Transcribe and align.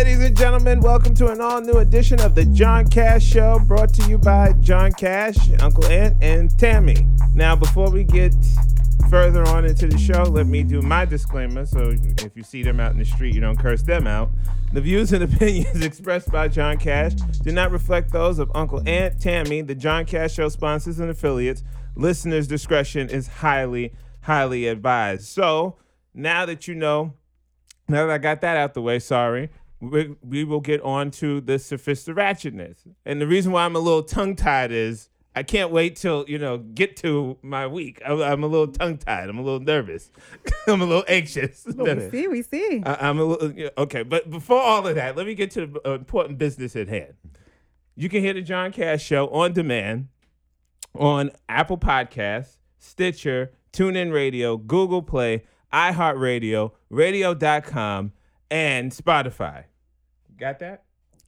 ladies 0.00 0.24
and 0.24 0.34
gentlemen. 0.34 0.80
Welcome 0.80 1.14
to 1.16 1.30
an 1.30 1.42
all 1.42 1.60
new 1.60 1.76
edition 1.76 2.22
of 2.22 2.34
the 2.34 2.46
John 2.46 2.88
Cash 2.88 3.22
Show, 3.22 3.58
brought 3.58 3.92
to 3.92 4.08
you 4.08 4.16
by 4.16 4.54
John 4.62 4.92
Cash, 4.92 5.36
Uncle 5.60 5.84
Ant, 5.84 6.16
and 6.22 6.58
Tammy. 6.58 7.06
Now, 7.34 7.54
before 7.54 7.90
we 7.90 8.04
get 8.04 8.34
further 9.10 9.46
on 9.48 9.66
into 9.66 9.88
the 9.88 9.98
show, 9.98 10.22
let 10.22 10.46
me 10.46 10.62
do 10.62 10.80
my 10.80 11.04
disclaimer. 11.04 11.66
So, 11.66 11.90
if 11.90 12.34
you 12.34 12.42
see 12.42 12.62
them 12.62 12.80
out 12.80 12.92
in 12.92 12.98
the 12.98 13.04
street, 13.04 13.34
you 13.34 13.42
don't 13.42 13.58
curse 13.58 13.82
them 13.82 14.06
out. 14.06 14.30
The 14.72 14.80
views 14.80 15.12
and 15.12 15.22
opinions 15.34 15.84
expressed 15.84 16.32
by 16.32 16.48
John 16.48 16.78
Cash 16.78 17.12
do 17.42 17.52
not 17.52 17.70
reflect 17.70 18.10
those 18.10 18.38
of 18.38 18.50
Uncle 18.54 18.82
Ant, 18.88 19.20
Tammy, 19.20 19.60
the 19.60 19.74
John 19.74 20.06
Cash 20.06 20.32
Show 20.32 20.48
sponsors 20.48 20.98
and 20.98 21.10
affiliates. 21.10 21.62
Listeners' 21.94 22.46
discretion 22.46 23.10
is 23.10 23.28
highly, 23.28 23.92
highly 24.22 24.66
advised. 24.66 25.24
So, 25.24 25.76
now 26.14 26.46
that 26.46 26.66
you 26.66 26.74
know 26.74 27.12
now 27.90 28.06
that 28.06 28.12
I 28.12 28.18
got 28.18 28.40
that 28.42 28.56
out 28.56 28.74
the 28.74 28.82
way, 28.82 29.00
sorry, 29.00 29.50
we, 29.80 30.14
we 30.22 30.44
will 30.44 30.60
get 30.60 30.80
on 30.82 31.10
to 31.12 31.40
the 31.40 31.58
sophisticated 31.58 32.16
ratchetness. 32.18 32.86
And 33.04 33.20
the 33.20 33.26
reason 33.26 33.52
why 33.52 33.64
I'm 33.64 33.76
a 33.76 33.80
little 33.80 34.02
tongue 34.02 34.36
tied 34.36 34.72
is 34.72 35.08
I 35.34 35.42
can't 35.42 35.70
wait 35.70 35.96
till, 35.96 36.24
you 36.28 36.38
know, 36.38 36.58
get 36.58 36.96
to 36.98 37.38
my 37.42 37.66
week. 37.66 38.02
I'm, 38.04 38.20
I'm 38.20 38.42
a 38.42 38.46
little 38.46 38.68
tongue 38.68 38.98
tied. 38.98 39.28
I'm 39.28 39.38
a 39.38 39.42
little 39.42 39.60
nervous. 39.60 40.10
I'm 40.66 40.82
a 40.82 40.84
little 40.84 41.04
anxious. 41.08 41.66
Oh, 41.78 41.94
we 41.94 42.10
see, 42.10 42.28
we 42.28 42.42
see. 42.42 42.82
I, 42.84 43.08
am 43.08 43.18
a 43.18 43.24
little, 43.24 43.70
okay. 43.78 44.02
But 44.02 44.28
before 44.28 44.60
all 44.60 44.86
of 44.86 44.94
that, 44.96 45.16
let 45.16 45.26
me 45.26 45.34
get 45.34 45.50
to 45.52 45.66
the 45.66 45.92
important 45.92 46.38
business 46.38 46.76
at 46.76 46.88
hand. 46.88 47.14
You 47.96 48.08
can 48.08 48.22
hear 48.22 48.34
the 48.34 48.42
John 48.42 48.72
Cash 48.72 49.02
Show 49.02 49.28
on 49.28 49.52
demand 49.52 50.08
on 50.94 51.30
Apple 51.48 51.78
Podcasts, 51.78 52.56
Stitcher, 52.78 53.52
TuneIn 53.72 54.12
Radio, 54.12 54.56
Google 54.56 55.02
Play, 55.02 55.44
iHeartRadio, 55.72 56.72
radio.com, 56.90 58.12
and 58.50 58.90
Spotify. 58.90 59.64
Got 60.40 60.58
that? 60.60 60.84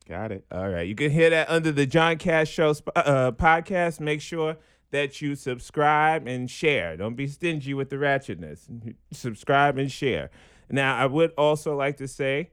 Got 0.08 0.32
it. 0.32 0.46
All 0.50 0.70
right. 0.70 0.88
You 0.88 0.94
can 0.94 1.10
hear 1.10 1.28
that 1.28 1.50
under 1.50 1.70
the 1.70 1.84
John 1.84 2.16
Cash 2.16 2.50
Show 2.50 2.70
uh, 2.96 3.32
podcast. 3.32 4.00
Make 4.00 4.22
sure 4.22 4.56
that 4.90 5.20
you 5.20 5.34
subscribe 5.34 6.26
and 6.26 6.50
share. 6.50 6.96
Don't 6.96 7.14
be 7.14 7.26
stingy 7.26 7.74
with 7.74 7.90
the 7.90 7.96
ratchetness. 7.96 8.94
subscribe 9.12 9.76
and 9.76 9.92
share. 9.92 10.30
Now, 10.70 10.96
I 10.96 11.04
would 11.04 11.32
also 11.36 11.76
like 11.76 11.98
to 11.98 12.08
say 12.08 12.52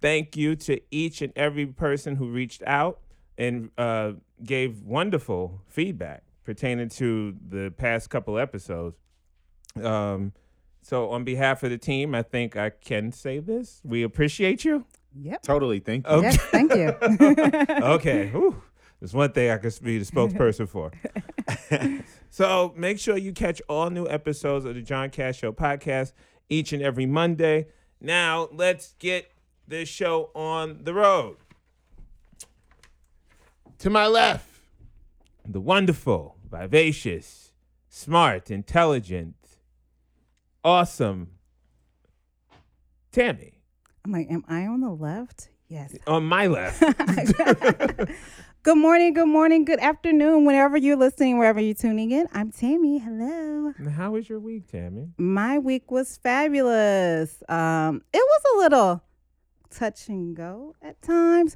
thank 0.00 0.38
you 0.38 0.56
to 0.56 0.80
each 0.90 1.20
and 1.20 1.34
every 1.36 1.66
person 1.66 2.16
who 2.16 2.30
reached 2.30 2.62
out 2.66 3.00
and 3.36 3.70
uh, 3.76 4.12
gave 4.42 4.82
wonderful 4.82 5.60
feedback 5.68 6.22
pertaining 6.44 6.88
to 6.88 7.36
the 7.46 7.74
past 7.76 8.08
couple 8.08 8.38
episodes. 8.38 8.96
Um, 9.82 10.32
so, 10.80 11.10
on 11.10 11.24
behalf 11.24 11.62
of 11.62 11.70
the 11.70 11.78
team, 11.78 12.14
I 12.14 12.22
think 12.22 12.56
I 12.56 12.70
can 12.70 13.12
say 13.12 13.38
this. 13.38 13.82
We 13.84 14.02
appreciate 14.02 14.64
you. 14.64 14.86
Yep. 15.18 15.42
Totally. 15.42 15.80
Thank 15.80 16.06
you. 16.06 16.12
Okay. 16.12 16.26
Yes, 16.26 16.36
thank 16.36 16.74
you. 16.74 16.88
okay. 17.84 18.28
Whew. 18.32 18.62
There's 19.00 19.14
one 19.14 19.32
thing 19.32 19.50
I 19.50 19.56
could 19.56 19.74
be 19.82 19.98
the 19.98 20.04
spokesperson 20.04 20.68
for. 20.68 20.92
so 22.30 22.74
make 22.76 22.98
sure 22.98 23.16
you 23.16 23.32
catch 23.32 23.62
all 23.66 23.88
new 23.88 24.06
episodes 24.06 24.66
of 24.66 24.74
the 24.74 24.82
John 24.82 25.08
Cash 25.08 25.38
Show 25.38 25.52
podcast 25.52 26.12
each 26.50 26.74
and 26.74 26.82
every 26.82 27.06
Monday. 27.06 27.68
Now, 27.98 28.48
let's 28.52 28.94
get 28.98 29.32
this 29.66 29.88
show 29.88 30.30
on 30.34 30.80
the 30.82 30.92
road. 30.92 31.36
To 33.78 33.88
my 33.88 34.06
left, 34.06 34.46
the 35.48 35.60
wonderful, 35.60 36.36
vivacious, 36.50 37.52
smart, 37.88 38.50
intelligent, 38.50 39.34
awesome 40.62 41.28
Tammy. 43.12 43.59
I'm 44.04 44.12
like, 44.12 44.30
am 44.30 44.44
I 44.48 44.66
on 44.66 44.80
the 44.80 44.90
left? 44.90 45.50
Yes. 45.68 45.94
On 46.06 46.24
my 46.24 46.46
left. 46.46 46.80
good 48.62 48.78
morning, 48.78 49.12
good 49.12 49.28
morning, 49.28 49.64
good 49.64 49.78
afternoon, 49.78 50.44
whenever 50.44 50.76
you're 50.76 50.96
listening, 50.96 51.38
wherever 51.38 51.60
you're 51.60 51.74
tuning 51.74 52.10
in. 52.10 52.26
I'm 52.32 52.50
Tammy. 52.50 52.98
Hello. 52.98 53.72
How 53.94 54.10
was 54.12 54.28
your 54.28 54.40
week, 54.40 54.68
Tammy? 54.68 55.10
My 55.16 55.58
week 55.58 55.90
was 55.90 56.16
fabulous. 56.16 57.42
Um, 57.48 58.02
it 58.12 58.18
was 58.18 58.42
a 58.54 58.58
little 58.58 59.02
touch 59.70 60.08
and 60.08 60.34
go 60.34 60.74
at 60.82 61.00
times. 61.02 61.54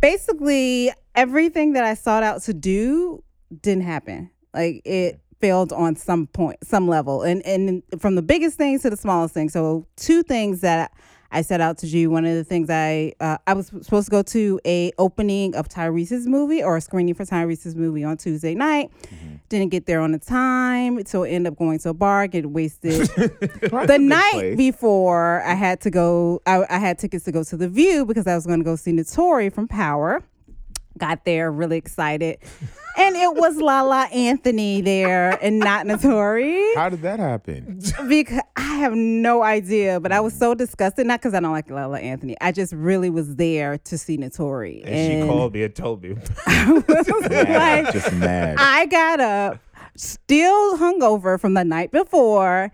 Basically, 0.00 0.92
everything 1.14 1.72
that 1.72 1.82
I 1.82 1.94
sought 1.94 2.22
out 2.22 2.42
to 2.42 2.54
do 2.54 3.24
didn't 3.62 3.84
happen. 3.84 4.30
Like 4.54 4.82
it 4.84 5.20
failed 5.40 5.72
on 5.72 5.96
some 5.96 6.26
point, 6.28 6.58
some 6.62 6.86
level, 6.86 7.22
and 7.22 7.44
and 7.44 7.82
from 7.98 8.14
the 8.14 8.22
biggest 8.22 8.56
things 8.56 8.82
to 8.82 8.90
the 8.90 8.96
smallest 8.96 9.34
things. 9.34 9.52
So 9.52 9.86
two 9.96 10.22
things 10.22 10.60
that 10.60 10.92
I 10.92 10.96
set 11.42 11.60
out 11.60 11.78
to 11.78 11.86
do. 11.86 12.10
One 12.10 12.24
of 12.24 12.34
the 12.34 12.44
things 12.44 12.68
I 12.70 13.14
uh, 13.20 13.38
I 13.46 13.54
was 13.54 13.68
supposed 13.68 14.06
to 14.06 14.10
go 14.10 14.22
to 14.22 14.60
a 14.66 14.92
opening 14.98 15.54
of 15.54 15.68
Tyrese's 15.68 16.26
movie 16.26 16.62
or 16.62 16.76
a 16.76 16.80
screening 16.80 17.14
for 17.14 17.24
Tyrese's 17.24 17.76
movie 17.76 18.04
on 18.04 18.16
Tuesday 18.16 18.54
night. 18.54 18.90
Mm-hmm. 19.02 19.36
Didn't 19.48 19.70
get 19.70 19.86
there 19.86 20.00
on 20.00 20.12
the 20.12 20.18
time, 20.18 21.04
so 21.06 21.22
end 21.22 21.46
up 21.46 21.56
going 21.56 21.78
to 21.80 21.90
a 21.90 21.94
bar, 21.94 22.26
get 22.26 22.50
wasted. 22.50 23.06
the 23.08 23.98
night 24.00 24.32
place. 24.32 24.56
before, 24.56 25.42
I 25.42 25.54
had 25.54 25.80
to 25.82 25.90
go. 25.90 26.42
I, 26.46 26.64
I 26.68 26.78
had 26.78 26.98
tickets 26.98 27.24
to 27.24 27.32
go 27.32 27.44
to 27.44 27.56
the 27.56 27.68
View 27.68 28.04
because 28.04 28.26
I 28.26 28.34
was 28.34 28.46
going 28.46 28.60
to 28.60 28.64
go 28.64 28.76
see 28.76 28.92
Naturi 28.92 29.52
from 29.52 29.68
Power. 29.68 30.22
Got 30.98 31.24
there 31.24 31.50
really 31.50 31.76
excited. 31.78 32.38
and 32.98 33.16
it 33.16 33.34
was 33.34 33.56
Lala 33.56 34.08
Anthony 34.12 34.80
there 34.80 35.38
and 35.42 35.58
not 35.58 35.86
Naturi. 35.86 36.74
How 36.74 36.88
did 36.88 37.02
that 37.02 37.18
happen? 37.20 37.80
Because 38.08 38.40
I 38.56 38.76
have 38.76 38.94
no 38.94 39.42
idea, 39.42 40.00
but 40.00 40.12
I 40.12 40.20
was 40.20 40.34
so 40.34 40.54
disgusted. 40.54 41.06
Not 41.06 41.20
because 41.20 41.32
I 41.32 41.40
don't 41.40 41.52
like 41.52 41.70
Lala 41.70 41.98
Anthony. 42.00 42.36
I 42.40 42.52
just 42.52 42.72
really 42.72 43.08
was 43.08 43.36
there 43.36 43.78
to 43.78 43.96
see 43.98 44.18
Naturi. 44.18 44.80
And, 44.84 44.88
and 44.94 45.22
she 45.22 45.28
called 45.28 45.54
me 45.54 45.62
and 45.62 45.74
told 45.74 46.02
me. 46.02 46.16
I 46.46 46.72
was 46.72 46.84
mad, 47.30 47.84
like, 47.84 47.92
just 47.94 48.12
mad. 48.14 48.56
I 48.58 48.86
got 48.86 49.20
up, 49.20 49.58
still 49.96 50.76
hungover 50.76 51.40
from 51.40 51.54
the 51.54 51.64
night 51.64 51.92
before, 51.92 52.70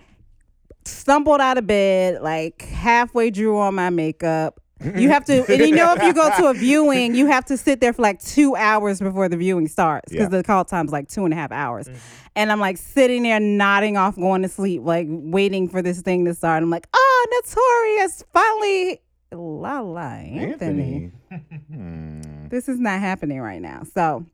stumbled 0.84 1.40
out 1.40 1.58
of 1.58 1.66
bed, 1.66 2.22
like 2.22 2.62
halfway 2.62 3.30
drew 3.30 3.58
on 3.58 3.74
my 3.74 3.90
makeup 3.90 4.60
you 4.80 5.08
have 5.08 5.24
to, 5.26 5.44
and 5.52 5.60
you 5.60 5.74
know, 5.74 5.94
if 5.94 6.02
you 6.02 6.12
go 6.12 6.30
to 6.36 6.46
a 6.46 6.54
viewing, 6.54 7.14
you 7.14 7.26
have 7.26 7.44
to 7.46 7.56
sit 7.56 7.80
there 7.80 7.92
for 7.92 8.02
like 8.02 8.20
two 8.20 8.54
hours 8.56 9.00
before 9.00 9.28
the 9.28 9.36
viewing 9.36 9.68
starts 9.68 10.12
because 10.12 10.24
yeah. 10.30 10.38
the 10.38 10.42
call 10.42 10.64
time's 10.64 10.92
like 10.92 11.08
two 11.08 11.24
and 11.24 11.32
a 11.32 11.36
half 11.36 11.52
hours. 11.52 11.88
Mm-hmm. 11.88 11.98
And 12.36 12.52
I'm 12.52 12.60
like 12.60 12.76
sitting 12.76 13.22
there 13.22 13.40
nodding 13.40 13.96
off, 13.96 14.16
going 14.16 14.42
to 14.42 14.48
sleep, 14.48 14.82
like 14.84 15.06
waiting 15.08 15.68
for 15.68 15.82
this 15.82 16.02
thing 16.02 16.24
to 16.26 16.34
start. 16.34 16.62
I'm 16.62 16.70
like, 16.70 16.86
oh, 16.94 17.26
Notorious 17.30 18.24
finally. 18.32 19.00
La 19.32 19.80
la, 19.80 20.02
Anthony. 20.02 21.10
Anthony. 21.30 22.48
this 22.48 22.68
is 22.68 22.78
not 22.78 23.00
happening 23.00 23.40
right 23.40 23.60
now. 23.60 23.82
So 23.92 24.24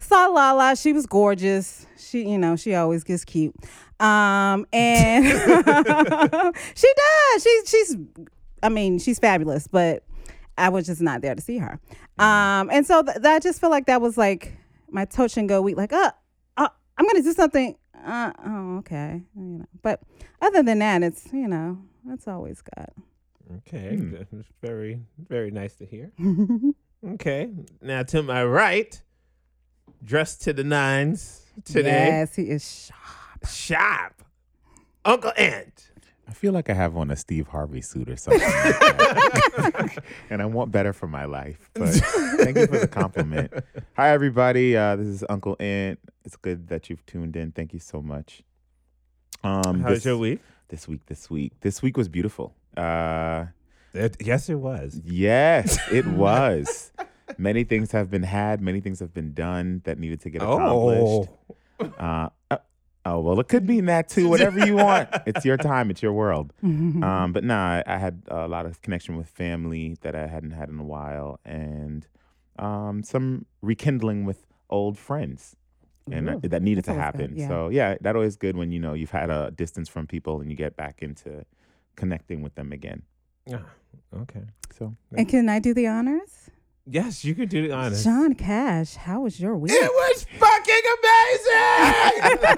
saw 0.00 0.26
Lala. 0.26 0.76
She 0.76 0.92
was 0.92 1.06
gorgeous. 1.06 1.86
She, 1.98 2.28
you 2.28 2.38
know, 2.38 2.56
she 2.56 2.74
always 2.74 3.04
gets 3.04 3.24
cute. 3.24 3.54
Um, 4.00 4.66
and 4.72 5.24
she 6.74 6.92
does. 6.96 7.42
She 7.42 7.62
she's 7.66 7.96
I 8.62 8.68
mean, 8.68 8.98
she's 8.98 9.18
fabulous, 9.18 9.66
but 9.66 10.04
I 10.58 10.68
was 10.68 10.86
just 10.86 11.00
not 11.00 11.22
there 11.22 11.34
to 11.34 11.40
see 11.40 11.58
her. 11.58 11.80
Um, 12.18 12.70
and 12.70 12.86
so 12.86 13.02
th- 13.02 13.18
that 13.18 13.34
I 13.34 13.38
just 13.38 13.60
feel 13.60 13.70
like 13.70 13.86
that 13.86 14.00
was 14.00 14.18
like 14.18 14.56
my 14.90 15.04
touch 15.04 15.36
and 15.36 15.48
go 15.48 15.62
week. 15.62 15.76
Like, 15.76 15.92
uh, 15.92 16.12
uh 16.56 16.68
I'm 16.98 17.06
gonna 17.06 17.22
do 17.22 17.32
something. 17.32 17.76
Uh, 18.04 18.32
oh, 18.44 18.78
okay. 18.78 19.22
You 19.36 19.42
know, 19.42 19.64
but 19.82 20.02
other 20.40 20.62
than 20.62 20.78
that, 20.80 21.02
it's 21.02 21.32
you 21.32 21.48
know, 21.48 21.78
it's 22.10 22.28
always 22.28 22.62
good. 22.62 22.90
Okay, 23.58 23.96
hmm. 23.96 24.14
it's 24.38 24.48
very 24.62 25.00
very 25.28 25.50
nice 25.50 25.74
to 25.76 25.86
hear. 25.86 26.12
okay, 27.14 27.50
now 27.80 28.02
to 28.04 28.22
my 28.22 28.44
right, 28.44 29.00
dressed 30.04 30.42
to 30.42 30.52
the 30.52 30.64
nines 30.64 31.46
today. 31.64 32.06
Yes, 32.06 32.34
he 32.34 32.42
is 32.42 32.86
sharp. 32.86 33.46
Sharp, 33.48 34.22
Uncle 35.04 35.32
Ant. 35.38 35.89
I 36.30 36.32
feel 36.32 36.52
like 36.52 36.70
I 36.70 36.74
have 36.74 36.96
on 36.96 37.10
a 37.10 37.16
Steve 37.16 37.48
Harvey 37.48 37.80
suit 37.80 38.08
or 38.08 38.14
something. 38.14 38.40
Like 38.40 39.98
and 40.30 40.40
I 40.40 40.44
want 40.44 40.70
better 40.70 40.92
for 40.92 41.08
my 41.08 41.24
life. 41.24 41.68
But 41.74 41.88
thank 41.88 42.56
you 42.56 42.68
for 42.68 42.78
the 42.78 42.86
compliment. 42.86 43.52
Hi, 43.96 44.10
everybody. 44.10 44.76
Uh, 44.76 44.94
this 44.94 45.08
is 45.08 45.24
Uncle 45.28 45.56
Ant. 45.58 45.98
It's 46.24 46.36
good 46.36 46.68
that 46.68 46.88
you've 46.88 47.04
tuned 47.04 47.34
in. 47.34 47.50
Thank 47.50 47.72
you 47.72 47.80
so 47.80 48.00
much. 48.00 48.44
Um, 49.42 49.80
How's 49.80 49.96
this, 49.96 50.04
your 50.04 50.18
week? 50.18 50.40
This 50.68 50.86
week, 50.86 51.04
this 51.06 51.28
week. 51.28 51.52
This 51.62 51.82
week 51.82 51.96
was 51.96 52.08
beautiful. 52.08 52.54
Uh, 52.76 53.46
it, 53.92 54.16
yes, 54.20 54.48
it 54.48 54.54
was. 54.54 55.00
Yes, 55.04 55.80
it 55.90 56.06
was. 56.06 56.92
many 57.38 57.64
things 57.64 57.90
have 57.90 58.08
been 58.08 58.22
had, 58.22 58.60
many 58.60 58.78
things 58.80 59.00
have 59.00 59.12
been 59.12 59.34
done 59.34 59.80
that 59.82 59.98
needed 59.98 60.20
to 60.20 60.30
get 60.30 60.42
accomplished. 60.42 61.28
Oh. 61.80 61.86
Uh, 61.98 62.02
uh 62.02 62.28
Oh 63.10 63.18
well, 63.18 63.40
it 63.40 63.48
could 63.48 63.66
be 63.66 63.80
that 63.82 64.08
too. 64.08 64.28
Whatever 64.34 64.64
you 64.64 64.76
want, 64.76 65.08
it's 65.26 65.44
your 65.44 65.56
time, 65.56 65.90
it's 65.90 66.00
your 66.00 66.12
world. 66.12 66.52
um, 66.62 67.32
but 67.32 67.42
nah, 67.42 67.78
I, 67.78 67.82
I, 67.86 67.98
had 67.98 68.22
a 68.28 68.46
lot 68.46 68.66
of 68.66 68.82
connection 68.82 69.16
with 69.16 69.28
family 69.28 69.96
that 70.02 70.14
I 70.14 70.28
hadn't 70.28 70.52
had 70.52 70.68
in 70.68 70.78
a 70.78 70.84
while, 70.84 71.40
and 71.44 72.06
um, 72.58 73.02
some 73.02 73.46
rekindling 73.62 74.26
with 74.26 74.46
old 74.68 74.96
friends, 74.96 75.56
and 76.10 76.28
Ooh, 76.28 76.48
that 76.48 76.62
needed 76.62 76.84
to 76.84 76.94
happen. 76.94 77.30
Good, 77.30 77.38
yeah. 77.38 77.48
So 77.48 77.68
yeah, 77.68 77.96
that 78.00 78.14
always 78.14 78.36
good 78.36 78.56
when 78.56 78.70
you 78.70 78.78
know 78.78 78.94
you've 78.94 79.10
had 79.10 79.28
a 79.28 79.50
distance 79.50 79.88
from 79.88 80.06
people 80.06 80.40
and 80.40 80.48
you 80.48 80.56
get 80.56 80.76
back 80.76 81.02
into 81.02 81.44
connecting 81.96 82.42
with 82.42 82.54
them 82.54 82.70
again. 82.70 83.02
Ah, 83.52 83.64
okay. 84.22 84.44
So 84.78 84.94
And 85.16 85.28
can 85.28 85.48
I 85.48 85.58
do 85.58 85.74
the 85.74 85.88
honors? 85.88 86.49
Yes, 86.92 87.24
you 87.24 87.36
could 87.36 87.48
do 87.48 87.68
the 87.68 87.72
honors. 87.72 88.02
John 88.02 88.34
Cash, 88.34 88.96
how 88.96 89.20
was 89.20 89.38
your 89.38 89.56
week? 89.56 89.70
It 89.72 89.90
was 89.90 90.26
fucking 90.38 90.82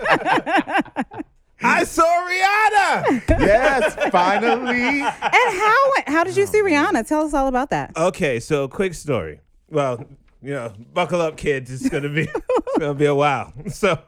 amazing. 0.01 1.23
I 1.65 1.85
saw 1.85 2.03
Rihanna. 2.03 3.41
yes, 3.41 3.95
finally. 4.11 5.01
and 5.01 5.03
how 5.03 5.93
how 6.07 6.25
did 6.25 6.37
you 6.37 6.47
see 6.47 6.63
Rihanna? 6.63 7.07
Tell 7.07 7.27
us 7.27 7.35
all 7.35 7.47
about 7.47 7.69
that. 7.71 7.95
Okay, 7.97 8.41
so 8.41 8.69
quick 8.69 8.95
story. 8.95 9.41
Well, 9.69 10.03
you 10.43 10.55
know, 10.55 10.73
buckle 10.95 11.21
up, 11.21 11.37
kids. 11.37 11.71
It's 11.71 11.89
gonna 11.91 12.09
be 12.09 12.23
it's 12.23 12.79
gonna 12.79 12.95
be 12.95 13.07
a 13.07 13.15
while. 13.15 13.53
So 13.71 13.99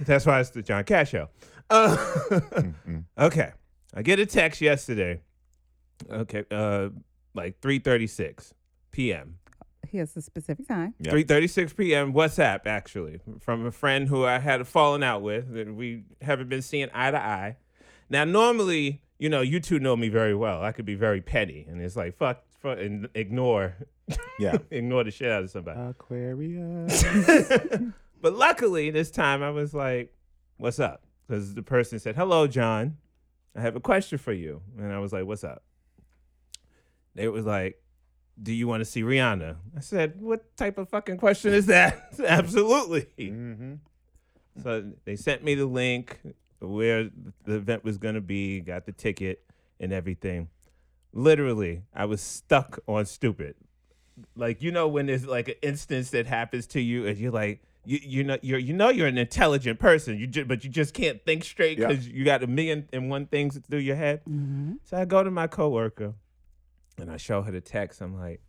that's 0.00 0.26
why 0.26 0.40
it's 0.40 0.50
the 0.50 0.62
John 0.62 0.82
Cash 0.82 1.10
show. 1.10 1.28
Uh, 1.70 1.96
okay, 3.18 3.52
I 3.94 4.02
get 4.02 4.18
a 4.18 4.26
text 4.26 4.60
yesterday. 4.60 5.20
Okay, 6.10 6.44
uh, 6.50 6.88
like 7.34 7.60
three 7.60 7.78
thirty 7.78 8.08
six 8.08 8.52
p.m. 8.90 9.38
Here's 9.94 10.10
the 10.10 10.22
specific 10.22 10.66
time. 10.66 10.92
Yep. 10.98 11.12
Three 11.12 11.22
thirty 11.22 11.46
six 11.46 11.72
p.m. 11.72 12.12
WhatsApp 12.12 12.66
actually 12.66 13.20
from 13.38 13.64
a 13.64 13.70
friend 13.70 14.08
who 14.08 14.24
I 14.24 14.40
had 14.40 14.66
fallen 14.66 15.04
out 15.04 15.22
with 15.22 15.54
that 15.54 15.72
we 15.72 16.02
haven't 16.20 16.48
been 16.48 16.62
seeing 16.62 16.88
eye 16.92 17.12
to 17.12 17.16
eye. 17.16 17.58
Now 18.10 18.24
normally, 18.24 19.02
you 19.20 19.28
know, 19.28 19.40
you 19.40 19.60
two 19.60 19.78
know 19.78 19.94
me 19.94 20.08
very 20.08 20.34
well. 20.34 20.64
I 20.64 20.72
could 20.72 20.84
be 20.84 20.96
very 20.96 21.20
petty, 21.20 21.64
and 21.68 21.80
it's 21.80 21.94
like 21.94 22.16
fuck, 22.16 22.42
fuck 22.58 22.80
and 22.80 23.08
ignore, 23.14 23.76
Yeah. 24.40 24.58
ignore 24.72 25.04
the 25.04 25.12
shit 25.12 25.30
out 25.30 25.44
of 25.44 25.50
somebody. 25.50 25.78
Aquarius. 25.80 27.04
but 28.20 28.34
luckily, 28.34 28.90
this 28.90 29.12
time 29.12 29.44
I 29.44 29.50
was 29.50 29.74
like, 29.74 30.12
"What's 30.56 30.80
up?" 30.80 31.04
Because 31.28 31.54
the 31.54 31.62
person 31.62 32.00
said, 32.00 32.16
"Hello, 32.16 32.48
John. 32.48 32.96
I 33.54 33.60
have 33.60 33.76
a 33.76 33.80
question 33.80 34.18
for 34.18 34.32
you," 34.32 34.60
and 34.76 34.92
I 34.92 34.98
was 34.98 35.12
like, 35.12 35.24
"What's 35.24 35.44
up?" 35.44 35.62
They 37.14 37.28
was 37.28 37.46
like, 37.46 37.80
"Do 38.42 38.52
you 38.52 38.66
want 38.68 38.80
to 38.80 38.84
see 38.84 39.02
Rihanna?" 39.02 39.56
I 39.76 39.80
said, 39.80 40.20
"What 40.20 40.56
type 40.56 40.78
of 40.78 40.88
fucking 40.88 41.16
question 41.18 41.52
is 41.54 41.66
that?" 41.66 42.14
Absolutely. 42.26 43.06
hmm 43.28 43.74
So 44.62 44.92
they 45.04 45.16
sent 45.16 45.42
me 45.44 45.54
the 45.54 45.66
link 45.66 46.20
where 46.60 47.10
the 47.44 47.56
event 47.56 47.84
was 47.84 47.98
going 47.98 48.14
to 48.14 48.20
be, 48.20 48.60
got 48.60 48.86
the 48.86 48.92
ticket 48.92 49.42
and 49.80 49.92
everything. 49.92 50.48
Literally, 51.12 51.82
I 51.94 52.06
was 52.06 52.20
stuck 52.20 52.78
on 52.88 53.06
stupid. 53.06 53.54
Like 54.36 54.62
you 54.62 54.70
know 54.72 54.88
when 54.88 55.06
there's 55.06 55.26
like 55.26 55.48
an 55.48 55.54
instance 55.62 56.10
that 56.10 56.26
happens 56.26 56.66
to 56.68 56.80
you 56.80 57.06
and 57.06 57.18
you're 57.18 57.32
like 57.32 57.60
you 57.84 57.98
you 58.02 58.24
know 58.24 58.38
you're 58.42 58.58
you 58.60 58.72
know 58.72 58.88
you're 58.88 59.08
an 59.08 59.18
intelligent 59.18 59.78
person, 59.78 60.18
you 60.18 60.26
just, 60.26 60.48
but 60.48 60.64
you 60.64 60.70
just 60.70 60.94
can't 60.94 61.24
think 61.24 61.44
straight 61.44 61.78
Yeah. 61.78 61.88
because 61.88 62.08
you 62.08 62.24
got 62.24 62.42
a 62.42 62.46
million 62.46 62.88
and 62.92 63.10
one 63.10 63.26
things 63.26 63.60
through 63.68 63.80
your 63.80 63.96
head. 63.96 64.20
Mm-hmm. 64.24 64.74
So 64.84 64.96
I 64.96 65.04
go 65.04 65.22
to 65.22 65.30
my 65.30 65.46
coworker 65.48 66.14
and 66.98 67.10
I 67.10 67.16
show 67.16 67.42
her 67.42 67.52
the 67.52 67.60
text. 67.60 68.00
I'm 68.00 68.18
like, 68.18 68.40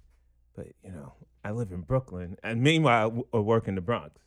but 0.55 0.67
you 0.83 0.91
know, 0.91 1.13
I 1.43 1.51
live 1.51 1.71
in 1.71 1.81
Brooklyn, 1.81 2.37
and 2.43 2.61
meanwhile, 2.61 3.25
I 3.33 3.37
I 3.37 3.39
work 3.41 3.67
in 3.67 3.75
the 3.75 3.81
Bronx. 3.81 4.21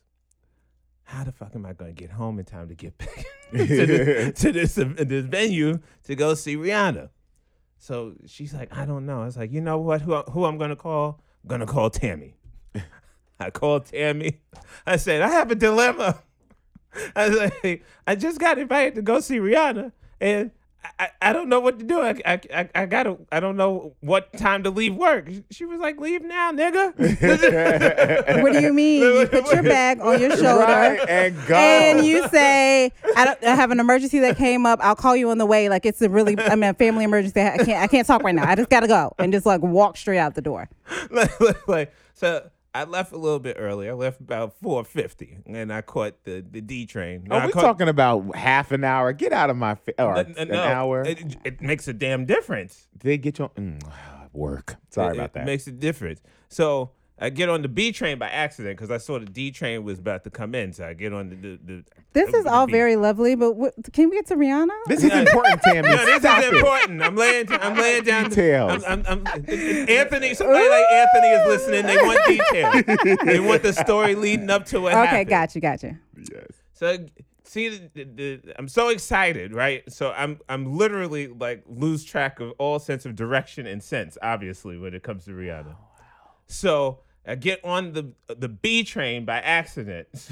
How 1.03 1.23
the 1.23 1.31
fuck 1.31 1.55
am 1.55 1.65
I 1.65 1.73
going 1.73 1.95
to 1.95 1.99
get 1.99 2.11
home 2.11 2.37
in 2.37 2.45
time 2.45 2.69
to 2.69 2.75
get 2.75 2.95
back 2.99 3.25
to 3.51 3.65
this, 3.65 4.39
to 4.41 4.51
this, 4.51 4.77
uh, 4.77 4.93
this 4.97 5.25
venue 5.25 5.79
to 6.03 6.15
go 6.15 6.35
see 6.35 6.55
Rihanna? 6.55 7.09
So 7.79 8.13
she's 8.27 8.53
like, 8.53 8.75
I 8.75 8.85
don't 8.85 9.05
know. 9.07 9.23
I 9.23 9.25
was 9.25 9.37
like, 9.37 9.51
you 9.51 9.61
know 9.61 9.79
what? 9.79 10.01
Who, 10.01 10.15
who 10.15 10.45
I'm 10.45 10.57
going 10.57 10.69
to 10.69 10.75
call? 10.75 11.23
I'm 11.43 11.47
going 11.47 11.61
to 11.61 11.65
call 11.65 11.89
Tammy. 11.89 12.35
I 13.39 13.49
called 13.49 13.85
Tammy. 13.85 14.41
I 14.85 14.97
said, 14.97 15.21
I 15.21 15.29
have 15.29 15.49
a 15.49 15.55
dilemma. 15.55 16.21
I 17.15 17.29
was 17.29 17.51
like, 17.63 17.83
I 18.05 18.15
just 18.15 18.39
got 18.39 18.59
invited 18.59 18.95
to 18.95 19.01
go 19.01 19.19
see 19.19 19.37
Rihanna, 19.37 19.91
and 20.19 20.51
I, 20.97 21.09
I, 21.21 21.33
don't 21.33 21.49
know 21.49 21.59
what 21.59 21.79
to 21.79 21.85
do. 21.85 22.01
I, 22.01 22.21
I, 22.25 22.41
I, 22.53 22.69
I 22.75 22.85
gotta, 22.85 23.17
I 23.31 23.39
don't 23.39 23.57
know 23.57 23.95
what 23.99 24.31
time 24.33 24.63
to 24.63 24.69
leave 24.69 24.95
work. 24.95 25.29
She 25.51 25.65
was 25.65 25.79
like, 25.79 25.99
leave 25.99 26.23
now, 26.23 26.51
nigga. 26.51 26.93
What 28.43 28.53
do 28.53 28.61
you 28.61 28.73
mean? 28.73 29.01
You 29.01 29.27
put 29.27 29.51
your 29.51 29.63
bag 29.63 29.99
on 29.99 30.19
your 30.19 30.31
shoulder. 30.31 30.63
Right, 30.63 30.99
and 31.07 31.35
go. 31.47 31.55
And 31.55 32.05
you 32.05 32.27
say, 32.29 32.91
I, 33.15 33.25
don't, 33.25 33.43
I 33.43 33.55
have 33.55 33.71
an 33.71 33.79
emergency 33.79 34.19
that 34.19 34.37
came 34.37 34.65
up. 34.65 34.79
I'll 34.81 34.95
call 34.95 35.15
you 35.15 35.29
on 35.31 35.37
the 35.37 35.45
way. 35.45 35.69
Like 35.69 35.85
it's 35.85 36.01
a 36.01 36.09
really, 36.09 36.37
I 36.39 36.55
mean, 36.55 36.69
a 36.69 36.73
family 36.73 37.03
emergency. 37.03 37.41
I 37.41 37.57
can't, 37.57 37.83
I 37.83 37.87
can't 37.87 38.07
talk 38.07 38.23
right 38.23 38.35
now. 38.35 38.49
I 38.49 38.55
just 38.55 38.69
gotta 38.69 38.87
go 38.87 39.13
and 39.19 39.33
just 39.33 39.45
like 39.45 39.61
walk 39.61 39.97
straight 39.97 40.19
out 40.19 40.35
the 40.35 40.41
door. 40.41 40.69
like, 41.11 41.67
like, 41.67 41.93
so 42.13 42.49
I 42.73 42.83
left 42.83 43.11
a 43.11 43.17
little 43.17 43.39
bit 43.39 43.57
early. 43.59 43.89
I 43.89 43.93
left 43.93 44.19
about 44.21 44.53
four 44.61 44.83
fifty, 44.83 45.39
and 45.47 45.73
I 45.73 45.81
caught 45.81 46.23
the 46.23 46.45
the 46.47 46.61
D 46.61 46.85
train. 46.85 47.27
Are 47.31 47.45
we 47.47 47.51
caught- 47.51 47.61
talking 47.61 47.87
about 47.87 48.35
half 48.35 48.71
an 48.71 48.83
hour? 48.83 49.11
Get 49.13 49.33
out 49.33 49.49
of 49.49 49.57
my 49.57 49.75
face. 49.75 49.95
Or 49.97 50.15
an 50.15 50.47
no, 50.49 50.61
hour. 50.61 51.01
It, 51.03 51.37
it 51.43 51.61
makes 51.61 51.87
a 51.87 51.93
damn 51.93 52.25
difference. 52.25 52.87
Did 52.97 53.07
they 53.09 53.17
get 53.17 53.39
you 53.39 53.45
on 53.45 53.79
mm, 53.79 53.91
work. 54.33 54.75
Sorry 54.89 55.09
It- 55.09 55.17
about 55.17 55.25
it 55.25 55.33
that. 55.33 55.45
makes 55.45 55.65
a 55.67 55.71
difference. 55.71 56.21
So 56.47 56.91
I 57.21 57.29
get 57.29 57.49
on 57.49 57.61
the 57.61 57.67
B 57.67 57.91
train 57.91 58.17
by 58.17 58.29
accident 58.29 58.77
because 58.77 58.91
I 58.91 58.97
saw 58.97 59.19
the 59.19 59.25
D 59.25 59.51
train 59.51 59.83
was 59.83 59.99
about 59.99 60.23
to 60.23 60.29
come 60.29 60.55
in. 60.55 60.71
So 60.71 60.87
I 60.87 60.93
get 60.93 61.13
on 61.13 61.29
the. 61.29 61.35
the, 61.35 61.59
the 61.65 61.83
This 62.13 62.33
is 62.33 62.45
the 62.45 62.51
all 62.51 62.65
B. 62.65 62.71
very 62.71 62.95
lovely, 62.95 63.35
but 63.35 63.57
what, 63.57 63.73
can 63.91 64.09
we 64.09 64.15
get 64.15 64.27
to 64.27 64.35
Rihanna? 64.35 64.69
this 64.87 65.03
is 65.03 65.11
important, 65.11 65.61
Tammy. 65.63 65.89
No, 65.89 66.05
this 66.05 66.21
Stop 66.21 66.39
is 66.39 66.45
it. 66.45 66.53
important. 66.55 67.01
I'm 67.01 67.15
laying. 67.15 67.51
I'm 67.51 67.75
laying 67.75 68.03
down. 68.03 68.29
Details. 68.29 68.83
I'm, 68.87 69.05
I'm, 69.05 69.27
I'm, 69.27 69.27
Anthony. 69.27 70.33
Somebody 70.33 70.69
like 70.69 70.85
Anthony 70.91 71.27
is 71.27 71.47
listening. 71.47 71.85
They 71.85 71.97
want 71.97 72.19
details. 72.25 73.17
they 73.25 73.39
want 73.39 73.63
the 73.63 73.73
story 73.73 74.15
leading 74.15 74.49
up 74.49 74.65
to 74.67 74.79
what 74.79 74.93
okay, 74.93 75.05
happened. 75.05 75.29
got 75.29 75.55
you, 75.55 75.61
got 75.61 75.83
you. 75.83 75.97
Yes. 76.31 76.47
So 76.73 76.97
see, 77.43 77.69
the, 77.69 77.89
the, 77.93 78.03
the, 78.03 78.53
I'm 78.57 78.69
so 78.69 78.89
excited, 78.89 79.53
right? 79.53 79.83
So 79.91 80.11
I'm 80.11 80.39
I'm 80.47 80.77
literally 80.77 81.27
like 81.27 81.63
lose 81.67 82.05
track 82.05 82.39
of 82.39 82.53
all 82.59 82.79
sense 82.79 83.05
of 83.05 83.15
direction 83.15 83.67
and 83.67 83.83
sense, 83.83 84.17
obviously, 84.21 84.77
when 84.77 84.93
it 84.93 85.03
comes 85.03 85.25
to 85.25 85.31
Rihanna. 85.31 85.75
Oh, 85.75 85.99
so 86.47 86.99
I 87.27 87.35
get 87.35 87.63
on 87.63 87.93
the 87.93 88.11
the 88.33 88.49
B 88.49 88.83
train 88.83 89.25
by 89.25 89.39
accident. 89.39 90.07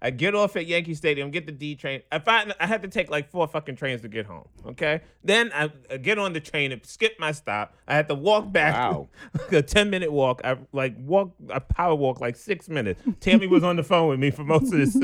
I 0.00 0.10
get 0.10 0.32
off 0.36 0.54
at 0.54 0.66
Yankee 0.66 0.94
Stadium, 0.94 1.32
get 1.32 1.44
the 1.46 1.50
D 1.50 1.74
train. 1.74 2.02
I 2.12 2.20
find 2.20 2.54
I 2.60 2.68
had 2.68 2.82
to 2.82 2.88
take 2.88 3.10
like 3.10 3.28
four 3.30 3.48
fucking 3.48 3.74
trains 3.74 4.00
to 4.02 4.08
get 4.08 4.26
home. 4.26 4.46
Okay, 4.64 5.00
then 5.24 5.50
I, 5.52 5.72
I 5.90 5.96
get 5.96 6.18
on 6.20 6.32
the 6.34 6.40
train 6.40 6.70
and 6.70 6.86
skip 6.86 7.18
my 7.18 7.32
stop. 7.32 7.74
I 7.88 7.96
had 7.96 8.06
to 8.08 8.14
walk 8.14 8.52
back, 8.52 8.74
Wow. 8.74 9.08
a 9.50 9.60
ten 9.60 9.90
minute 9.90 10.12
walk. 10.12 10.40
I 10.44 10.56
like 10.72 10.94
walk, 10.98 11.32
I 11.52 11.58
power 11.58 11.96
walk 11.96 12.20
like 12.20 12.36
six 12.36 12.68
minutes. 12.68 13.02
Tammy 13.18 13.48
was 13.48 13.64
on 13.64 13.74
the 13.74 13.82
phone 13.82 14.08
with 14.08 14.20
me 14.20 14.30
for 14.30 14.44
most 14.44 14.72
of 14.72 14.78
this. 14.78 14.96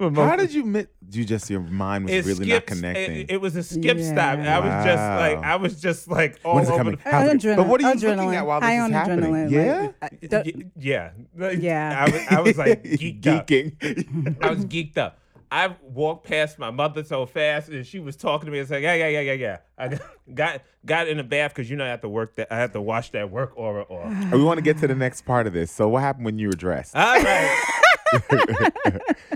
How 0.00 0.36
did 0.36 0.52
you 0.52 0.64
miss? 0.64 0.86
You 1.10 1.24
just 1.24 1.48
your 1.48 1.60
mind 1.60 2.04
was 2.04 2.12
it 2.12 2.26
really 2.26 2.46
not 2.50 2.66
connecting. 2.66 3.16
It, 3.20 3.30
it 3.30 3.40
was 3.40 3.56
a 3.56 3.62
skip 3.62 3.98
stop. 3.98 4.38
Yeah. 4.38 4.58
I 4.58 4.60
was 4.60 4.84
just 4.84 4.98
like, 4.98 5.38
I 5.38 5.56
was 5.56 5.80
just 5.80 6.08
like 6.08 6.38
all 6.44 6.54
when 6.56 6.64
is 6.64 6.68
it 6.68 6.72
over 6.72 6.78
coming? 6.80 6.96
the 7.02 7.10
How's 7.10 7.28
it- 7.30 7.38
Adrenaline- 7.40 7.56
but 7.56 7.66
what 7.66 7.82
are 7.82 7.88
you 7.94 7.96
adrenaline. 8.00 8.16
looking 8.16 8.34
at 8.34 8.46
while 8.46 8.60
this 8.60 8.66
High 8.68 8.76
is 8.76 8.82
on 8.84 8.92
happening? 8.92 9.24
adrenaline, 9.32 9.50
yeah, 9.50 9.80
like, 9.80 9.94
I- 10.02 10.08
Y- 10.22 10.28
don't- 10.28 10.72
yeah, 10.76 11.10
Yeah. 11.58 12.04
I 12.06 12.10
was, 12.10 12.22
I 12.30 12.40
was 12.40 12.58
like 12.58 12.82
geeked 12.84 13.26
up. 13.26 13.46
geeking. 13.46 14.36
I 14.44 14.50
was 14.50 14.64
geeked 14.66 14.98
up. 14.98 15.18
I 15.50 15.74
walked 15.82 16.26
past 16.28 16.58
my 16.58 16.70
mother 16.70 17.02
so 17.02 17.24
fast, 17.24 17.70
and 17.70 17.86
she 17.86 18.00
was 18.00 18.16
talking 18.16 18.44
to 18.44 18.52
me. 18.52 18.58
and 18.58 18.68
saying, 18.68 18.82
"Yeah, 18.82 18.92
yeah, 18.92 19.08
yeah, 19.08 19.20
yeah, 19.20 19.32
yeah." 19.32 19.56
I 19.78 19.88
got 19.88 20.00
got, 20.34 20.62
got 20.84 21.08
in 21.08 21.16
the 21.16 21.22
bath 21.24 21.54
because 21.54 21.70
you 21.70 21.76
know 21.76 21.86
I 21.86 21.88
have 21.88 22.02
to 22.02 22.08
work 22.10 22.36
that. 22.36 22.48
I 22.52 22.58
have 22.58 22.72
to 22.74 22.82
wash 22.82 23.12
that 23.12 23.30
work 23.30 23.52
aura 23.56 23.84
off. 23.84 24.30
we 24.30 24.42
want 24.42 24.58
to 24.58 24.62
get 24.62 24.76
to 24.80 24.86
the 24.86 24.94
next 24.94 25.22
part 25.22 25.46
of 25.46 25.54
this. 25.54 25.72
So, 25.72 25.88
what 25.88 26.02
happened 26.02 26.26
when 26.26 26.38
you 26.38 26.48
were 26.48 26.52
dressed? 26.52 26.94
All 26.94 27.02
right. 27.22 27.62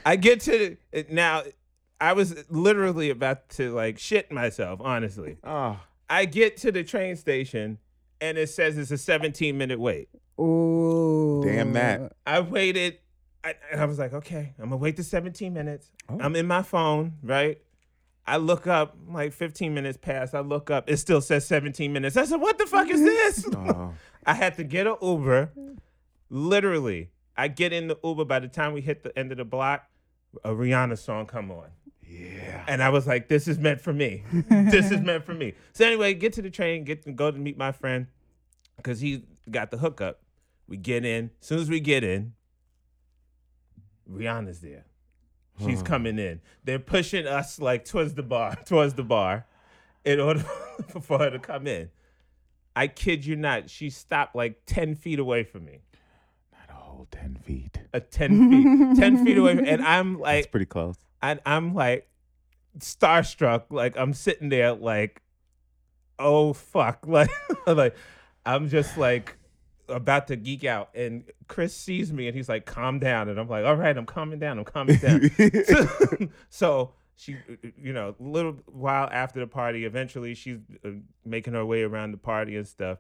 I 0.05 0.17
get 0.17 0.41
to 0.43 0.77
the, 0.93 1.07
now. 1.09 1.45
I 2.03 2.15
was 2.15 2.51
literally 2.51 3.11
about 3.11 3.49
to 3.51 3.73
like 3.73 3.97
shit 3.97 4.33
myself. 4.33 4.81
Honestly, 4.83 5.37
oh, 5.45 5.79
I 6.11 6.25
get 6.25 6.57
to 6.59 6.73
the 6.73 6.83
train 6.83 7.15
station, 7.15 7.79
and 8.21 8.37
it 8.37 8.49
says 8.49 8.77
it's 8.77 8.91
a 8.91 8.99
17 8.99 9.57
minute 9.57 9.79
wait. 9.79 10.09
Ooh. 10.41 11.43
damn 11.45 11.73
that! 11.75 12.15
I 12.27 12.41
waited. 12.41 12.99
I, 13.45 13.55
I 13.77 13.85
was 13.85 14.01
like, 14.01 14.13
okay, 14.15 14.53
I'm 14.59 14.65
gonna 14.65 14.79
wait 14.79 14.97
the 14.97 15.05
17 15.05 15.55
minutes. 15.55 15.91
Oh. 16.09 16.19
I'm 16.21 16.35
in 16.35 16.49
my 16.49 16.63
phone, 16.63 17.19
right? 17.23 17.59
I 18.27 18.39
look 18.39 18.67
up, 18.67 18.97
like 19.09 19.33
15 19.33 19.73
minutes 19.73 19.97
past. 19.97 20.35
I 20.35 20.41
look 20.41 20.71
up, 20.71 20.91
it 20.91 20.97
still 20.97 21.21
says 21.21 21.47
17 21.47 21.93
minutes. 21.93 22.17
I 22.17 22.25
said, 22.25 22.41
what 22.41 22.59
the 22.59 22.67
fuck 22.67 22.89
is 22.89 23.01
this? 23.05 23.47
Oh, 23.55 23.95
I 24.27 24.35
had 24.35 24.57
to 24.57 24.65
get 24.65 24.89
an 24.89 24.97
Uber. 25.01 25.53
Literally, 26.31 27.11
I 27.37 27.47
get 27.47 27.73
in 27.73 27.87
the 27.87 27.99
Uber. 28.03 28.25
By 28.25 28.41
the 28.41 28.49
time 28.49 28.73
we 28.73 28.81
hit 28.81 29.05
the 29.05 29.17
end 29.17 29.31
of 29.31 29.39
the 29.39 29.45
block, 29.45 29.89
a 30.45 30.51
Rihanna 30.51 30.99
song 30.99 31.27
come 31.27 31.51
on. 31.53 31.67
Yeah. 32.21 32.65
And 32.69 32.83
I 32.83 32.91
was 32.91 33.07
like, 33.07 33.29
this 33.29 33.49
is 33.49 33.59
meant 33.59 33.81
for 33.81 33.93
me. 33.93 34.23
this 34.51 34.91
is 34.91 35.01
meant 35.01 35.25
for 35.25 35.35
me. 35.35 35.55
So 35.73 35.87
anyway, 35.87 36.15
get 36.15 36.33
to 36.35 36.43
the 36.43 36.51
train, 36.51 36.85
get 36.85 37.03
to 37.05 37.13
go 37.13 37.31
to 37.31 37.39
meet 37.39 37.57
my 37.57 37.73
friend, 37.73 38.07
because 38.77 39.01
he 39.01 39.25
got 39.51 39.71
the 39.71 39.79
hookup. 39.79 40.21
We 40.69 40.77
get 40.77 41.05
in. 41.05 41.31
As 41.41 41.47
soon 41.49 41.59
as 41.59 41.69
we 41.71 41.81
get 41.81 42.05
in, 42.05 42.35
Rihanna's 44.11 44.61
there. 44.61 44.85
She's 45.65 45.81
Huh. 45.81 45.85
coming 45.87 46.19
in. 46.19 46.41
They're 46.65 46.79
pushing 46.79 47.27
us 47.27 47.61
like 47.61 47.85
towards 47.85 48.15
the 48.15 48.23
bar, 48.23 48.57
towards 48.65 48.95
the 48.95 49.03
bar, 49.05 49.47
in 50.05 50.19
order 50.21 50.41
for 51.03 51.19
her 51.19 51.31
to 51.31 51.39
come 51.39 51.67
in. 51.67 51.91
I 52.75 52.87
kid 52.89 53.27
you 53.27 53.37
not, 53.37 53.69
she 53.69 53.91
stopped 53.91 54.35
like 54.35 54.63
10 54.67 54.95
feet 54.95 55.19
away 55.19 55.45
from 55.45 55.67
me. 55.67 55.83
Not 56.53 56.71
a 56.71 56.81
whole 56.81 57.07
ten 57.11 57.37
feet. 57.37 57.79
A 57.93 58.01
10 58.01 58.51
feet, 58.51 58.97
10 58.99 59.25
feet 59.27 59.37
away. 59.37 59.57
From, 59.57 59.67
and 59.67 59.83
I'm 59.83 60.15
That's 60.15 60.23
like, 60.23 60.51
pretty 60.51 60.65
close. 60.67 60.97
And 61.23 61.41
I'm 61.47 61.75
like 61.75 62.09
starstruck. 62.79 63.65
Like 63.71 63.97
I'm 63.97 64.13
sitting 64.13 64.49
there, 64.49 64.73
like 64.75 65.23
oh 66.19 66.53
fuck, 66.53 67.01
like 67.07 67.31
like 67.67 67.97
I'm 68.45 68.69
just 68.69 68.97
like 68.97 69.37
about 69.89 70.29
to 70.29 70.37
geek 70.37 70.65
out, 70.65 70.91
and 70.95 71.25
Chris 71.49 71.75
sees 71.75 72.13
me 72.13 72.27
and 72.27 72.37
he's 72.37 72.49
like, 72.49 72.67
"Calm 72.67 72.99
down," 72.99 73.29
and 73.29 73.39
I'm 73.39 73.49
like, 73.49 73.65
"All 73.65 73.77
right, 73.77 73.97
I'm 73.97 74.07
calming 74.07 74.39
down. 74.39 74.59
I'm 74.59 74.65
calming 74.65 74.97
down." 74.97 75.31
so, 75.65 76.29
so 76.49 76.93
she, 77.17 77.37
you 77.77 77.93
know, 77.93 78.15
a 78.19 78.23
little 78.23 78.57
while 78.67 79.09
after 79.13 79.41
the 79.41 79.47
party, 79.47 79.85
eventually 79.85 80.35
she's 80.35 80.59
uh, 80.85 80.91
making 81.25 81.55
her 81.55 81.65
way 81.65 81.83
around 81.83 82.13
the 82.13 82.19
party 82.19 82.57
and 82.57 82.67
stuff. 82.67 82.99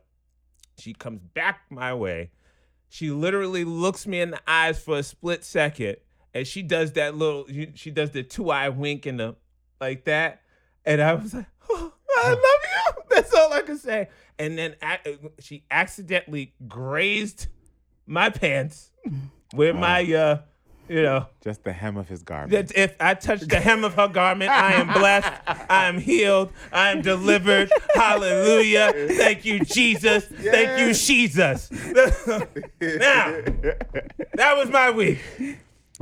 She 0.78 0.92
comes 0.94 1.20
back 1.34 1.60
my 1.70 1.92
way. 1.94 2.30
She 2.88 3.10
literally 3.10 3.64
looks 3.64 4.06
me 4.06 4.20
in 4.20 4.30
the 4.32 4.40
eyes 4.46 4.78
for 4.78 4.98
a 4.98 5.02
split 5.02 5.44
second, 5.44 5.96
and 6.34 6.46
she 6.46 6.62
does 6.62 6.92
that 6.92 7.16
little. 7.16 7.46
She 7.74 7.90
does 7.90 8.10
the 8.10 8.22
two 8.22 8.50
eye 8.50 8.68
wink 8.68 9.06
and 9.06 9.20
the 9.20 9.36
like 9.80 10.04
that, 10.04 10.42
and 10.84 11.00
I 11.00 11.14
was 11.14 11.34
like, 11.34 11.46
oh, 11.70 11.92
"I 12.16 12.28
love 12.30 12.38
you." 12.38 13.02
That's 13.10 13.32
all 13.34 13.52
I 13.52 13.62
can 13.62 13.78
say. 13.78 14.08
And 14.38 14.56
then 14.56 14.74
she 15.38 15.64
accidentally 15.70 16.54
grazed 16.66 17.46
my 18.06 18.30
pants 18.30 18.90
with 19.54 19.76
my 19.76 20.02
uh 20.12 20.38
you 20.88 21.02
know, 21.02 21.26
just 21.42 21.62
the 21.62 21.72
hem 21.72 21.96
of 21.96 22.08
his 22.08 22.22
garment. 22.22 22.72
If 22.74 22.96
I 23.00 23.14
touch 23.14 23.40
the 23.40 23.60
hem 23.60 23.84
of 23.84 23.94
her 23.94 24.08
garment, 24.08 24.50
I 24.50 24.74
am 24.74 24.92
blessed. 24.92 25.32
I 25.46 25.86
am 25.86 25.98
healed. 25.98 26.52
I 26.72 26.90
am 26.90 27.00
delivered. 27.00 27.72
Hallelujah. 27.94 28.92
Thank 29.16 29.44
you, 29.44 29.64
Jesus. 29.64 30.26
Yes. 30.38 30.52
Thank 30.52 30.80
you, 30.80 30.92
Jesus. 30.92 31.70
now, 32.80 33.42
that 34.34 34.56
was 34.56 34.68
my 34.70 34.90
week. 34.90 35.20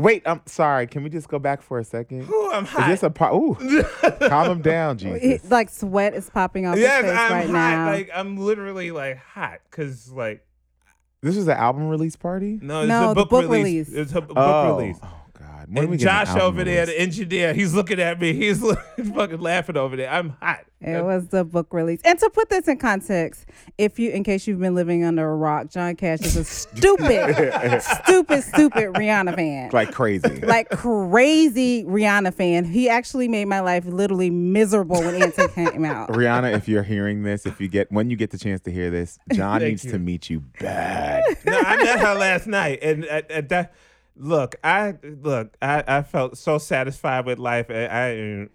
Wait, 0.00 0.22
I'm 0.26 0.40
sorry. 0.46 0.86
Can 0.86 1.02
we 1.02 1.10
just 1.10 1.28
go 1.28 1.38
back 1.38 1.62
for 1.62 1.78
a 1.78 1.84
second? 1.84 2.28
Ooh, 2.28 2.50
I'm 2.52 2.64
hot. 2.64 2.90
Is 2.90 3.00
this 3.00 3.02
a 3.02 3.10
part? 3.10 3.34
Ooh, 3.34 3.54
calm 4.28 4.50
him 4.50 4.62
down, 4.62 4.98
Jesus. 4.98 5.50
like 5.50 5.68
sweat 5.68 6.14
is 6.14 6.30
popping 6.30 6.66
off 6.66 6.78
yes, 6.78 7.04
his 7.04 7.10
face 7.12 7.20
I'm 7.20 7.32
right 7.32 7.46
hot. 7.46 7.52
now. 7.52 7.90
Like 7.90 8.10
I'm 8.14 8.36
literally 8.36 8.90
like 8.90 9.18
hot 9.18 9.60
because 9.70 10.10
like 10.10 10.44
this 11.22 11.36
was 11.36 11.48
an 11.48 11.56
album 11.56 11.88
release 11.88 12.16
party? 12.16 12.58
No, 12.62 12.80
it's 12.80 12.88
no, 12.88 13.10
a 13.10 13.14
book, 13.14 13.28
book 13.28 13.42
release. 13.42 13.88
release. 13.88 13.92
It's 13.92 14.12
a 14.14 14.22
book 14.22 14.36
oh. 14.36 14.76
release. 14.76 14.98
When 15.70 15.90
and 15.90 15.98
Josh 15.98 16.34
over 16.36 16.64
there, 16.64 16.86
the 16.86 17.00
engineer, 17.00 17.54
he's 17.54 17.74
looking 17.74 18.00
at 18.00 18.20
me. 18.20 18.32
He's, 18.32 18.60
he's 18.96 19.10
fucking 19.14 19.40
laughing 19.40 19.76
over 19.76 19.96
there. 19.96 20.10
I'm 20.10 20.30
hot. 20.40 20.64
It 20.80 21.04
was 21.04 21.28
the 21.28 21.44
book 21.44 21.74
release. 21.74 22.00
And 22.04 22.18
to 22.18 22.30
put 22.30 22.48
this 22.48 22.66
in 22.66 22.78
context, 22.78 23.44
if 23.76 23.98
you, 23.98 24.10
in 24.10 24.24
case 24.24 24.46
you've 24.46 24.60
been 24.60 24.74
living 24.74 25.04
under 25.04 25.30
a 25.30 25.36
rock, 25.36 25.68
John 25.68 25.94
Cash 25.94 26.20
is 26.20 26.36
a 26.36 26.44
stupid, 26.44 27.82
stupid, 27.82 28.42
stupid 28.42 28.94
Rihanna 28.94 29.34
fan. 29.34 29.70
Like 29.72 29.92
crazy. 29.92 30.40
Like 30.40 30.70
crazy 30.70 31.84
Rihanna 31.84 32.32
fan. 32.32 32.64
He 32.64 32.88
actually 32.88 33.28
made 33.28 33.44
my 33.44 33.60
life 33.60 33.84
literally 33.84 34.30
miserable 34.30 35.00
when 35.00 35.22
Anti 35.22 35.48
came 35.48 35.84
out. 35.84 36.08
Rihanna, 36.12 36.54
if 36.54 36.66
you're 36.66 36.82
hearing 36.82 37.24
this, 37.24 37.44
if 37.44 37.60
you 37.60 37.68
get 37.68 37.92
when 37.92 38.08
you 38.08 38.16
get 38.16 38.30
the 38.30 38.38
chance 38.38 38.62
to 38.62 38.72
hear 38.72 38.90
this, 38.90 39.18
John 39.34 39.60
needs 39.60 39.84
you. 39.84 39.92
to 39.92 39.98
meet 39.98 40.30
you 40.30 40.40
bad. 40.60 41.24
no, 41.44 41.58
I 41.58 41.76
met 41.76 42.00
her 42.00 42.14
last 42.14 42.46
night, 42.46 42.78
and 42.82 43.04
at, 43.04 43.30
at 43.30 43.48
that 43.50 43.74
Look, 44.22 44.56
I 44.62 44.96
look, 45.02 45.56
I, 45.62 45.82
I 45.86 46.02
felt 46.02 46.36
so 46.36 46.58
satisfied 46.58 47.24
with 47.24 47.38
life. 47.38 47.70
I, 47.70 47.86
I 47.86 48.08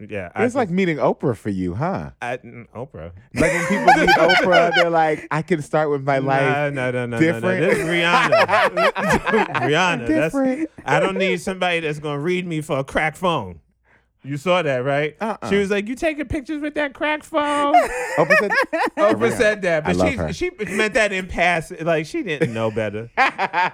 yeah, 0.08 0.30
it's 0.36 0.56
I 0.56 0.60
like 0.60 0.70
meeting 0.70 0.98
Oprah 0.98 1.36
for 1.36 1.50
you, 1.50 1.74
huh? 1.74 2.12
I, 2.22 2.38
mm, 2.38 2.68
Oprah. 2.76 3.12
Like 3.34 3.52
when 3.52 3.66
people 3.66 3.86
meet 3.86 4.10
Oprah, 4.10 4.76
they're 4.76 4.92
like, 4.92 5.28
I 5.32 5.42
can 5.42 5.64
start 5.64 5.90
with 5.90 6.04
my 6.04 6.20
life. 6.20 6.72
No, 6.72 6.92
no, 6.92 7.08
no, 7.08 7.20
different. 7.20 7.44
no, 7.44 7.60
no. 7.60 7.68
This 7.68 7.80
is 7.80 7.86
Rihanna. 7.88 8.46
Rihanna. 9.56 10.08
Different. 10.08 10.70
That's, 10.76 10.82
I 10.86 11.00
don't 11.00 11.18
need 11.18 11.42
somebody 11.42 11.80
that's 11.80 11.98
gonna 11.98 12.20
read 12.20 12.46
me 12.46 12.62
for 12.62 12.78
a 12.78 12.84
crack 12.84 13.16
phone. 13.16 13.60
You 14.24 14.38
saw 14.38 14.62
that, 14.62 14.84
right? 14.84 15.16
Uh-uh. 15.20 15.50
She 15.50 15.56
was 15.56 15.72
like, 15.72 15.88
"You 15.88 15.96
taking 15.96 16.28
pictures 16.28 16.62
with 16.62 16.76
that 16.76 16.94
crack 16.94 17.24
phone?" 17.24 17.74
Oprah 18.18 18.38
said, 18.40 18.52
Oprah 18.98 19.38
said 19.38 19.62
that, 19.64 19.84
but 19.84 20.34
she 20.34 20.50
she 20.50 20.76
meant 20.76 20.94
that 20.94 21.12
in 21.12 21.28
pass. 21.28 21.72
Like 21.82 22.06
she 22.06 22.22
didn't 22.22 22.54
know 22.54 22.70
better. 22.70 23.10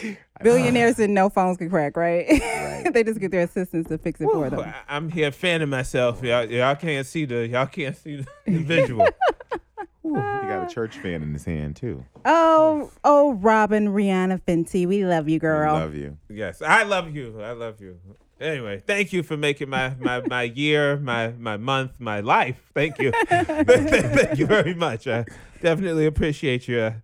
Billionaires 0.42 0.98
and 0.98 1.14
no 1.14 1.28
phones 1.28 1.56
can 1.56 1.70
crack, 1.70 1.96
right? 1.96 2.26
right. 2.28 2.88
they 2.92 3.02
just 3.02 3.20
get 3.20 3.30
their 3.30 3.42
assistants 3.42 3.88
to 3.88 3.98
fix 3.98 4.20
it 4.20 4.28
for 4.30 4.50
them. 4.50 4.72
I'm 4.88 5.08
here 5.10 5.32
fanning 5.32 5.68
myself. 5.68 6.22
Y'all, 6.22 6.44
y'all 6.44 6.74
can't 6.76 7.06
see 7.06 7.24
the 7.24 7.48
y'all 7.48 7.66
can't 7.66 7.96
see 7.96 8.16
the, 8.16 8.26
the 8.46 8.58
visual. 8.58 9.08
Ooh, 10.04 10.14
he 10.14 10.46
got 10.46 10.70
a 10.70 10.72
church 10.72 10.98
fan 10.98 11.22
in 11.22 11.32
his 11.32 11.44
hand 11.44 11.74
too. 11.74 12.04
Oh, 12.24 12.92
oh, 13.02 13.34
Robyn, 13.34 13.88
Rihanna, 13.88 14.40
Fenty, 14.42 14.86
we 14.86 15.04
love 15.04 15.28
you, 15.28 15.40
girl. 15.40 15.74
We 15.74 15.80
love 15.80 15.94
you. 15.96 16.18
Yes, 16.28 16.62
I 16.62 16.84
love 16.84 17.14
you. 17.14 17.40
I 17.40 17.52
love 17.52 17.80
you. 17.80 17.98
Anyway, 18.40 18.82
thank 18.86 19.12
you 19.12 19.22
for 19.22 19.36
making 19.36 19.70
my 19.70 19.94
my 19.98 20.20
my 20.28 20.42
year, 20.42 20.98
my 20.98 21.28
my 21.38 21.56
month, 21.56 21.98
my 21.98 22.20
life. 22.20 22.70
Thank 22.74 22.98
you. 22.98 23.10
thank 23.28 24.38
you 24.38 24.46
very 24.46 24.74
much. 24.74 25.08
I 25.08 25.24
definitely 25.60 26.06
appreciate 26.06 26.68
you. 26.68 26.94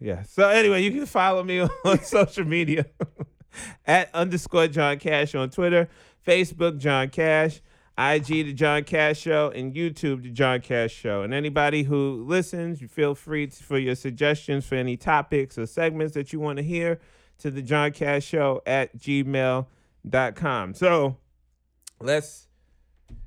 Yeah. 0.00 0.22
So 0.22 0.48
anyway, 0.48 0.82
you 0.82 0.90
can 0.90 1.06
follow 1.06 1.42
me 1.42 1.60
on 1.84 2.02
social 2.02 2.44
media 2.44 2.86
at 3.86 4.14
underscore 4.14 4.68
John 4.68 4.98
Cash 4.98 5.34
on 5.34 5.50
Twitter, 5.50 5.88
Facebook 6.26 6.78
John 6.78 7.08
Cash, 7.08 7.60
IG 7.98 8.26
the 8.26 8.52
John 8.52 8.84
Cash 8.84 9.20
Show, 9.20 9.50
and 9.54 9.74
YouTube 9.74 10.22
the 10.22 10.30
John 10.30 10.60
Cash 10.60 10.92
Show. 10.92 11.22
And 11.22 11.32
anybody 11.32 11.84
who 11.84 12.24
listens, 12.26 12.82
you 12.82 12.88
feel 12.88 13.14
free 13.14 13.46
to, 13.46 13.64
for 13.64 13.78
your 13.78 13.94
suggestions 13.94 14.66
for 14.66 14.74
any 14.74 14.96
topics 14.96 15.56
or 15.56 15.66
segments 15.66 16.14
that 16.14 16.32
you 16.32 16.40
want 16.40 16.58
to 16.58 16.62
hear 16.62 17.00
to 17.38 17.50
the 17.50 17.62
John 17.62 17.92
Cash 17.92 18.24
Show 18.24 18.62
at 18.66 18.96
gmail.com. 18.98 20.74
So 20.74 21.16
let's 22.00 22.45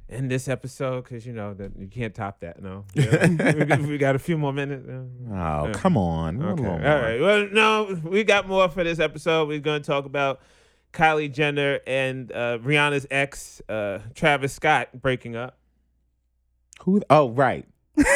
in 0.10 0.28
this 0.28 0.48
episode 0.48 1.04
because 1.04 1.26
you 1.26 1.34
know 1.34 1.54
that 1.54 1.78
you 1.78 1.88
can't 1.88 2.14
top 2.14 2.40
that. 2.42 2.62
No, 2.62 2.86
we, 2.96 3.98
got 3.98 4.16
a 4.16 4.20
few 4.20 4.38
more 4.38 4.52
minutes. 4.52 4.88
Oh, 4.90 5.08
yeah. 5.32 5.72
come 5.74 5.98
on! 5.98 6.42
Okay. 6.42 6.66
All 6.66 6.78
right. 6.78 7.20
Well, 7.20 7.48
no, 7.52 8.00
we 8.04 8.24
got 8.24 8.48
more 8.48 8.70
for 8.70 8.84
this 8.84 9.00
episode. 9.00 9.48
We're 9.48 9.60
going 9.60 9.82
to 9.82 9.88
talk 9.88 10.06
about 10.06 10.42
Kylie 10.94 11.32
Jenner 11.32 11.80
and 11.86 12.32
uh, 12.32 12.58
Rihanna's 12.60 13.06
ex, 13.12 13.62
uh, 13.70 14.00
Travis 14.16 14.54
Scott, 14.54 14.90
breaking 15.00 15.36
up. 15.36 15.58
Who? 16.82 17.02
Oh, 17.10 17.30
right. 17.30 17.68
just 17.98 18.08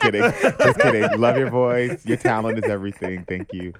kidding. 0.00 0.22
Just 0.22 0.80
kidding. 0.80 1.20
Love 1.20 1.38
your 1.38 1.50
voice. 1.50 2.04
Your 2.04 2.16
talent 2.16 2.58
is 2.58 2.70
everything. 2.70 3.24
Thank 3.24 3.52
you. 3.52 3.72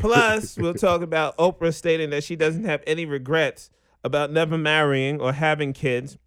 Plus, 0.00 0.56
we'll 0.56 0.74
talk 0.74 1.02
about 1.02 1.36
Oprah 1.36 1.74
stating 1.74 2.10
that 2.10 2.24
she 2.24 2.34
doesn't 2.34 2.64
have 2.64 2.82
any 2.86 3.04
regrets 3.04 3.70
about 4.04 4.32
never 4.32 4.58
marrying 4.58 5.20
or 5.20 5.32
having 5.32 5.72
kids. 5.72 6.18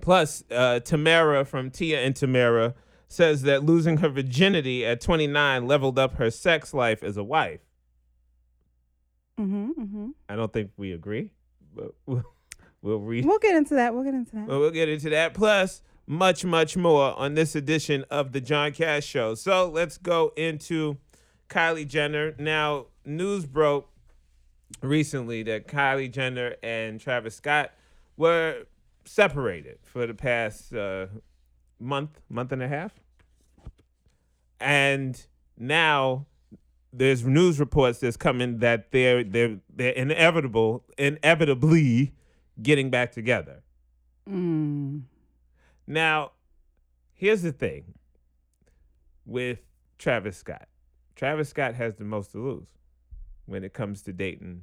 Plus, 0.00 0.44
uh, 0.50 0.80
Tamara 0.80 1.44
from 1.44 1.70
Tia 1.70 2.00
and 2.00 2.14
Tamara 2.14 2.74
says 3.08 3.42
that 3.42 3.64
losing 3.64 3.98
her 3.98 4.08
virginity 4.08 4.84
at 4.84 5.00
29 5.00 5.66
leveled 5.66 5.98
up 5.98 6.14
her 6.14 6.30
sex 6.30 6.74
life 6.74 7.02
as 7.02 7.16
a 7.16 7.24
wife. 7.24 7.60
Mm-hmm, 9.38 9.70
mm-hmm. 9.80 10.08
I 10.28 10.36
don't 10.36 10.52
think 10.52 10.70
we 10.76 10.92
agree, 10.92 11.30
but 11.74 11.94
we'll, 12.06 12.24
we'll 12.82 13.00
read. 13.00 13.24
We'll 13.24 13.38
get 13.38 13.56
into 13.56 13.74
that. 13.74 13.94
We'll 13.94 14.04
get 14.04 14.14
into 14.14 14.34
that. 14.36 14.46
Well, 14.46 14.60
we'll 14.60 14.70
get 14.70 14.88
into 14.88 15.10
that. 15.10 15.34
Plus, 15.34 15.82
much, 16.06 16.44
much 16.44 16.76
more 16.76 17.18
on 17.18 17.34
this 17.34 17.54
edition 17.54 18.04
of 18.10 18.32
the 18.32 18.40
John 18.40 18.72
Cash 18.72 19.04
Show. 19.04 19.34
So 19.34 19.68
let's 19.68 19.98
go 19.98 20.32
into 20.36 20.98
Kylie 21.48 21.86
Jenner. 21.86 22.34
Now, 22.38 22.86
news 23.04 23.46
broke 23.46 23.88
recently 24.82 25.42
that 25.44 25.68
Kylie 25.68 26.10
Jenner 26.10 26.56
and 26.62 27.00
Travis 27.00 27.36
Scott 27.36 27.72
were 28.16 28.64
separated 29.04 29.78
for 29.82 30.06
the 30.06 30.14
past 30.14 30.74
uh, 30.74 31.06
month, 31.78 32.20
month 32.28 32.52
and 32.52 32.62
a 32.62 32.68
half. 32.68 32.92
And 34.60 35.26
now 35.58 36.26
there's 36.92 37.24
news 37.24 37.60
reports 37.60 37.98
that's 38.00 38.16
coming 38.16 38.58
that 38.58 38.90
they're 38.90 39.22
they're 39.22 39.58
they're 39.74 39.92
inevitable 39.92 40.84
inevitably 40.96 42.14
getting 42.62 42.90
back 42.90 43.12
together. 43.12 43.62
Mm. 44.28 45.02
Now, 45.86 46.32
here's 47.14 47.42
the 47.42 47.52
thing 47.52 47.94
with 49.26 49.58
Travis 49.98 50.38
Scott. 50.38 50.68
Travis 51.14 51.50
Scott 51.50 51.74
has 51.74 51.96
the 51.96 52.04
most 52.04 52.32
to 52.32 52.38
lose 52.38 52.68
when 53.46 53.64
it 53.64 53.72
comes 53.72 54.02
to 54.02 54.12
dating 54.12 54.62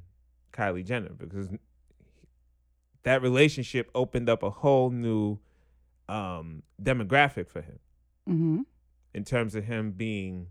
Kylie 0.52 0.84
Jenner 0.84 1.10
because 1.10 1.48
that 3.02 3.22
relationship 3.22 3.90
opened 3.94 4.28
up 4.28 4.42
a 4.42 4.50
whole 4.50 4.90
new 4.90 5.38
um, 6.08 6.62
demographic 6.82 7.48
for 7.48 7.60
him 7.60 7.78
mm-hmm. 8.28 8.60
in 9.12 9.24
terms 9.24 9.54
of 9.54 9.64
him 9.64 9.92
being 9.92 10.48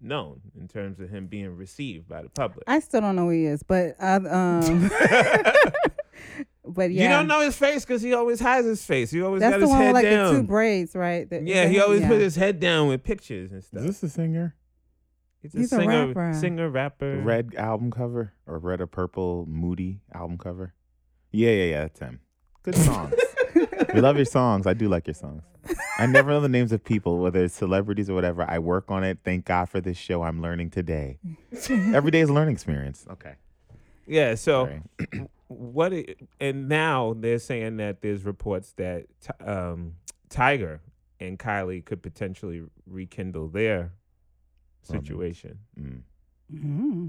known, 0.00 0.40
in 0.58 0.68
terms 0.68 1.00
of 1.00 1.10
him 1.10 1.26
being 1.26 1.56
received 1.56 2.08
by 2.08 2.22
the 2.22 2.28
public. 2.28 2.64
I 2.66 2.80
still 2.80 3.00
don't 3.00 3.16
know 3.16 3.24
who 3.24 3.30
he 3.30 3.46
is, 3.46 3.62
but 3.62 3.96
I, 4.00 4.14
um, 4.16 4.90
but 6.64 6.90
yeah, 6.90 7.02
you 7.02 7.08
don't 7.08 7.26
know 7.26 7.40
his 7.40 7.56
face 7.56 7.84
because 7.84 8.02
he 8.02 8.14
always 8.14 8.40
hides 8.40 8.66
his 8.66 8.84
face. 8.84 9.10
He 9.10 9.22
always 9.22 9.40
That's 9.40 9.54
got 9.54 9.60
the 9.60 9.66
his 9.66 9.70
one 9.70 9.80
head 9.80 9.86
with, 9.88 9.94
like 9.94 10.04
down. 10.04 10.34
The 10.34 10.40
two 10.40 10.46
braids, 10.46 10.94
right? 10.94 11.28
The, 11.28 11.42
yeah, 11.42 11.66
he 11.66 11.80
always 11.80 12.02
yeah. 12.02 12.08
put 12.08 12.20
his 12.20 12.36
head 12.36 12.60
down 12.60 12.88
with 12.88 13.02
pictures 13.02 13.52
and 13.52 13.62
stuff. 13.64 13.80
Is 13.80 14.00
this 14.00 14.02
a 14.02 14.08
singer? 14.08 14.54
He's 15.52 15.54
a 15.54 15.58
He's 15.58 15.70
singer, 15.70 16.02
a 16.02 16.06
rapper. 16.08 16.38
singer, 16.38 16.68
rapper. 16.70 17.18
Red 17.18 17.54
album 17.56 17.90
cover 17.90 18.32
or 18.46 18.58
red 18.58 18.80
or 18.80 18.86
purple 18.86 19.46
moody 19.48 20.00
album 20.12 20.38
cover. 20.38 20.74
Yeah, 21.30 21.50
yeah, 21.50 21.64
yeah. 21.64 21.80
That's 21.82 21.98
him. 22.00 22.20
Good 22.62 22.76
songs. 22.76 23.14
we 23.94 24.00
love 24.00 24.16
your 24.16 24.24
songs. 24.24 24.66
I 24.66 24.74
do 24.74 24.88
like 24.88 25.06
your 25.06 25.14
songs. 25.14 25.42
I 25.98 26.06
never 26.06 26.30
know 26.30 26.40
the 26.40 26.48
names 26.48 26.72
of 26.72 26.84
people, 26.84 27.18
whether 27.18 27.44
it's 27.44 27.54
celebrities 27.54 28.10
or 28.10 28.14
whatever. 28.14 28.44
I 28.48 28.58
work 28.58 28.90
on 28.90 29.04
it. 29.04 29.18
Thank 29.24 29.44
God 29.44 29.68
for 29.68 29.80
this 29.80 29.96
show. 29.96 30.22
I'm 30.22 30.42
learning 30.42 30.70
today. 30.70 31.18
Every 31.70 32.10
day 32.10 32.20
is 32.20 32.28
a 32.28 32.32
learning 32.32 32.54
experience. 32.54 33.06
Okay. 33.10 33.34
Yeah. 34.06 34.34
So, 34.34 34.68
what? 35.48 35.92
It, 35.92 36.18
and 36.40 36.68
now 36.68 37.14
they're 37.18 37.38
saying 37.38 37.76
that 37.78 38.02
there's 38.02 38.24
reports 38.24 38.72
that 38.76 39.06
um, 39.44 39.94
Tyga 40.28 40.80
and 41.20 41.38
Kylie 41.38 41.84
could 41.84 42.02
potentially 42.02 42.62
rekindle 42.86 43.48
their 43.48 43.92
situation. 44.86 45.58
Mm. 45.80 46.02
Mm-hmm. 46.54 47.06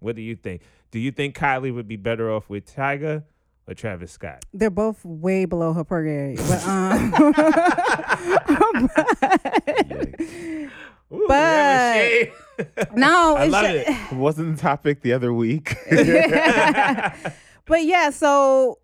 What 0.00 0.16
do 0.16 0.22
you 0.22 0.36
think? 0.36 0.62
Do 0.90 0.98
you 0.98 1.12
think 1.12 1.36
Kylie 1.36 1.74
would 1.74 1.88
be 1.88 1.96
better 1.96 2.30
off 2.30 2.48
with 2.48 2.74
Tyga 2.74 3.22
or 3.68 3.74
Travis 3.74 4.12
Scott? 4.12 4.44
They're 4.52 4.70
both 4.70 5.04
way 5.04 5.44
below 5.44 5.72
her 5.72 5.84
pay 5.84 6.02
grade. 6.02 6.38
But, 6.38 6.66
um, 6.66 7.14
Ooh, 11.12 11.26
but 11.28 12.28
no, 12.96 13.36
I 13.36 13.46
love 13.46 13.66
it. 13.66 13.86
it. 13.88 14.12
Wasn't 14.16 14.56
the 14.56 14.62
topic 14.62 15.02
the 15.02 15.12
other 15.12 15.32
week. 15.32 15.76
but 17.66 17.84
yeah, 17.84 18.10
so 18.10 18.78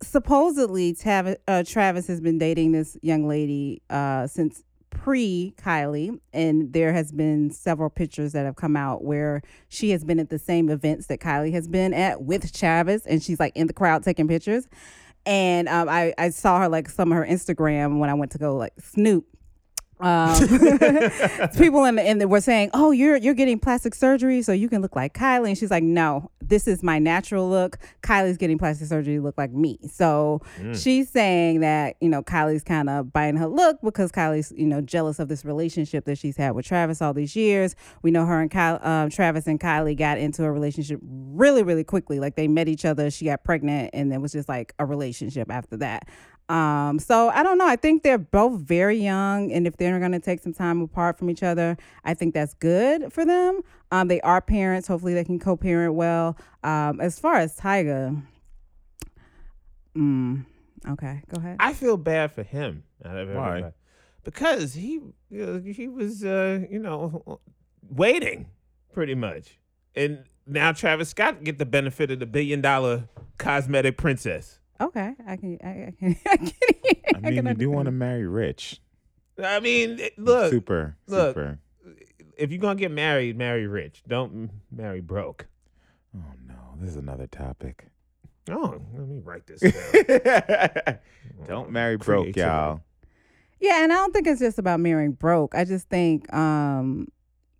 supposedly 0.00 0.94
Tav- 0.94 1.36
uh, 1.48 1.64
Travis 1.66 2.06
has 2.06 2.20
been 2.20 2.38
dating 2.38 2.72
this 2.72 2.96
young 3.02 3.26
lady 3.26 3.82
uh, 3.90 4.26
since 4.26 4.62
pre 4.92 5.54
Kylie, 5.56 6.20
and 6.32 6.72
there 6.72 6.92
has 6.92 7.10
been 7.10 7.50
several 7.50 7.90
pictures 7.90 8.32
that 8.32 8.44
have 8.44 8.56
come 8.56 8.76
out 8.76 9.02
where 9.02 9.42
she 9.68 9.90
has 9.90 10.04
been 10.04 10.20
at 10.20 10.30
the 10.30 10.38
same 10.38 10.68
events 10.68 11.06
that 11.06 11.18
Kylie 11.20 11.52
has 11.52 11.66
been 11.66 11.92
at 11.92 12.22
with 12.22 12.52
Travis, 12.52 13.06
and 13.06 13.22
she's 13.22 13.40
like 13.40 13.56
in 13.56 13.66
the 13.66 13.72
crowd 13.72 14.02
taking 14.04 14.28
pictures. 14.28 14.68
And 15.24 15.68
um, 15.68 15.88
I 15.88 16.14
I 16.18 16.30
saw 16.30 16.60
her 16.60 16.68
like 16.68 16.88
some 16.88 17.10
of 17.10 17.18
her 17.18 17.26
Instagram 17.26 17.98
when 17.98 18.10
I 18.10 18.14
went 18.14 18.32
to 18.32 18.38
go 18.38 18.56
like 18.56 18.74
snoop, 18.78 19.26
um, 20.02 20.36
people 21.56 21.84
in 21.84 21.94
the, 21.94 22.04
in 22.04 22.18
the 22.18 22.26
were 22.26 22.40
saying, 22.40 22.70
"Oh, 22.74 22.90
you're 22.90 23.16
you're 23.16 23.34
getting 23.34 23.60
plastic 23.60 23.94
surgery 23.94 24.42
so 24.42 24.52
you 24.52 24.68
can 24.68 24.82
look 24.82 24.96
like 24.96 25.14
Kylie," 25.14 25.48
and 25.48 25.56
she's 25.58 25.70
like, 25.70 25.84
"No, 25.84 26.30
this 26.40 26.66
is 26.66 26.82
my 26.82 26.98
natural 26.98 27.48
look. 27.48 27.78
Kylie's 28.02 28.36
getting 28.36 28.58
plastic 28.58 28.88
surgery 28.88 29.16
to 29.16 29.22
look 29.22 29.38
like 29.38 29.52
me." 29.52 29.78
So 29.88 30.42
mm. 30.58 30.80
she's 30.82 31.08
saying 31.08 31.60
that 31.60 31.96
you 32.00 32.08
know 32.08 32.20
Kylie's 32.20 32.64
kind 32.64 32.90
of 32.90 33.12
buying 33.12 33.36
her 33.36 33.46
look 33.46 33.78
because 33.80 34.10
Kylie's 34.10 34.52
you 34.56 34.66
know 34.66 34.80
jealous 34.80 35.20
of 35.20 35.28
this 35.28 35.44
relationship 35.44 36.04
that 36.06 36.18
she's 36.18 36.36
had 36.36 36.50
with 36.52 36.66
Travis 36.66 37.00
all 37.00 37.14
these 37.14 37.36
years. 37.36 37.76
We 38.02 38.10
know 38.10 38.26
her 38.26 38.40
and 38.40 38.50
Kyle, 38.50 38.84
um, 38.84 39.08
Travis 39.08 39.46
and 39.46 39.60
Kylie 39.60 39.96
got 39.96 40.18
into 40.18 40.42
a 40.42 40.50
relationship 40.50 40.98
really 41.02 41.62
really 41.62 41.84
quickly. 41.84 42.18
Like 42.18 42.34
they 42.34 42.48
met 42.48 42.66
each 42.66 42.84
other, 42.84 43.08
she 43.08 43.26
got 43.26 43.44
pregnant, 43.44 43.90
and 43.92 44.12
it 44.12 44.20
was 44.20 44.32
just 44.32 44.48
like 44.48 44.74
a 44.80 44.84
relationship 44.84 45.48
after 45.48 45.76
that. 45.76 46.08
Um, 46.52 46.98
so 46.98 47.30
I 47.30 47.42
don't 47.42 47.56
know. 47.56 47.66
I 47.66 47.76
think 47.76 48.02
they're 48.02 48.18
both 48.18 48.60
very 48.60 48.98
young, 48.98 49.50
and 49.50 49.66
if 49.66 49.78
they're 49.78 49.98
going 49.98 50.12
to 50.12 50.20
take 50.20 50.42
some 50.42 50.52
time 50.52 50.82
apart 50.82 51.16
from 51.18 51.30
each 51.30 51.42
other, 51.42 51.78
I 52.04 52.12
think 52.12 52.34
that's 52.34 52.52
good 52.52 53.10
for 53.10 53.24
them. 53.24 53.62
Um, 53.90 54.08
they 54.08 54.20
are 54.20 54.42
parents. 54.42 54.86
Hopefully, 54.86 55.14
they 55.14 55.24
can 55.24 55.38
co-parent 55.38 55.94
well. 55.94 56.36
Um, 56.62 57.00
as 57.00 57.18
far 57.18 57.36
as 57.36 57.58
Tyga, 57.58 58.22
mm, 59.96 60.44
okay, 60.90 61.22
go 61.34 61.40
ahead. 61.40 61.56
I 61.58 61.72
feel 61.72 61.96
bad 61.96 62.32
for 62.32 62.42
him. 62.42 62.84
Why? 63.02 63.72
Because 64.22 64.74
he 64.74 65.00
he 65.30 65.88
was 65.88 66.22
uh, 66.22 66.66
you 66.70 66.78
know 66.78 67.40
waiting 67.88 68.50
pretty 68.92 69.14
much, 69.14 69.58
and 69.96 70.24
now 70.46 70.72
Travis 70.72 71.08
Scott 71.08 71.44
get 71.44 71.56
the 71.56 71.64
benefit 71.64 72.10
of 72.10 72.18
the 72.18 72.26
billion 72.26 72.60
dollar 72.60 73.08
cosmetic 73.38 73.96
princess. 73.96 74.58
Okay, 74.80 75.14
I 75.26 75.36
can. 75.36 75.58
I, 75.62 75.68
I 75.68 75.94
can. 75.98 76.16
I 76.26 76.36
can. 76.36 76.52
I 77.24 77.30
mean, 77.30 77.46
I 77.46 77.50
you 77.50 77.56
do 77.56 77.70
want 77.70 77.86
to 77.86 77.92
marry 77.92 78.26
rich. 78.26 78.80
I 79.42 79.60
mean, 79.60 80.00
look, 80.16 80.50
super, 80.50 80.96
look, 81.06 81.34
super. 81.34 81.58
If 82.36 82.50
you're 82.50 82.60
gonna 82.60 82.78
get 82.78 82.90
married, 82.90 83.36
marry 83.36 83.66
rich. 83.66 84.02
Don't 84.06 84.50
marry 84.70 85.00
broke. 85.00 85.46
Oh 86.16 86.32
no, 86.46 86.54
this 86.80 86.90
is 86.90 86.96
another 86.96 87.26
topic. 87.26 87.86
Oh, 88.50 88.80
let 88.94 89.08
me 89.08 89.20
write 89.22 89.46
this 89.46 89.60
down. 89.60 90.98
Don't 91.46 91.70
marry 91.70 91.96
broke, 91.96 92.34
y'all. 92.36 92.80
Yeah, 93.60 93.84
and 93.84 93.92
I 93.92 93.96
don't 93.96 94.12
think 94.12 94.26
it's 94.26 94.40
just 94.40 94.58
about 94.58 94.80
marrying 94.80 95.12
broke. 95.12 95.54
I 95.54 95.64
just 95.64 95.88
think 95.88 96.32
um, 96.34 97.06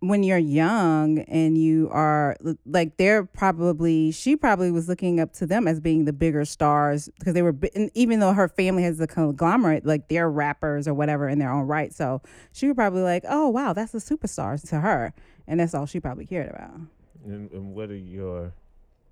when 0.03 0.21
you're 0.21 0.37
young 0.37 1.19
and 1.19 1.57
you 1.57 1.87
are 1.89 2.35
like 2.65 2.97
they're 2.97 3.23
probably 3.23 4.11
she 4.11 4.35
probably 4.35 4.69
was 4.69 4.89
looking 4.89 5.17
up 5.17 5.31
to 5.31 5.45
them 5.45 5.65
as 5.65 5.79
being 5.79 6.03
the 6.03 6.11
bigger 6.11 6.43
stars 6.43 7.09
because 7.17 7.33
they 7.33 7.41
were 7.41 7.55
even 7.93 8.19
though 8.19 8.33
her 8.33 8.49
family 8.49 8.83
has 8.83 8.99
a 8.99 9.07
conglomerate 9.07 9.85
like 9.85 10.09
they're 10.09 10.29
rappers 10.29 10.89
or 10.89 10.93
whatever 10.93 11.29
in 11.29 11.39
their 11.39 11.49
own 11.49 11.65
right 11.65 11.93
so 11.93 12.21
she 12.51 12.67
was 12.67 12.75
probably 12.75 13.01
like 13.01 13.23
oh 13.29 13.47
wow 13.47 13.71
that's 13.71 13.93
a 13.93 13.97
superstar 13.97 14.61
to 14.67 14.81
her 14.81 15.13
and 15.47 15.61
that's 15.61 15.73
all 15.73 15.85
she 15.85 16.01
probably 16.01 16.25
cared 16.25 16.49
about 16.49 16.71
and, 17.23 17.49
and 17.51 17.73
what 17.73 17.89
are 17.89 17.95
your 17.95 18.51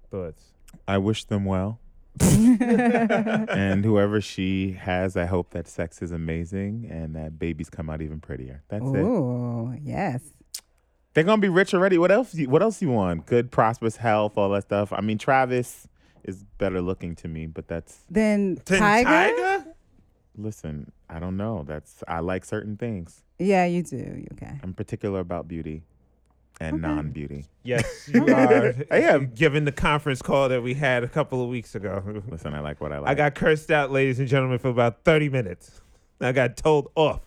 thoughts 0.10 0.44
i 0.90 0.98
wish 0.98 1.24
them 1.24 1.46
well 1.46 1.80
and 2.20 3.86
whoever 3.86 4.20
she 4.20 4.74
has, 4.74 5.16
I 5.16 5.24
hope 5.24 5.52
that 5.52 5.66
sex 5.66 6.02
is 6.02 6.12
amazing 6.12 6.90
and 6.92 7.16
that 7.16 7.40
babies 7.40 7.70
come 7.70 7.90
out 7.90 8.02
even 8.02 8.20
prettier. 8.20 8.64
That's 8.68 8.84
Ooh, 8.84 8.96
it. 8.98 9.04
Oh, 9.04 9.74
yes. 9.82 10.22
They're 11.14 11.24
gonna 11.24 11.42
be 11.42 11.50
rich 11.50 11.74
already. 11.74 11.98
What 11.98 12.12
else? 12.12 12.36
What 12.46 12.62
else 12.62 12.82
you 12.82 12.90
want? 12.90 13.26
Good, 13.26 13.52
prosperous 13.52 13.98
health, 13.98 14.38
all 14.38 14.50
that 14.52 14.64
stuff. 14.64 14.94
I 14.94 15.02
mean, 15.02 15.18
Travis 15.18 15.88
is 16.24 16.44
better 16.58 16.82
looking 16.82 17.16
to 17.18 17.28
me, 17.28 17.48
but 17.48 17.68
that's 17.68 18.04
then 18.10 18.58
Tyga. 18.58 19.04
Tyga? 19.04 19.66
Listen, 20.38 20.92
I 21.10 21.20
don't 21.20 21.36
know. 21.36 21.64
That's 21.68 22.04
I 22.08 22.20
like 22.20 22.46
certain 22.46 22.78
things. 22.78 23.24
Yeah, 23.40 23.66
you 23.66 23.84
do. 23.84 24.26
Okay. 24.34 24.60
I'm 24.64 24.74
particular 24.74 25.20
about 25.20 25.48
beauty 25.48 25.84
and 26.62 26.76
okay. 26.76 26.94
non-beauty. 26.94 27.46
Yes, 27.64 28.10
you 28.14 28.26
are. 28.28 28.74
I 28.92 29.02
am. 29.02 29.32
Given 29.34 29.66
the 29.66 29.72
conference 29.72 30.22
call 30.22 30.48
that 30.50 30.62
we 30.62 30.76
had 30.76 31.04
a 31.04 31.08
couple 31.08 31.44
of 31.44 31.50
weeks 31.50 31.76
ago. 31.76 32.24
Listen, 32.30 32.54
I 32.54 32.60
like 32.62 32.80
what 32.80 32.94
I 32.94 33.00
like. 33.00 33.10
I 33.10 33.16
got 33.16 33.36
cursed 33.36 33.72
out, 33.72 33.92
ladies 33.92 34.20
and 34.20 34.28
gentlemen, 34.28 34.60
for 34.60 34.70
about 34.70 35.04
30 35.04 35.30
minutes. 35.30 35.82
I 36.22 36.32
got 36.32 36.56
told 36.56 36.92
off. 36.96 37.22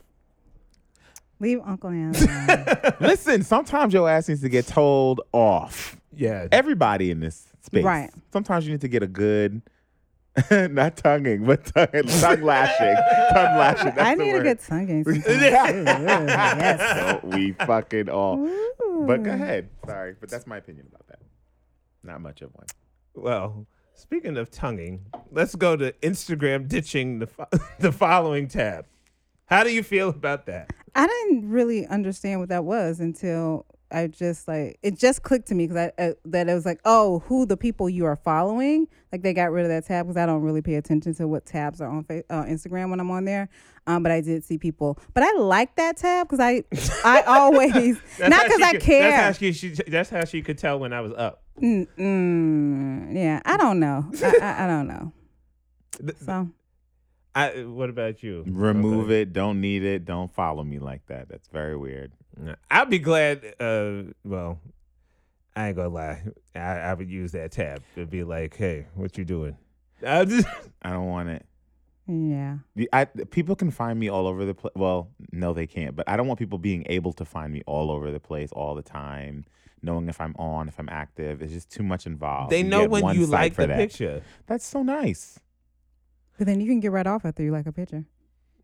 Leave 1.44 1.60
Uncle 1.66 1.90
Ant 1.90 2.16
Listen, 3.02 3.42
sometimes 3.42 3.92
your 3.92 4.08
ass 4.08 4.30
needs 4.30 4.40
to 4.40 4.48
get 4.48 4.66
told 4.66 5.20
off. 5.30 5.94
Yeah. 6.16 6.48
Everybody 6.50 7.10
in 7.10 7.20
this 7.20 7.46
space. 7.60 7.84
Right. 7.84 8.10
Sometimes 8.32 8.64
you 8.64 8.72
need 8.72 8.80
to 8.80 8.88
get 8.88 9.02
a 9.02 9.06
good, 9.06 9.60
not 10.50 10.96
tonguing, 10.96 11.44
but 11.44 11.66
tongue, 11.66 11.86
tongue 11.92 12.40
lashing. 12.40 12.96
tongue 13.34 13.58
lashing. 13.58 13.94
That's 13.94 14.00
I 14.00 14.14
need 14.14 14.32
word. 14.32 14.40
a 14.40 14.44
good 14.44 14.60
tonguing 14.60 15.04
yes. 15.36 17.20
So 17.20 17.28
we 17.28 17.52
fucking 17.52 18.08
all. 18.08 18.38
Ooh. 18.38 19.04
But 19.06 19.22
go 19.22 19.32
ahead. 19.32 19.68
Sorry, 19.84 20.16
but 20.18 20.30
that's 20.30 20.46
my 20.46 20.56
opinion 20.56 20.86
about 20.88 21.06
that. 21.08 21.18
Not 22.02 22.22
much 22.22 22.40
of 22.40 22.54
one. 22.54 22.66
Well, 23.14 23.66
speaking 23.92 24.38
of 24.38 24.50
tonguing, 24.50 25.04
let's 25.30 25.54
go 25.54 25.76
to 25.76 25.92
Instagram 26.02 26.68
ditching 26.68 27.18
the, 27.18 27.26
fo- 27.26 27.48
the 27.80 27.92
following 27.92 28.48
tab. 28.48 28.86
How 29.44 29.62
do 29.62 29.70
you 29.70 29.82
feel 29.82 30.08
about 30.08 30.46
that? 30.46 30.70
I 30.94 31.06
didn't 31.06 31.48
really 31.50 31.86
understand 31.86 32.40
what 32.40 32.48
that 32.50 32.64
was 32.64 33.00
until 33.00 33.66
I 33.90 34.08
just 34.08 34.48
like 34.48 34.78
it 34.82 34.98
just 34.98 35.22
clicked 35.22 35.48
to 35.48 35.54
me 35.54 35.66
because 35.66 35.90
I 35.98 36.02
uh, 36.02 36.12
that 36.26 36.48
it 36.48 36.54
was 36.54 36.66
like 36.66 36.80
oh 36.84 37.20
who 37.26 37.46
the 37.46 37.56
people 37.56 37.88
you 37.88 38.06
are 38.06 38.16
following? 38.16 38.88
Like 39.12 39.22
they 39.22 39.32
got 39.32 39.52
rid 39.52 39.64
of 39.64 39.70
that 39.70 39.86
tab 39.86 40.06
because 40.06 40.16
I 40.16 40.26
don't 40.26 40.42
really 40.42 40.62
pay 40.62 40.74
attention 40.74 41.14
to 41.14 41.28
what 41.28 41.46
tabs 41.46 41.80
are 41.80 41.88
on 41.88 42.04
uh, 42.10 42.44
Instagram 42.44 42.90
when 42.90 43.00
I'm 43.00 43.10
on 43.10 43.24
there 43.24 43.48
um 43.86 44.02
but 44.02 44.12
I 44.12 44.20
did 44.20 44.44
see 44.44 44.58
people. 44.58 44.98
But 45.12 45.22
I 45.22 45.32
like 45.38 45.76
that 45.76 45.96
tab 45.96 46.28
because 46.28 46.40
I 46.40 46.64
I 47.04 47.22
always 47.26 47.98
not 48.18 48.44
because 48.44 48.62
I 48.62 48.72
could, 48.72 48.80
care 48.80 49.10
that's 49.10 49.22
how 49.22 49.32
she, 49.32 49.52
she, 49.52 49.68
that's 49.86 50.10
how 50.10 50.24
she 50.24 50.42
could 50.42 50.58
tell 50.58 50.78
when 50.78 50.92
I 50.92 51.00
was 51.00 51.12
up. 51.12 51.42
Mm-mm, 51.62 53.14
yeah 53.14 53.40
I 53.44 53.56
don't 53.56 53.78
know. 53.78 54.10
I, 54.22 54.38
I, 54.40 54.64
I 54.64 54.66
don't 54.66 54.88
know. 54.88 55.12
So 56.24 56.48
I, 57.34 57.64
what 57.64 57.90
about 57.90 58.22
you? 58.22 58.44
Remove 58.46 59.06
okay. 59.06 59.22
it. 59.22 59.32
Don't 59.32 59.60
need 59.60 59.82
it. 59.82 60.04
Don't 60.04 60.32
follow 60.32 60.62
me 60.62 60.78
like 60.78 61.04
that. 61.06 61.28
That's 61.28 61.48
very 61.48 61.76
weird. 61.76 62.12
I'd 62.70 62.90
be 62.90 62.98
glad. 62.98 63.54
Uh, 63.58 64.12
well, 64.24 64.60
I 65.56 65.68
ain't 65.68 65.76
gonna 65.76 65.88
lie. 65.88 66.22
I, 66.54 66.60
I 66.60 66.94
would 66.94 67.10
use 67.10 67.32
that 67.32 67.52
tab 67.52 67.82
to 67.94 68.06
be 68.06 68.24
like, 68.24 68.56
"Hey, 68.56 68.86
what 68.94 69.16
you 69.16 69.24
doing?" 69.24 69.56
I, 70.04 70.24
just, 70.24 70.46
I 70.82 70.90
don't 70.90 71.06
want 71.06 71.28
it. 71.28 71.46
Yeah. 72.06 72.58
I, 72.92 73.06
people 73.06 73.56
can 73.56 73.70
find 73.70 73.98
me 73.98 74.08
all 74.10 74.26
over 74.26 74.44
the 74.44 74.54
place. 74.54 74.72
Well, 74.76 75.10
no, 75.32 75.54
they 75.54 75.66
can't. 75.66 75.96
But 75.96 76.08
I 76.08 76.16
don't 76.16 76.26
want 76.26 76.38
people 76.38 76.58
being 76.58 76.84
able 76.88 77.12
to 77.14 77.24
find 77.24 77.52
me 77.52 77.62
all 77.66 77.90
over 77.90 78.10
the 78.10 78.20
place 78.20 78.52
all 78.52 78.74
the 78.74 78.82
time, 78.82 79.44
knowing 79.80 80.08
if 80.08 80.20
I'm 80.20 80.34
on, 80.36 80.68
if 80.68 80.78
I'm 80.78 80.88
active. 80.90 81.40
It's 81.40 81.52
just 81.52 81.70
too 81.70 81.82
much 81.82 82.06
involved. 82.06 82.50
They 82.50 82.62
know 82.62 82.86
when 82.86 83.14
you 83.16 83.26
like 83.26 83.54
the 83.54 83.66
that. 83.66 83.76
picture. 83.78 84.22
That's 84.46 84.66
so 84.66 84.82
nice. 84.82 85.38
But 86.36 86.46
then 86.46 86.60
you 86.60 86.66
can 86.66 86.80
get 86.80 86.92
right 86.92 87.06
off 87.06 87.24
after 87.24 87.42
you 87.42 87.52
like 87.52 87.66
a 87.66 87.72
picture. 87.72 88.04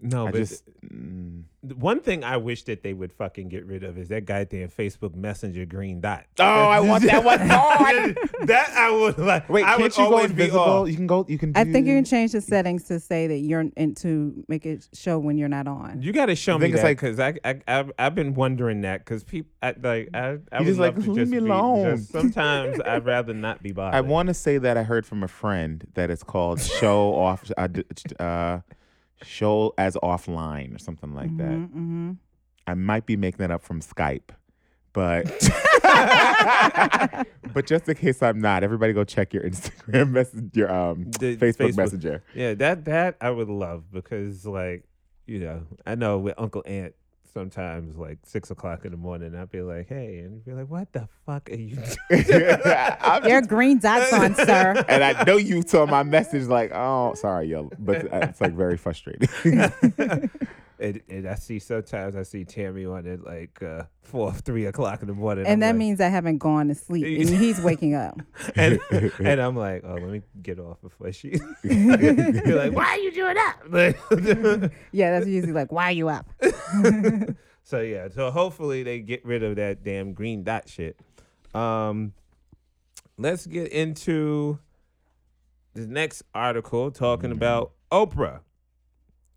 No, 0.03 0.27
I 0.27 0.31
but 0.31 0.39
just 0.39 0.65
mm, 0.83 1.45
one 1.75 2.01
thing 2.01 2.25
I 2.25 2.39
wish 2.39 2.65
that 2.65 2.83
they 2.83 2.95
would 2.95 3.13
fucking 3.13 3.49
get 3.51 3.67
rid 3.67 3.85
of 3.85 3.99
is 3.99 4.09
that 4.09 4.25
goddamn 4.25 4.69
Facebook 4.71 5.15
Messenger 5.15 5.67
green 5.67 6.01
dot. 6.01 6.25
Oh, 6.39 6.45
I 6.45 6.81
want 6.81 7.05
that 7.05 7.23
one 7.23 7.39
gone. 7.49 8.17
that 8.47 8.71
I 8.77 8.91
would 8.91 9.19
like. 9.19 9.49
Wait, 9.51 9.65
I 9.65 9.77
can't 9.77 9.83
would 9.83 9.97
you 9.99 10.05
go 10.09 10.19
be 10.19 10.25
invisible? 10.25 10.89
You 10.89 10.97
can 10.97 11.07
go. 11.07 11.27
You 11.29 11.37
can. 11.39 11.53
I 11.55 11.65
think 11.65 11.87
you 11.87 11.95
can 11.97 12.05
change 12.05 12.33
the 12.33 12.41
settings 12.41 12.85
to 12.85 12.99
say 12.99 13.27
that 13.27 13.39
you're 13.39 13.65
in 13.77 13.95
to 13.97 14.43
make 14.49 14.65
it 14.65 14.89
show 14.95 15.19
when 15.19 15.37
you're 15.37 15.49
not 15.49 15.67
on. 15.67 16.01
You 16.01 16.13
got 16.13 16.27
to 16.27 16.35
show 16.37 16.55
I 16.55 16.59
me 16.59 16.71
that 16.73 16.83
because 16.87 17.21
I, 17.21 17.35
I 17.45 17.61
I've, 17.69 17.93
I've 17.99 18.15
been 18.15 18.35
wondering 18.35 18.81
that 18.83 19.01
because 19.05 19.23
people 19.23 19.51
I, 19.63 19.75
like 19.83 20.09
I 20.15 20.19
I 20.19 20.31
You 20.31 20.39
would 20.61 20.65
just 20.67 20.79
like, 20.79 20.95
to 20.95 21.01
leave 21.01 21.17
just 21.17 21.31
me 21.33 21.41
be- 21.41 21.45
alone. 21.47 21.97
just- 21.99 22.11
sometimes 22.11 22.81
I'd 22.81 23.05
rather 23.05 23.35
not 23.35 23.63
be 23.63 23.73
bothered. 23.81 23.95
I 23.95 24.01
want 24.01 24.29
to 24.29 24.35
say 24.35 24.57
that 24.59 24.77
I 24.79 24.83
heard 24.83 25.05
from 25.05 25.23
a 25.23 25.29
friend 25.29 25.87
that 25.95 26.11
it's 26.11 26.23
called 26.23 26.61
show 26.61 27.15
off, 27.15 27.51
uh, 27.59 27.69
uh, 28.19 28.61
show 29.23 29.75
as 29.79 29.95
offline 29.97 30.75
or 30.75 30.79
something 30.79 31.15
like 31.15 31.37
that. 31.37 31.45
Mm-hmm. 31.45 32.13
I 32.67 32.75
might 32.75 33.07
be 33.07 33.17
making 33.17 33.39
that 33.39 33.51
up 33.51 33.63
from 33.63 33.81
Skype, 33.81 34.31
but 34.93 35.27
but 37.53 37.67
just 37.67 37.89
in 37.89 37.95
case 37.97 38.23
I'm 38.23 38.41
not, 38.41 38.63
everybody 38.63 38.93
go 38.93 39.05
check 39.05 39.35
your 39.35 39.43
Instagram 39.43 40.11
message, 40.11 40.57
your 40.57 40.73
um 40.73 41.11
The 41.19 41.37
Facebook, 41.37 41.71
Facebook. 41.71 41.77
Messenger. 41.77 42.23
Yeah, 42.35 42.55
that 42.55 42.85
that 42.85 43.17
I 43.21 43.31
would 43.31 43.49
love 43.49 43.85
because 43.93 44.47
like 44.47 44.85
you 45.27 45.41
know 45.41 45.63
I 45.87 45.95
know 45.95 46.19
with 46.19 46.35
Uncle 46.39 46.63
Ant 46.67 46.95
sometimes 47.33 47.97
like 47.97 48.19
six 48.25 48.51
o'clock 48.51 48.85
in 48.85 48.91
the 48.91 48.97
morning 48.97 49.35
I'd 49.35 49.51
be 49.51 49.63
like 49.63 49.89
hey 49.89 50.19
and 50.19 50.35
you'd 50.35 50.45
be 50.45 50.53
like 50.53 50.69
what 50.69 50.93
the 50.93 51.09
fuck 51.27 51.49
are 51.51 51.55
you 51.55 51.77
doing? 52.11 52.25
I'm 53.01 53.23
There 53.23 53.39
are 53.39 53.43
green 53.43 53.79
dots 53.79 54.13
on, 54.13 54.35
sir. 54.47 54.85
and 54.89 55.05
I 55.05 55.25
know 55.25 55.37
you 55.37 55.63
saw 55.63 55.87
my 55.87 56.03
message 56.03 56.49
like, 56.49 56.73
oh, 56.75 57.15
sorry, 57.15 57.49
yo, 57.49 57.71
but 57.79 58.13
uh, 58.13 58.19
it's 58.29 58.41
like 58.41 58.55
very 58.55 58.77
frustrating. 58.77 59.29
and, 60.81 61.01
and 61.09 61.29
I 61.29 61.35
see 61.35 61.59
sometimes 61.59 62.17
I 62.17 62.23
see 62.23 62.45
Tammy 62.45 62.85
on 62.87 63.07
it 63.07 63.25
like 63.25 63.63
uh, 63.63 63.85
four 64.03 64.33
three 64.47 64.67
o'clock 64.67 65.03
in 65.03 65.09
the 65.09 65.15
morning 65.15 65.45
And 65.47 65.55
I'm 65.55 65.61
that 65.61 65.67
like- 65.69 65.77
means 65.77 66.01
I 66.01 66.09
haven't 66.09 66.39
gone 66.39 66.69
to 66.69 66.75
sleep. 66.75 67.05
And 67.21 67.29
he's 67.41 67.61
waking 67.61 67.95
up. 67.95 68.21
and, 68.57 68.81
and 68.91 69.41
I'm 69.41 69.57
like, 69.57 69.83
oh, 69.85 69.95
let 69.95 70.03
me 70.11 70.23
get 70.43 70.59
off 70.59 70.81
before 70.81 71.13
she. 71.13 71.39
You're 71.63 72.57
like, 72.57 72.73
why 72.73 72.87
are 72.87 72.99
you 72.99 73.13
doing 73.13 73.35
that? 73.35 74.71
Yeah, 74.93 75.11
that's 75.13 75.27
usually 75.29 75.53
like, 75.53 75.71
why 75.73 75.85
are 75.87 75.93
you 75.93 76.09
up? 76.09 76.27
so 77.63 77.81
yeah, 77.81 78.09
so 78.09 78.31
hopefully 78.31 78.83
they 78.83 79.01
get 79.01 79.25
rid 79.25 79.43
of 79.43 79.57
that 79.57 79.85
damn 79.85 80.13
green 80.13 80.43
dot 80.45 80.69
shit. 80.69 80.99
Um, 81.55 82.13
let's 83.19 83.47
get 83.47 83.69
into 83.73 84.59
the 85.75 85.87
next 85.87 86.23
article 86.35 86.91
talking 86.91 87.31
about 87.33 87.73
Oprah 87.93 88.41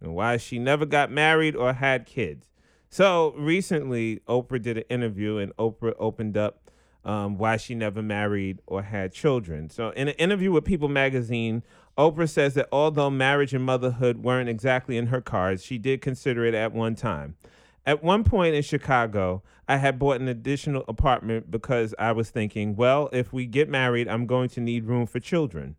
and 0.04 0.14
why 0.14 0.38
she 0.38 0.60
never 0.60 0.86
got 0.86 1.10
married 1.10 1.56
or 1.56 1.74
had 1.74 2.06
kids. 2.06 2.52
So 2.90 3.34
recently, 3.38 4.20
Oprah 4.28 4.62
did 4.62 4.78
an 4.78 4.84
interview, 4.90 5.38
and 5.38 5.56
Oprah 5.56 5.96
opened 5.98 6.38
up 6.38 6.70
um, 7.06 7.38
why 7.38 7.58
she 7.58 7.74
never 7.74 8.02
married 8.02 8.62
or 8.68 8.84
had 8.84 9.14
children. 9.14 9.70
So, 9.70 9.90
in 9.90 10.10
an 10.10 10.14
interview 10.16 10.52
with 10.52 10.64
People 10.64 10.90
magazine, 10.90 11.64
Oprah 11.98 12.30
says 12.30 12.54
that 12.54 12.70
although 12.72 13.10
marriage 13.10 13.54
and 13.54 13.64
motherhood 13.64 14.24
weren't 14.24 14.50
exactly 14.50 14.98
in 14.98 15.08
her 15.08 15.22
cards, 15.22 15.64
she 15.64 15.78
did 15.78 16.02
consider 16.02 16.46
it 16.46 16.54
at 16.54 16.72
one 16.72 16.96
time. 16.96 17.36
At 17.86 18.04
one 18.04 18.24
point 18.24 18.56
in 18.56 18.64
Chicago, 18.64 19.44
I 19.68 19.78
had 19.78 20.00
bought 20.00 20.22
an 20.22 20.28
additional 20.28 20.86
apartment 20.88 21.52
because 21.52 21.94
I 22.00 22.14
was 22.14 22.30
thinking, 22.30 22.76
well, 22.76 23.10
if 23.12 23.34
we 23.34 23.46
get 23.46 23.68
married, 23.70 24.08
I'm 24.08 24.26
going 24.26 24.50
to 24.50 24.62
need 24.62 24.86
room 24.86 25.06
for 25.06 25.20
children. 25.20 25.76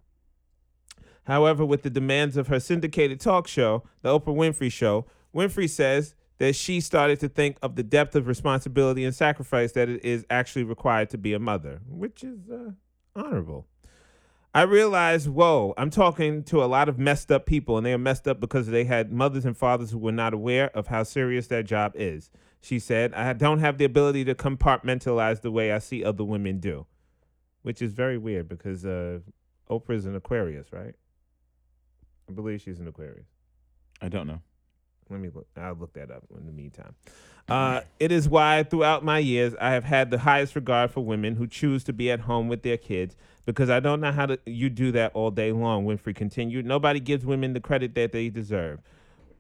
However, 1.25 1.65
with 1.65 1.83
the 1.83 1.91
demands 1.91 2.37
of 2.37 2.49
her 2.49 2.61
syndicated 2.61 3.21
talk 3.21 3.49
show, 3.49 3.83
The 4.03 4.09
Oprah 4.11 4.35
Winfrey 4.35 4.71
Show, 4.71 5.07
Winfrey 5.35 5.69
says 5.69 6.15
that 6.39 6.55
she 6.55 6.81
started 6.81 7.21
to 7.21 7.29
think 7.29 7.57
of 7.63 7.77
the 7.77 7.83
depth 7.83 8.15
of 8.15 8.27
responsibility 8.27 9.05
and 9.05 9.15
sacrifice 9.15 9.73
that 9.73 9.89
it 9.89 10.05
is 10.05 10.27
actually 10.29 10.65
required 10.65 11.11
to 11.11 11.19
be 11.19 11.33
a 11.33 11.39
mother, 11.39 11.81
which 11.89 12.23
is 12.23 12.51
uh, 12.51 12.73
honorable. 13.17 13.67
I 14.57 14.63
realized, 14.63 15.29
whoa, 15.29 15.75
I'm 15.77 15.91
talking 15.91 16.45
to 16.45 16.63
a 16.63 16.67
lot 16.67 16.89
of 16.89 16.99
messed 16.99 17.33
up 17.33 17.45
people, 17.45 17.77
and 17.77 17.85
they 17.85 17.93
are 17.93 17.99
messed 17.99 18.29
up 18.29 18.39
because 18.39 18.69
they 18.69 18.85
had 18.85 19.11
mothers 19.11 19.45
and 19.45 19.57
fathers 19.57 19.91
who 19.91 19.99
were 19.99 20.13
not 20.13 20.33
aware 20.33 20.71
of 20.77 20.87
how 20.89 21.03
serious 21.03 21.49
their 21.49 21.65
job 21.65 21.93
is. 21.97 22.31
She 22.61 22.79
said, 22.79 23.13
I 23.15 23.33
don't 23.33 23.59
have 23.59 23.79
the 23.79 23.85
ability 23.85 24.25
to 24.27 24.35
compartmentalize 24.35 25.41
the 25.41 25.51
way 25.51 25.73
I 25.73 25.81
see 25.81 26.05
other 26.05 26.23
women 26.23 26.61
do, 26.61 26.87
which 27.63 27.83
is 27.83 27.93
very 27.95 28.17
weird 28.17 28.49
because 28.49 28.87
uh, 28.87 29.21
Oprah's 29.69 30.07
an 30.07 30.15
Aquarius, 30.15 30.73
right? 30.73 30.95
I 32.29 32.33
believe 32.33 32.61
she's 32.61 32.81
an 32.81 32.89
Aquarius. 32.89 33.27
I 34.01 34.09
don't 34.09 34.27
know. 34.27 34.41
Let 35.11 35.21
me 35.21 35.31
look. 35.35 35.47
I'll 35.57 35.75
look 35.75 35.93
that 35.95 36.11
up 36.11 36.25
in 36.37 36.47
the 36.47 36.53
meantime. 36.53 36.95
Uh, 37.49 37.83
it 38.01 38.11
is 38.11 38.27
why 38.29 38.63
throughout 38.63 39.05
my 39.05 39.19
years 39.19 39.55
I 39.61 39.71
have 39.73 39.85
had 39.85 40.11
the 40.11 40.19
highest 40.19 40.55
regard 40.57 40.91
for 40.91 41.05
women 41.05 41.37
who 41.37 41.47
choose 41.47 41.85
to 41.85 41.93
be 41.93 42.11
at 42.11 42.21
home 42.21 42.49
with 42.49 42.63
their 42.63 42.79
kids 42.79 43.17
because 43.45 43.69
I 43.69 43.81
don't 43.81 44.01
know 44.01 44.13
how 44.13 44.27
to 44.27 44.39
you 44.47 44.71
do 44.71 44.93
that 44.93 45.13
all 45.15 45.31
day 45.31 45.53
long. 45.53 45.85
Winfrey 45.85 46.15
continued. 46.15 46.65
Nobody 46.65 47.01
gives 47.01 47.27
women 47.27 47.53
the 47.53 47.61
credit 47.61 47.95
that 47.97 48.13
they 48.13 48.31
deserve. 48.31 48.81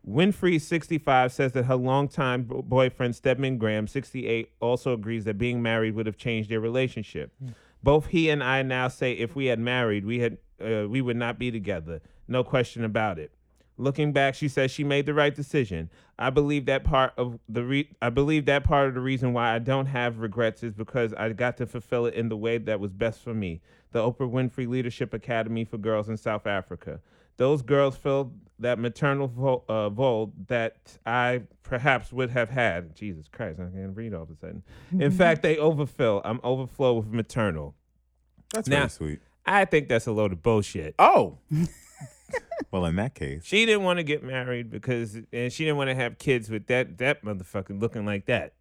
Winfrey, 0.06 0.60
65, 0.60 1.32
says 1.32 1.52
that 1.52 1.64
her 1.64 1.76
longtime 1.76 2.44
boyfriend, 2.44 3.16
Stedman 3.16 3.56
Graham, 3.56 3.86
68, 3.86 4.50
also 4.60 4.92
agrees 4.92 5.24
that 5.24 5.38
being 5.38 5.62
married 5.62 5.94
would 5.94 6.04
have 6.04 6.18
changed 6.18 6.50
their 6.50 6.60
relationship. 6.60 7.32
Both 7.84 8.06
he 8.06 8.30
and 8.30 8.42
I 8.42 8.62
now 8.62 8.88
say 8.88 9.12
if 9.12 9.36
we 9.36 9.46
had 9.46 9.58
married, 9.58 10.06
we 10.06 10.20
had 10.20 10.38
uh, 10.58 10.88
we 10.88 11.02
would 11.02 11.18
not 11.18 11.38
be 11.38 11.50
together. 11.50 12.00
No 12.26 12.42
question 12.42 12.82
about 12.82 13.18
it. 13.18 13.30
Looking 13.76 14.12
back, 14.12 14.34
she 14.34 14.48
says 14.48 14.70
she 14.70 14.84
made 14.84 15.04
the 15.04 15.12
right 15.12 15.34
decision. 15.34 15.90
I 16.18 16.30
believe 16.30 16.64
that 16.64 16.84
part 16.84 17.12
of 17.18 17.38
the 17.46 17.62
re- 17.62 17.90
I 18.00 18.08
believe 18.08 18.46
that 18.46 18.64
part 18.64 18.88
of 18.88 18.94
the 18.94 19.00
reason 19.00 19.34
why 19.34 19.54
I 19.54 19.58
don't 19.58 19.86
have 19.86 20.20
regrets 20.20 20.62
is 20.62 20.72
because 20.72 21.12
I 21.12 21.28
got 21.30 21.58
to 21.58 21.66
fulfill 21.66 22.06
it 22.06 22.14
in 22.14 22.30
the 22.30 22.38
way 22.38 22.56
that 22.56 22.80
was 22.80 22.92
best 22.94 23.20
for 23.20 23.34
me. 23.34 23.60
The 23.92 23.98
Oprah 23.98 24.30
Winfrey 24.30 24.66
Leadership 24.66 25.12
Academy 25.12 25.66
for 25.66 25.76
Girls 25.76 26.08
in 26.08 26.16
South 26.16 26.46
Africa. 26.46 27.00
Those 27.36 27.62
girls 27.62 27.96
filled 27.96 28.32
that 28.60 28.78
maternal 28.78 29.26
vo- 29.28 29.64
uh, 29.68 29.88
void 29.90 30.46
that 30.48 30.96
I 31.04 31.42
perhaps 31.64 32.12
would 32.12 32.30
have 32.30 32.48
had. 32.50 32.94
Jesus 32.94 33.26
Christ, 33.28 33.58
I 33.60 33.64
can't 33.76 33.96
read 33.96 34.14
all 34.14 34.22
of 34.22 34.30
a 34.30 34.36
sudden. 34.36 34.62
In 34.98 35.10
fact, 35.22 35.42
they 35.42 35.58
overfill. 35.58 36.22
I'm 36.24 36.40
overflow 36.44 36.94
with 36.94 37.08
maternal. 37.08 37.74
That's 38.52 38.68
Now- 38.68 38.78
very 38.78 38.90
sweet. 38.90 39.20
I 39.46 39.64
think 39.66 39.88
that's 39.88 40.06
a 40.06 40.12
load 40.12 40.32
of 40.32 40.42
bullshit. 40.42 40.94
Oh. 40.98 41.36
well, 42.70 42.86
in 42.86 42.96
that 42.96 43.14
case, 43.14 43.44
She 43.44 43.66
didn't 43.66 43.82
want 43.82 43.98
to 43.98 44.02
get 44.02 44.22
married 44.22 44.70
because, 44.70 45.18
and 45.32 45.52
she 45.52 45.64
didn't 45.64 45.76
want 45.76 45.90
to 45.90 45.94
have 45.94 46.16
kids 46.18 46.48
with 46.48 46.66
that 46.68 46.96
that 46.98 47.22
motherfucker 47.24 47.78
looking 47.78 48.06
like 48.06 48.24
that. 48.26 48.54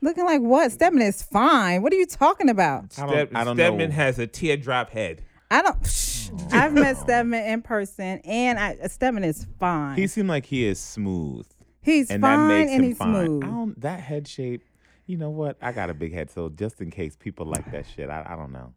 Looking 0.00 0.24
like 0.24 0.40
what? 0.40 0.72
Stedman 0.72 1.02
is 1.02 1.22
fine. 1.22 1.82
What 1.82 1.92
are 1.92 1.96
you 1.96 2.06
talking 2.06 2.48
about? 2.48 2.94
I 2.98 3.02
don't- 3.02 3.10
Step- 3.10 3.30
I 3.34 3.44
don't 3.44 3.56
Stedman 3.56 3.90
know. 3.90 3.94
has 3.96 4.18
a 4.18 4.26
teardrop 4.26 4.90
head. 4.90 5.22
I 5.50 5.60
don't. 5.62 5.76
I've 6.52 6.72
met 6.72 6.96
Stedman 6.96 7.44
in 7.46 7.62
person, 7.62 8.20
and 8.24 8.58
I, 8.58 8.76
uh, 8.82 8.88
Stedman 8.88 9.24
is 9.24 9.46
fine. 9.58 9.96
he 9.96 10.06
seemed 10.06 10.28
like 10.28 10.46
he 10.46 10.64
is 10.64 10.78
smooth, 10.80 11.46
he's 11.80 12.10
and 12.10 12.22
that 12.22 12.36
fine, 12.36 12.48
makes 12.48 12.70
and 12.72 12.82
him 12.84 12.88
he's 12.90 12.98
fine. 12.98 13.14
smooth. 13.26 13.44
I 13.44 13.46
don't, 13.46 13.80
that 13.80 14.00
head 14.00 14.26
shape. 14.28 14.62
You 15.06 15.18
know 15.18 15.30
what? 15.30 15.56
I 15.60 15.72
got 15.72 15.90
a 15.90 15.94
big 15.94 16.12
head, 16.14 16.30
so 16.30 16.48
just 16.48 16.80
in 16.80 16.90
case 16.90 17.16
people 17.16 17.44
like 17.46 17.70
that 17.72 17.84
shit, 17.86 18.08
I, 18.08 18.24
I 18.28 18.36
don't 18.36 18.52
know. 18.52 18.72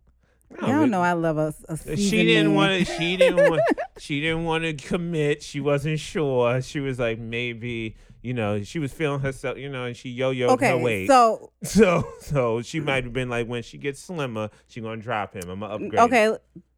I 0.61 0.67
don't 0.67 0.91
know 0.91 1.01
I 1.01 1.13
love 1.13 1.37
a, 1.37 1.53
a 1.69 1.97
She 1.97 2.23
didn't 2.23 2.53
want 2.53 2.71
want 2.71 2.87
to. 2.87 2.93
She 2.97 3.17
didn't 3.17 3.49
want. 3.49 3.61
She 3.97 4.21
didn't 4.21 4.43
want 4.45 4.63
to 4.63 4.73
commit. 4.73 5.41
She 5.41 5.59
wasn't 5.59 5.99
sure. 5.99 6.61
She 6.61 6.79
was 6.79 6.99
like 6.99 7.19
maybe. 7.19 7.95
You 8.21 8.33
know, 8.33 8.61
she 8.63 8.79
was 8.79 8.91
feeling 8.93 9.19
herself. 9.21 9.57
You 9.57 9.69
know, 9.69 9.85
and 9.85 9.95
she 9.97 10.09
yo-yoed 10.09 10.47
her 10.47 10.53
Okay, 10.53 10.81
weight. 10.81 11.07
so 11.07 11.51
so, 11.63 12.07
so 12.21 12.61
she 12.61 12.79
might 12.79 13.03
have 13.05 13.13
been 13.13 13.29
like, 13.29 13.47
when 13.47 13.63
she 13.63 13.77
gets 13.77 13.99
slimmer, 13.99 14.49
she 14.67 14.81
gonna 14.81 15.01
drop 15.01 15.33
him. 15.35 15.49
I'm 15.49 15.59
gonna 15.59 15.73
upgrade. 15.73 15.93
okay, 15.95 16.37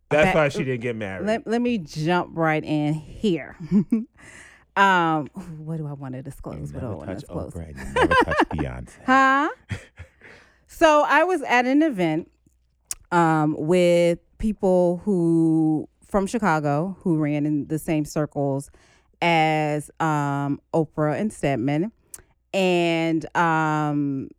that's 0.10 0.26
back- 0.28 0.36
why 0.36 0.50
she 0.50 0.60
didn't 0.64 0.82
get 0.82 0.96
married. 0.96 1.26
let, 1.26 1.48
let 1.48 1.62
me 1.62 1.78
jump 1.78 2.32
right 2.34 2.64
in 2.64 2.94
here. 2.94 3.56
um, 4.76 5.28
what 5.58 5.78
do 5.78 5.88
I 5.88 5.94
want 5.94 6.14
to 6.16 6.22
disclose? 6.22 6.72
What 6.72 6.82
do 6.82 6.88
I 6.88 6.94
want 6.96 7.10
to 7.10 7.16
disclose? 7.16 7.54
Oprah. 7.54 7.68
and 7.70 7.78
you 7.78 7.94
Never 7.94 8.14
touch 8.24 8.38
Beyonce. 8.50 8.90
Huh? 9.06 9.50
so 10.68 11.04
I 11.08 11.24
was 11.24 11.42
at 11.44 11.66
an 11.66 11.82
event 11.84 12.30
um, 13.12 13.56
with 13.58 14.20
people 14.38 15.02
who 15.04 15.88
from 16.06 16.28
Chicago 16.28 16.96
who 17.02 17.18
ran 17.18 17.46
in 17.46 17.68
the 17.68 17.80
same 17.80 18.06
circles 18.06 18.70
as 19.22 19.90
um, 20.00 20.62
Oprah 20.74 21.20
and 21.20 21.34
Stedman, 21.34 21.92
and 22.54 23.26
um, 23.36 24.30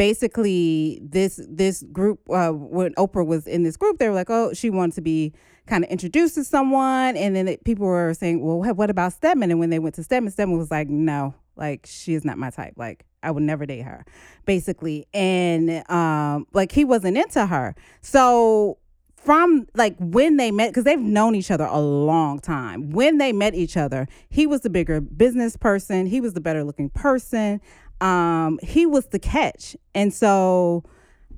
basically 0.00 0.98
this 1.02 1.38
this 1.46 1.82
group 1.92 2.20
uh, 2.30 2.52
when 2.52 2.94
Oprah 2.94 3.26
was 3.26 3.46
in 3.46 3.64
this 3.64 3.76
group, 3.76 3.98
they 3.98 4.08
were 4.08 4.14
like, 4.14 4.30
oh, 4.30 4.54
she 4.54 4.70
wanted 4.70 4.94
to 4.94 5.02
be 5.02 5.34
kind 5.66 5.84
of 5.84 5.90
introduced 5.90 6.36
to 6.36 6.42
someone, 6.42 7.18
and 7.18 7.36
then 7.36 7.46
it, 7.46 7.62
people 7.64 7.84
were 7.84 8.14
saying, 8.14 8.42
well, 8.42 8.62
what- 8.72 8.88
about 8.88 9.12
Stedman? 9.12 9.50
And 9.50 9.60
when 9.60 9.68
they 9.68 9.78
went 9.78 9.94
to 9.96 10.02
Stedman, 10.02 10.32
Stedman 10.32 10.56
was 10.56 10.70
like, 10.70 10.88
no, 10.88 11.34
like 11.54 11.84
she 11.86 12.14
is 12.14 12.24
not 12.24 12.38
my 12.38 12.48
type. 12.48 12.72
Like 12.78 13.04
I 13.22 13.30
would 13.30 13.42
never 13.42 13.66
date 13.66 13.82
her, 13.82 14.06
basically, 14.46 15.06
and 15.12 15.86
um, 15.90 16.46
like 16.54 16.72
he 16.72 16.82
wasn't 16.82 17.18
into 17.18 17.44
her. 17.44 17.74
So 18.00 18.78
from 19.16 19.66
like 19.74 19.96
when 19.98 20.38
they 20.38 20.50
met 20.50 20.70
because 20.70 20.84
they've 20.84 20.98
known 20.98 21.34
each 21.34 21.50
other 21.50 21.66
a 21.66 21.78
long 21.78 22.38
time 22.40 22.88
when 22.88 23.18
they 23.18 23.34
met 23.34 23.54
each 23.54 23.76
other 23.76 24.08
he 24.30 24.46
was 24.46 24.62
the 24.62 24.70
bigger 24.70 24.98
business 24.98 25.58
person 25.58 26.06
he 26.06 26.22
was 26.22 26.32
the 26.32 26.40
better 26.40 26.64
looking 26.64 26.88
person 26.88 27.60
um 28.00 28.58
he 28.62 28.86
was 28.86 29.06
the 29.06 29.18
catch 29.18 29.76
and 29.94 30.12
so 30.12 30.84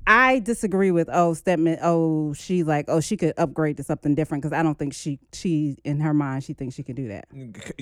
I 0.05 0.39
disagree 0.39 0.91
with 0.91 1.09
oh 1.11 1.33
Stedman. 1.33 1.77
Oh, 1.81 2.33
she 2.33 2.63
like 2.63 2.85
oh 2.87 2.99
she 2.99 3.15
could 3.15 3.33
upgrade 3.37 3.77
to 3.77 3.83
something 3.83 4.15
different 4.15 4.43
because 4.43 4.57
I 4.57 4.61
don't 4.61 4.77
think 4.77 4.93
she 4.93 5.19
she 5.31 5.77
in 5.83 5.99
her 6.01 6.13
mind 6.13 6.43
she 6.43 6.53
thinks 6.53 6.75
she 6.75 6.83
can 6.83 6.95
do 6.95 7.07
that. 7.07 7.27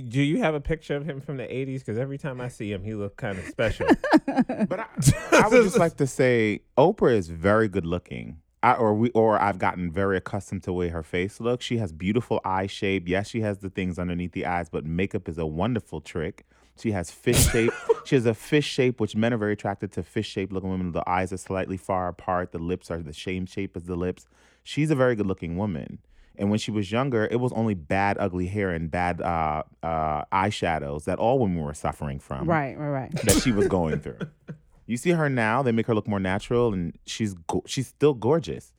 Do 0.10 0.22
you 0.22 0.38
have 0.39 0.54
a 0.54 0.62
picture 0.62 0.96
of 0.96 1.06
him 1.06 1.20
from 1.20 1.38
the 1.38 1.44
'80s? 1.44 1.80
Because 1.80 1.98
every 1.98 2.17
time 2.17 2.39
I 2.39 2.48
see 2.48 2.72
him, 2.72 2.84
he 2.84 2.94
look 2.94 3.17
kind 3.17 3.38
of 3.38 3.46
special. 3.46 3.88
but 4.28 4.80
I, 4.80 4.88
I 5.32 5.48
would 5.48 5.63
just 5.63 5.80
like 5.80 5.98
to 5.98 6.08
say 6.08 6.62
Oprah 6.78 7.15
is 7.15 7.30
very 7.30 7.67
good 7.67 7.86
looking. 7.86 8.38
I, 8.63 8.74
or 8.76 8.94
we 8.94 9.10
or 9.12 9.41
I've 9.41 9.58
gotten 9.58 9.91
very 9.91 10.17
accustomed 10.17 10.62
to 10.63 10.67
the 10.67 10.74
way 10.74 10.89
her 10.89 11.02
face 11.02 11.39
looks. 11.39 11.65
She 11.65 11.78
has 11.78 11.91
beautiful 11.91 12.39
eye 12.46 12.67
shape. 12.67 13.08
Yes, 13.08 13.28
she 13.28 13.41
has 13.41 13.58
the 13.58 13.72
things 13.72 13.98
underneath 13.98 14.34
the 14.34 14.46
eyes, 14.46 14.70
but 14.70 14.86
makeup 14.86 15.28
is 15.28 15.39
a 15.39 15.48
wonderful 15.48 16.02
trick. 16.02 16.46
She 16.80 16.92
has 16.92 17.12
fish 17.12 17.50
shape. 17.50 17.74
she 18.06 18.16
has 18.16 18.26
a 18.26 18.34
fish 18.34 18.66
shape, 18.66 19.00
which 19.00 19.16
men 19.16 19.34
are 19.34 19.38
very 19.38 19.54
attracted 19.54 19.92
to 19.94 20.04
fish 20.04 20.28
shape 20.28 20.52
looking 20.52 20.70
women. 20.70 20.92
The 20.92 21.08
eyes 21.08 21.32
are 21.32 21.38
slightly 21.38 21.78
far 21.78 22.08
apart. 22.08 22.52
The 22.52 22.60
lips 22.60 22.90
are 22.90 23.00
the 23.02 23.14
same 23.14 23.46
shape 23.46 23.76
as 23.76 23.84
the 23.84 23.96
lips. 23.96 24.28
She's 24.64 24.92
a 24.92 24.96
very 24.96 25.16
good 25.16 25.28
looking 25.28 25.58
woman. 25.58 26.00
And 26.38 26.50
when 26.50 26.60
she 26.60 26.72
was 26.72 26.92
younger, 26.92 27.28
it 27.30 27.40
was 27.40 27.52
only 27.54 27.74
bad, 27.74 28.18
ugly 28.20 28.48
hair 28.48 28.72
and 28.72 28.90
bad 28.90 29.22
uh, 29.22 29.64
uh, 29.84 30.24
eyeshadows 30.32 31.04
that 31.04 31.20
all 31.20 31.40
women 31.40 31.60
were 31.60 31.74
suffering 31.74 32.20
from. 32.20 32.48
Right, 32.48 32.78
right, 32.78 32.90
right. 32.90 33.12
That 33.24 33.42
she 33.42 33.52
was 33.52 33.68
going 33.68 34.00
through. 34.00 34.20
you 34.88 34.98
see 34.98 35.12
her 35.12 35.30
now; 35.30 35.62
they 35.62 35.72
make 35.72 35.88
her 35.88 35.94
look 35.94 36.08
more 36.08 36.20
natural, 36.20 36.74
and 36.74 36.98
she's 37.06 37.34
go- 37.34 37.64
she's 37.68 37.88
still 37.88 38.14
gorgeous. 38.14 38.74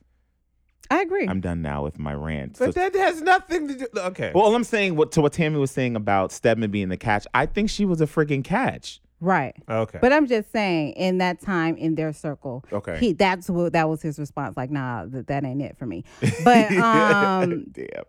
I 0.93 1.01
agree. 1.01 1.27
I'm 1.27 1.41
done 1.41 1.63
now 1.63 1.83
with 1.83 1.97
my 1.97 2.13
rant. 2.13 2.59
But 2.59 2.75
so, 2.75 2.79
that 2.79 2.93
has 2.93 3.19
nothing 3.19 3.67
to 3.67 3.73
do. 3.73 3.87
Okay. 3.97 4.31
Well, 4.35 4.53
I'm 4.53 4.63
saying 4.63 4.95
what 4.95 5.11
to 5.13 5.21
what 5.21 5.33
Tammy 5.33 5.57
was 5.57 5.71
saying 5.71 5.95
about 5.95 6.31
Stedman 6.31 6.69
being 6.69 6.89
the 6.89 6.97
catch. 6.97 7.25
I 7.33 7.47
think 7.47 7.71
she 7.71 7.83
was 7.83 7.99
a 7.99 8.05
freaking 8.05 8.43
catch. 8.43 9.01
Right. 9.19 9.55
Okay. 9.67 9.97
But 9.99 10.13
I'm 10.13 10.27
just 10.27 10.51
saying, 10.51 10.91
in 10.91 11.17
that 11.17 11.41
time 11.41 11.77
in 11.77 11.95
their 11.95 12.13
circle, 12.13 12.63
okay, 12.71 12.99
he 12.99 13.13
that's 13.13 13.49
what 13.49 13.73
that 13.73 13.89
was 13.89 14.03
his 14.03 14.19
response. 14.19 14.55
Like, 14.55 14.69
nah, 14.69 15.07
that, 15.07 15.25
that 15.27 15.43
ain't 15.43 15.63
it 15.63 15.77
for 15.79 15.87
me. 15.87 16.03
But 16.43 16.71
um, 16.73 17.65
damn. 17.71 18.03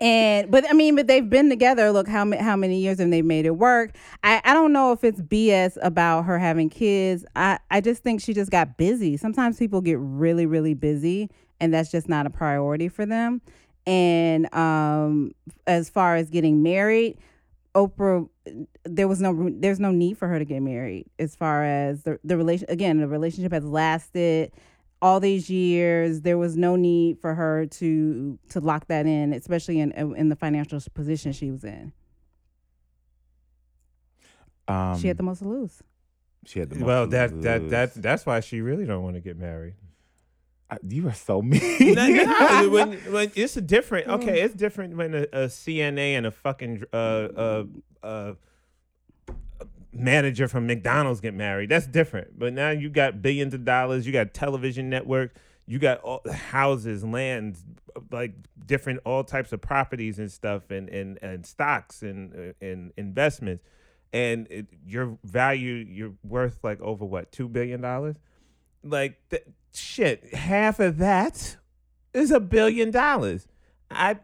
And 0.00 0.50
but 0.50 0.64
I 0.70 0.72
mean, 0.72 0.96
but 0.96 1.08
they've 1.08 1.28
been 1.28 1.50
together. 1.50 1.92
Look 1.92 2.08
how 2.08 2.32
how 2.38 2.56
many 2.56 2.80
years 2.80 3.00
and 3.00 3.12
they've 3.12 3.22
made 3.22 3.44
it 3.44 3.58
work. 3.58 3.90
I 4.24 4.40
I 4.44 4.54
don't 4.54 4.72
know 4.72 4.92
if 4.92 5.04
it's 5.04 5.20
BS 5.20 5.76
about 5.82 6.22
her 6.22 6.38
having 6.38 6.70
kids. 6.70 7.26
I 7.36 7.58
I 7.70 7.82
just 7.82 8.02
think 8.02 8.22
she 8.22 8.32
just 8.32 8.50
got 8.50 8.78
busy. 8.78 9.18
Sometimes 9.18 9.58
people 9.58 9.82
get 9.82 9.98
really 10.00 10.46
really 10.46 10.72
busy 10.72 11.28
and 11.60 11.72
that's 11.72 11.90
just 11.90 12.08
not 12.08 12.26
a 12.26 12.30
priority 12.30 12.88
for 12.88 13.06
them. 13.06 13.40
And 13.86 14.52
um, 14.54 15.32
as 15.66 15.88
far 15.90 16.16
as 16.16 16.30
getting 16.30 16.62
married, 16.62 17.18
Oprah, 17.74 18.28
there 18.84 19.06
was 19.06 19.20
no 19.20 19.50
there's 19.52 19.80
no 19.80 19.92
need 19.92 20.18
for 20.18 20.28
her 20.28 20.38
to 20.38 20.44
get 20.44 20.60
married. 20.60 21.06
As 21.18 21.36
far 21.36 21.64
as 21.64 22.02
the 22.02 22.18
the 22.24 22.36
relation, 22.36 22.66
again, 22.68 22.98
the 22.98 23.08
relationship 23.08 23.52
has 23.52 23.64
lasted 23.64 24.52
all 25.00 25.20
these 25.20 25.48
years. 25.48 26.22
There 26.22 26.38
was 26.38 26.56
no 26.56 26.76
need 26.76 27.20
for 27.20 27.34
her 27.34 27.66
to 27.66 28.38
to 28.50 28.60
lock 28.60 28.86
that 28.88 29.06
in, 29.06 29.32
especially 29.32 29.78
in 29.78 29.92
in 29.92 30.28
the 30.28 30.36
financial 30.36 30.80
position 30.94 31.32
she 31.32 31.50
was 31.50 31.64
in. 31.64 31.92
Um, 34.68 34.98
she 34.98 35.08
had 35.08 35.16
the 35.16 35.22
most 35.22 35.38
to 35.38 35.48
lose. 35.48 35.82
She 36.44 36.58
had 36.60 36.70
the 36.70 36.76
most 36.76 36.86
well. 36.86 37.06
That 37.06 37.40
that 37.42 37.70
that 37.70 37.94
that's 37.94 38.26
why 38.26 38.40
she 38.40 38.60
really 38.60 38.84
don't 38.84 39.02
want 39.02 39.14
to 39.14 39.20
get 39.20 39.38
married 39.38 39.74
you 40.88 41.08
are 41.08 41.14
so 41.14 41.42
mean. 41.42 41.94
no, 41.94 42.08
no, 42.08 42.68
when, 42.70 42.92
when 43.12 43.32
it's 43.34 43.56
a 43.56 43.60
different. 43.60 44.08
Okay, 44.08 44.40
it's 44.40 44.54
different 44.54 44.96
when 44.96 45.14
a, 45.14 45.22
a 45.32 45.46
CNA 45.46 46.16
and 46.16 46.26
a 46.26 46.30
fucking 46.30 46.84
uh, 46.92 46.96
uh, 46.96 47.64
uh, 48.02 48.32
manager 49.92 50.48
from 50.48 50.66
McDonald's 50.66 51.20
get 51.20 51.34
married. 51.34 51.70
That's 51.70 51.86
different. 51.86 52.38
But 52.38 52.52
now 52.52 52.70
you 52.70 52.88
got 52.88 53.22
billions 53.22 53.54
of 53.54 53.64
dollars. 53.64 54.06
You 54.06 54.12
got 54.12 54.34
television 54.34 54.88
network. 54.88 55.34
You 55.66 55.78
got 55.78 55.98
all, 56.00 56.22
houses, 56.30 57.04
lands, 57.04 57.64
like 58.10 58.34
different 58.66 59.00
all 59.04 59.22
types 59.24 59.52
of 59.52 59.60
properties 59.60 60.18
and 60.18 60.30
stuff, 60.30 60.70
and 60.70 60.88
and 60.88 61.18
and 61.22 61.46
stocks 61.46 62.02
and 62.02 62.34
uh, 62.34 62.64
and 62.64 62.92
investments. 62.96 63.64
And 64.12 64.48
it, 64.50 64.66
your 64.84 65.16
value, 65.22 65.74
you're 65.74 66.14
worth 66.24 66.58
like 66.64 66.80
over 66.80 67.04
what 67.04 67.30
two 67.30 67.48
billion 67.48 67.80
dollars. 67.80 68.16
Like 68.82 69.20
th- 69.30 69.44
shit, 69.72 70.34
half 70.34 70.80
of 70.80 70.98
that 70.98 71.56
is 72.12 72.30
a 72.30 72.40
billion 72.40 72.90
dollars. 72.90 73.46
I 73.90 74.18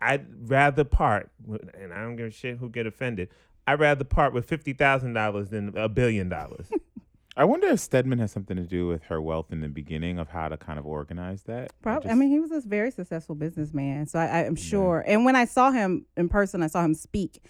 I'd 0.00 0.26
rather 0.48 0.84
part, 0.84 1.30
and 1.74 1.92
I 1.92 2.02
don't 2.02 2.16
give 2.16 2.26
a 2.26 2.30
shit 2.30 2.58
who 2.58 2.68
get 2.68 2.86
offended. 2.86 3.28
I'd 3.66 3.80
rather 3.80 4.04
part 4.04 4.32
with 4.32 4.46
fifty 4.46 4.72
thousand 4.72 5.12
dollars 5.14 5.50
than 5.50 5.76
a 5.76 5.88
billion 5.88 6.28
dollars. 6.28 6.68
I 7.38 7.44
wonder 7.44 7.68
if 7.68 7.78
Stedman 7.78 8.18
has 8.18 8.32
something 8.32 8.56
to 8.56 8.64
do 8.64 8.88
with 8.88 9.04
her 9.04 9.22
wealth 9.22 9.52
in 9.52 9.60
the 9.60 9.68
beginning 9.68 10.18
of 10.18 10.28
how 10.28 10.48
to 10.48 10.56
kind 10.56 10.76
of 10.76 10.84
organize 10.86 11.44
that. 11.44 11.70
Probably. 11.82 12.10
I, 12.10 12.10
just, 12.10 12.16
I 12.16 12.18
mean, 12.18 12.30
he 12.30 12.40
was 12.40 12.50
a 12.50 12.68
very 12.68 12.90
successful 12.90 13.36
businessman, 13.36 14.08
so 14.08 14.18
I, 14.18 14.42
am 14.42 14.56
sure. 14.56 15.04
Yeah. 15.06 15.14
And 15.14 15.24
when 15.24 15.36
I 15.36 15.44
saw 15.44 15.70
him 15.70 16.04
in 16.16 16.28
person, 16.28 16.64
I 16.64 16.66
saw 16.66 16.84
him 16.84 16.94
speak 16.94 17.40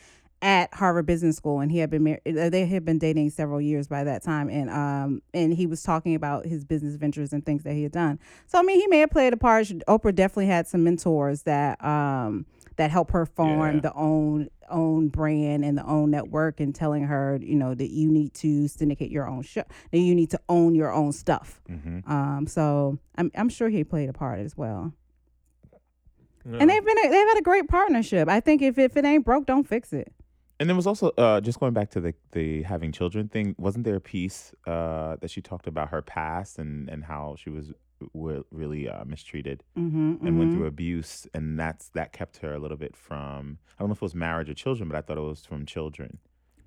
at 0.40 0.72
Harvard 0.74 1.06
Business 1.06 1.36
School, 1.36 1.60
and 1.60 1.72
he 1.72 1.78
had 1.78 1.90
been 1.90 2.04
married. 2.04 2.20
Uh, 2.26 2.48
they 2.48 2.64
had 2.66 2.84
been 2.84 2.98
dating 2.98 3.30
several 3.30 3.60
years 3.60 3.88
by 3.88 4.04
that 4.04 4.22
time, 4.22 4.48
and 4.48 4.70
um, 4.70 5.22
and 5.34 5.54
he 5.54 5.66
was 5.66 5.82
talking 5.82 6.14
about 6.14 6.46
his 6.46 6.64
business 6.64 6.94
ventures 6.94 7.32
and 7.32 7.44
things 7.44 7.64
that 7.64 7.74
he 7.74 7.82
had 7.82 7.92
done. 7.92 8.18
So 8.46 8.58
I 8.58 8.62
mean, 8.62 8.78
he 8.80 8.86
may 8.86 9.00
have 9.00 9.10
played 9.10 9.32
a 9.32 9.36
part. 9.36 9.66
Oprah 9.88 10.14
definitely 10.14 10.46
had 10.46 10.66
some 10.66 10.84
mentors 10.84 11.42
that 11.42 11.82
um 11.84 12.46
that 12.76 12.90
helped 12.90 13.10
her 13.12 13.26
form 13.26 13.76
yeah. 13.76 13.80
the 13.80 13.92
own 13.94 14.48
own 14.70 15.08
brand 15.08 15.64
and 15.64 15.76
the 15.76 15.84
own 15.84 16.10
network, 16.10 16.60
and 16.60 16.72
telling 16.72 17.04
her, 17.04 17.38
you 17.42 17.56
know, 17.56 17.74
that 17.74 17.90
you 17.90 18.08
need 18.08 18.32
to 18.34 18.68
syndicate 18.68 19.10
your 19.10 19.26
own 19.26 19.42
show, 19.42 19.64
that 19.90 19.98
you 19.98 20.14
need 20.14 20.30
to 20.30 20.40
own 20.48 20.74
your 20.76 20.92
own 20.92 21.10
stuff. 21.10 21.60
Mm-hmm. 21.68 22.10
Um, 22.10 22.46
so 22.46 22.98
I'm 23.16 23.32
I'm 23.34 23.48
sure 23.48 23.70
he 23.70 23.82
played 23.82 24.08
a 24.08 24.12
part 24.12 24.38
as 24.38 24.56
well. 24.56 24.92
No. 26.44 26.58
And 26.58 26.70
they've 26.70 26.84
been 26.84 26.98
a, 26.98 27.02
they've 27.08 27.28
had 27.28 27.38
a 27.38 27.42
great 27.42 27.68
partnership. 27.68 28.28
I 28.28 28.38
think 28.38 28.62
if 28.62 28.78
if 28.78 28.96
it 28.96 29.04
ain't 29.04 29.24
broke, 29.24 29.44
don't 29.44 29.66
fix 29.66 29.92
it. 29.92 30.12
And 30.60 30.68
there 30.68 30.76
was 30.76 30.86
also 30.86 31.10
uh, 31.16 31.40
just 31.40 31.60
going 31.60 31.72
back 31.72 31.90
to 31.90 32.00
the 32.00 32.14
the 32.32 32.62
having 32.62 32.90
children 32.92 33.28
thing. 33.28 33.54
Wasn't 33.58 33.84
there 33.84 33.94
a 33.94 34.00
piece 34.00 34.52
uh, 34.66 35.16
that 35.20 35.30
she 35.30 35.40
talked 35.40 35.66
about 35.66 35.90
her 35.90 36.02
past 36.02 36.58
and 36.58 36.88
and 36.88 37.04
how 37.04 37.36
she 37.38 37.48
was 37.50 37.72
w- 38.14 38.44
really 38.50 38.88
uh, 38.88 39.04
mistreated 39.04 39.62
mm-hmm, 39.76 39.96
and 39.96 40.20
mm-hmm. 40.20 40.38
went 40.38 40.52
through 40.52 40.66
abuse, 40.66 41.28
and 41.32 41.58
that's 41.58 41.90
that 41.90 42.12
kept 42.12 42.38
her 42.38 42.54
a 42.54 42.58
little 42.58 42.76
bit 42.76 42.96
from. 42.96 43.58
I 43.78 43.82
don't 43.82 43.88
know 43.88 43.92
if 43.92 43.98
it 43.98 44.02
was 44.02 44.14
marriage 44.14 44.50
or 44.50 44.54
children, 44.54 44.88
but 44.88 44.98
I 44.98 45.02
thought 45.02 45.18
it 45.18 45.22
was 45.22 45.46
from 45.46 45.64
children. 45.64 46.18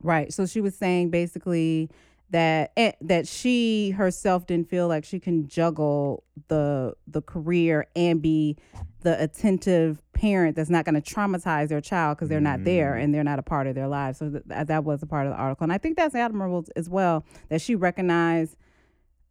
Right. 0.03 0.33
So 0.33 0.45
she 0.45 0.61
was 0.61 0.75
saying 0.75 1.09
basically 1.09 1.89
that 2.31 2.71
that 3.01 3.27
she 3.27 3.91
herself 3.91 4.47
didn't 4.47 4.69
feel 4.69 4.87
like 4.87 5.05
she 5.05 5.19
can 5.19 5.47
juggle 5.47 6.23
the 6.47 6.93
the 7.07 7.21
career 7.21 7.87
and 7.95 8.21
be 8.21 8.57
the 9.01 9.21
attentive 9.21 10.01
parent 10.13 10.55
that's 10.55 10.69
not 10.69 10.85
going 10.85 10.99
to 10.99 11.01
traumatize 11.01 11.67
their 11.67 11.81
child 11.81 12.17
because 12.17 12.29
they're 12.29 12.39
mm. 12.39 12.43
not 12.43 12.63
there 12.63 12.93
mm. 12.93 13.03
and 13.03 13.13
they're 13.13 13.23
not 13.23 13.39
a 13.39 13.43
part 13.43 13.67
of 13.67 13.75
their 13.75 13.87
lives. 13.87 14.19
So 14.19 14.29
th- 14.29 14.43
that 14.67 14.83
was 14.83 15.03
a 15.03 15.05
part 15.05 15.27
of 15.27 15.33
the 15.33 15.37
article, 15.37 15.63
and 15.63 15.73
I 15.73 15.77
think 15.77 15.97
that's 15.97 16.15
admirable 16.15 16.65
as 16.75 16.89
well 16.89 17.25
that 17.49 17.61
she 17.61 17.75
recognized 17.75 18.55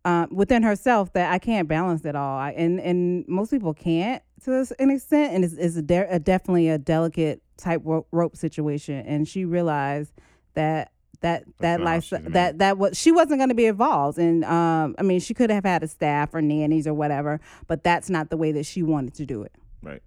uh, 0.04 0.26
within 0.30 0.62
herself 0.62 1.12
that 1.12 1.32
I 1.32 1.38
can't 1.38 1.68
balance 1.68 2.04
it 2.04 2.16
all, 2.16 2.38
I, 2.38 2.52
and 2.52 2.80
and 2.80 3.26
most 3.28 3.50
people 3.50 3.74
can't 3.74 4.22
to 4.44 4.66
an 4.78 4.90
extent, 4.90 5.34
and 5.34 5.44
it's, 5.44 5.54
it's 5.54 5.76
a, 5.76 5.82
de- 5.82 6.14
a 6.14 6.18
definitely 6.18 6.68
a 6.68 6.78
delicate 6.78 7.42
type 7.56 7.82
rope 7.84 8.36
situation, 8.36 9.04
and 9.06 9.28
she 9.28 9.44
realized 9.44 10.12
that 10.54 10.92
that 11.20 11.44
that 11.59 11.80
life 11.80 12.11
that 12.11 12.59
that 12.59 12.78
was 12.78 12.96
she 12.96 13.12
wasn't 13.12 13.38
going 13.38 13.48
to 13.48 13.54
be 13.54 13.66
involved 13.66 14.18
and 14.18 14.44
um 14.44 14.94
i 14.98 15.02
mean 15.02 15.20
she 15.20 15.35
could 15.35 15.50
have 15.50 15.64
had 15.64 15.83
a 15.83 15.88
staff 15.88 16.35
or 16.35 16.40
nannies 16.40 16.87
or 16.87 16.94
whatever 16.94 17.40
but 17.66 17.85
that's 17.85 18.09
not 18.09 18.30
the 18.30 18.37
way 18.37 18.52
that 18.52 18.64
she 18.64 18.83
wanted 18.83 19.14
to 19.14 19.26
do 19.26 19.42
it 19.42 19.52
right 19.83 20.02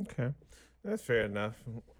okay 0.00 0.32
that's 0.84 1.02
fair 1.02 1.24
enough 1.24 1.54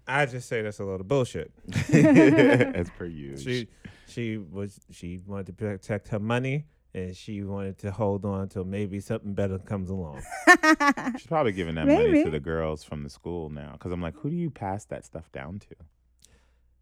i 0.07 0.25
just 0.25 0.47
say 0.47 0.61
that's 0.61 0.79
a 0.79 0.83
lot 0.83 0.99
of 0.99 1.07
bullshit 1.07 1.51
as 1.93 2.89
per 2.97 3.05
you 3.05 3.37
she 3.37 3.67
she 4.07 4.37
was 4.37 4.79
she 4.91 5.19
wanted 5.25 5.47
to 5.47 5.53
protect 5.53 6.09
her 6.09 6.19
money 6.19 6.65
and 6.93 7.15
she 7.15 7.43
wanted 7.43 7.77
to 7.79 7.91
hold 7.91 8.25
on 8.25 8.49
till 8.49 8.65
maybe 8.65 8.99
something 8.99 9.33
better 9.33 9.57
comes 9.57 9.89
along. 9.89 10.21
She's 11.17 11.25
probably 11.25 11.51
giving 11.51 11.75
that 11.75 11.87
maybe. 11.87 12.07
money 12.07 12.23
to 12.23 12.29
the 12.29 12.39
girls 12.39 12.83
from 12.83 13.03
the 13.03 13.09
school 13.09 13.49
now. 13.49 13.71
Because 13.73 13.91
I'm 13.91 14.01
like, 14.01 14.15
who 14.17 14.29
do 14.29 14.35
you 14.35 14.51
pass 14.51 14.85
that 14.85 15.03
stuff 15.03 15.31
down 15.31 15.59
to? 15.59 15.75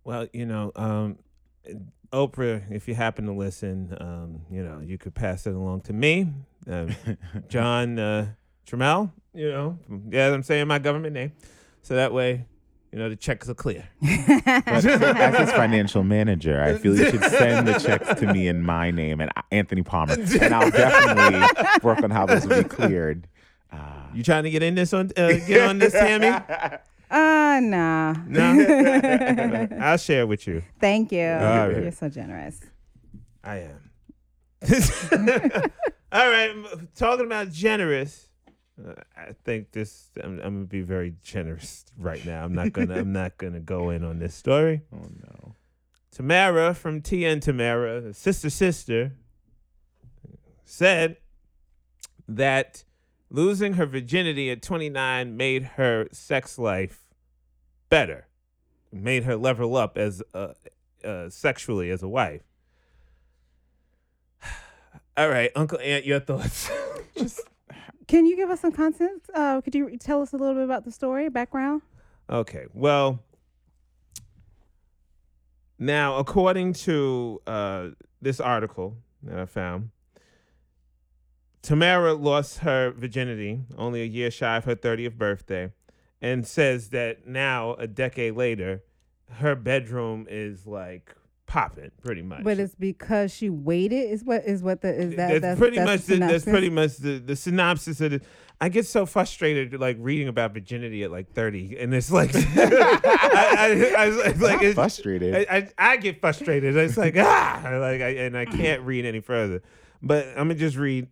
Well, 0.04 0.28
you 0.34 0.46
know, 0.46 0.72
um, 0.76 1.20
Oprah, 2.12 2.70
if 2.72 2.88
you 2.88 2.96
happen 2.96 3.26
to 3.26 3.32
listen, 3.32 3.96
um, 4.00 4.42
you 4.52 4.64
know, 4.64 4.82
you 4.84 4.98
could 4.98 5.16
pass 5.16 5.48
it 5.48 5.54
along 5.54 5.82
to 5.82 5.94
me, 5.94 6.28
uh, 6.70 6.88
John 7.48 7.98
uh, 8.00 8.34
Trammell, 8.68 9.12
you 9.34 9.50
know, 9.50 9.80
yeah, 10.10 10.34
I'm 10.34 10.44
saying 10.44 10.68
my 10.68 10.80
government 10.80 11.14
name. 11.14 11.32
So 11.84 11.96
that 11.96 12.12
way, 12.14 12.46
you 12.92 13.00
know, 13.00 13.08
the 13.08 13.16
checks 13.16 13.48
are 13.48 13.54
clear. 13.54 13.88
as 14.58 14.84
his 14.84 15.52
financial 15.54 16.04
manager, 16.04 16.62
I 16.62 16.78
feel 16.78 16.98
you 16.98 17.10
should 17.10 17.24
send 17.24 17.66
the 17.68 17.80
checks 17.80 18.20
to 18.20 18.34
me 18.34 18.50
in 18.50 18.62
my 18.62 18.92
name 18.92 19.22
and 19.22 19.32
Anthony 19.52 19.82
Palmer. 19.82 20.14
And 20.16 20.54
I'll 20.54 20.70
definitely 20.70 21.48
work 21.82 22.04
on 22.04 22.12
how 22.12 22.26
this 22.26 22.46
will 22.46 22.62
be 22.64 22.68
cleared 22.70 23.28
Uh, 23.72 23.78
you 24.14 24.22
trying 24.24 24.44
to 24.44 24.50
get 24.50 24.62
in 24.62 24.76
this 24.76 24.92
on 24.92 25.10
uh, 25.16 25.32
get 25.48 25.62
on 25.70 25.80
this, 25.80 25.94
Tammy? 25.94 26.28
Uh 27.12 27.60
nah. 27.62 28.16
No. 28.28 29.68
I'll 29.82 29.98
share 29.98 30.26
with 30.26 30.48
you. 30.48 30.64
Thank 30.80 31.12
you. 31.12 31.20
You're 31.20 31.92
so 31.92 32.08
generous. 32.08 32.60
I 33.44 33.68
am. 33.68 33.92
All 36.14 36.30
right, 36.30 36.56
talking 36.96 37.26
about 37.26 37.52
generous. 37.52 38.30
Uh, 38.80 38.94
I 39.18 39.34
think 39.44 39.72
this. 39.72 40.10
I'm, 40.24 40.40
I'm, 40.40 40.54
gonna 40.54 40.66
be 40.66 40.82
very 40.82 41.16
generous 41.24 41.86
right 41.98 42.24
now. 42.26 42.44
I'm 42.44 42.54
not 42.54 42.72
gonna. 42.72 42.96
I'm 42.96 43.12
not 43.12 43.38
gonna 43.38 43.60
go 43.60 43.90
in 43.90 44.04
on 44.04 44.20
this 44.20 44.36
story. 44.36 44.82
Oh 44.94 44.98
no. 45.00 45.56
Tamara 46.12 46.74
from 46.74 47.02
Tia 47.02 47.32
and 47.32 47.42
Tamara, 47.42 48.14
sister 48.14 48.50
sister, 48.50 49.14
said 50.66 51.18
that 52.28 52.84
losing 53.32 53.74
her 53.74 53.86
virginity 53.86 54.52
at 54.52 54.62
29 54.62 55.36
made 55.36 55.64
her 55.64 56.08
sex 56.12 56.60
life 56.60 57.06
better, 57.90 58.28
made 58.92 59.24
her 59.24 59.38
level 59.38 59.76
up 59.78 59.98
as 59.98 60.22
uh, 60.34 60.50
uh, 61.04 61.30
sexually 61.30 61.90
as 61.90 62.04
a 62.04 62.08
wife. 62.08 62.44
All 65.18 65.30
right, 65.30 65.50
Uncle 65.56 65.80
Ant, 65.80 66.06
your 66.06 66.20
thoughts. 66.20 66.70
Just 67.18 67.42
can 68.08 68.26
you 68.26 68.36
give 68.36 68.50
us 68.50 68.60
some 68.60 68.74
context? 68.74 69.32
Uh, 69.34 69.62
could 69.62 69.74
you 69.74 69.98
tell 69.98 70.22
us 70.22 70.34
a 70.34 70.38
little 70.38 70.56
bit 70.56 70.66
about 70.66 70.84
the 70.84 70.92
story, 70.92 71.30
background? 71.30 71.82
Okay, 72.30 72.66
well, 72.74 73.24
now 75.80 76.18
according 76.18 76.74
to 76.74 77.42
uh, 77.48 77.88
this 78.22 78.40
article 78.40 78.98
that 79.24 79.40
I 79.40 79.46
found, 79.46 79.90
Tamera 81.64 82.20
lost 82.20 82.60
her 82.60 82.92
virginity 82.92 83.62
only 83.78 84.02
a 84.02 84.06
year 84.06 84.32
shy 84.32 84.58
of 84.58 84.66
her 84.66 84.76
30th 84.76 85.18
birthday 85.18 85.72
and 86.22 86.46
says 86.46 86.90
that 86.90 87.28
now, 87.28 87.74
a 87.76 87.88
decade 87.88 88.36
later, 88.36 88.84
her 89.30 89.56
bedroom 89.56 90.28
is 90.30 90.68
like 90.68 91.16
popping 91.52 91.92
pretty 92.02 92.22
much. 92.22 92.44
But 92.44 92.60
it's 92.60 92.76
because 92.76 93.34
she 93.34 93.50
waited. 93.50 94.10
Is 94.10 94.24
what 94.24 94.44
is 94.46 94.64
what 94.64 94.82
the 94.82 94.94
is 94.94 95.16
that? 95.16 95.30
That's, 95.30 95.42
that's 95.42 95.60
pretty 95.60 95.78
that's 95.78 96.08
much. 96.08 96.20
The, 96.20 96.26
that's 96.26 96.44
pretty 96.46 96.70
much 96.70 96.98
the, 96.98 97.20
the 97.20 97.36
synopsis 97.36 98.02
of 98.02 98.14
it. 98.14 98.24
I 98.60 98.70
get 98.70 98.86
so 98.86 99.08
frustrated 99.08 99.80
like 99.80 99.98
reading 100.00 100.28
about 100.28 100.54
virginity 100.54 101.04
at 101.04 101.12
like 101.12 101.34
thirty, 101.34 101.78
and 101.80 101.94
it's 101.94 102.12
like 102.12 102.32
I, 102.36 102.42
I, 103.58 103.94
I, 103.98 104.06
I 104.06 104.32
like 104.34 104.62
it's, 104.62 104.76
frustrated. 104.76 105.48
I, 105.50 105.68
I, 105.78 105.98
get 105.98 106.22
frustrated. 106.22 106.76
It's 106.76 106.98
like 106.98 107.16
ah, 107.18 107.62
like 107.64 108.02
I, 108.02 108.10
and 108.10 108.38
I 108.38 108.46
can't 108.46 108.84
read 108.84 109.06
any 109.06 109.20
further. 109.20 109.64
But 110.04 110.28
I'm 110.30 110.48
gonna 110.48 110.56
just 110.56 110.78
read 110.78 111.08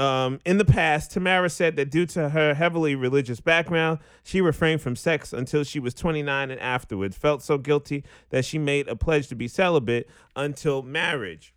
um, 0.00 0.40
in 0.46 0.56
the 0.56 0.64
past, 0.64 1.10
Tamera 1.10 1.50
said 1.50 1.76
that 1.76 1.90
due 1.90 2.06
to 2.06 2.30
her 2.30 2.54
heavily 2.54 2.94
religious 2.94 3.38
background, 3.38 3.98
she 4.24 4.40
refrained 4.40 4.80
from 4.80 4.96
sex 4.96 5.34
until 5.34 5.62
she 5.62 5.78
was 5.78 5.92
29 5.92 6.50
and 6.50 6.58
afterwards 6.58 7.18
felt 7.18 7.42
so 7.42 7.58
guilty 7.58 8.02
that 8.30 8.46
she 8.46 8.58
made 8.58 8.88
a 8.88 8.96
pledge 8.96 9.28
to 9.28 9.34
be 9.34 9.46
celibate 9.46 10.08
until 10.34 10.82
marriage. 10.82 11.52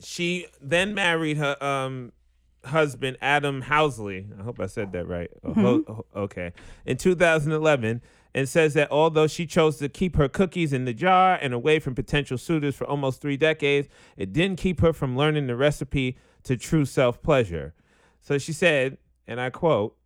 She 0.00 0.46
then 0.60 0.94
married 0.94 1.36
her 1.38 1.62
um, 1.62 2.12
husband, 2.66 3.16
Adam 3.20 3.62
Housley. 3.62 4.26
I 4.38 4.44
hope 4.44 4.60
I 4.60 4.66
said 4.66 4.92
that 4.92 5.08
right. 5.08 5.30
Oh, 5.42 5.50
mm-hmm. 5.50 6.00
okay. 6.16 6.52
In 6.86 6.96
2011, 6.96 8.00
and 8.34 8.48
says 8.48 8.74
that 8.74 8.90
although 8.90 9.28
she 9.28 9.46
chose 9.46 9.76
to 9.78 9.88
keep 9.88 10.16
her 10.16 10.28
cookies 10.28 10.72
in 10.72 10.84
the 10.84 10.92
jar 10.92 11.38
and 11.40 11.54
away 11.54 11.78
from 11.78 11.94
potential 11.94 12.36
suitors 12.36 12.74
for 12.74 12.84
almost 12.84 13.20
three 13.20 13.36
decades, 13.36 13.88
it 14.16 14.32
didn't 14.32 14.58
keep 14.58 14.80
her 14.80 14.92
from 14.92 15.16
learning 15.16 15.46
the 15.46 15.56
recipe 15.56 16.16
to 16.44 16.56
true 16.56 16.84
self 16.84 17.22
pleasure. 17.22 17.74
So 18.20 18.38
she 18.38 18.52
said, 18.52 18.98
and 19.26 19.40
I 19.40 19.50
quote, 19.50 19.96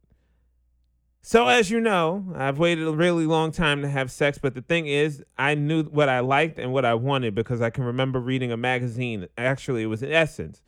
so, 1.21 1.49
as 1.49 1.71
you 1.71 1.81
know, 1.81 2.25
I've 2.35 2.59
waited 2.59 2.87
a 2.87 2.93
really 2.93 3.27
long 3.27 3.51
time 3.53 3.83
to 3.83 3.89
have 3.89 4.11
sex, 4.11 4.39
but 4.39 4.55
the 4.55 4.63
thing 4.63 4.87
is, 4.87 5.23
I 5.37 5.55
knew 5.55 5.83
what 5.83 6.09
I 6.09 6.21
liked 6.21 6.59
and 6.59 6.73
what 6.73 6.85
I 6.85 6.95
wanted 6.95 7.35
because 7.35 7.61
I 7.61 7.71
can 7.71 7.85
remember 7.85 8.21
reading 8.21 8.51
a 8.53 8.57
magazine. 8.57 9.27
Actually, 9.37 9.83
it 9.83 9.87
was 9.87 10.03
in 10.03 10.13
Essence, 10.13 10.63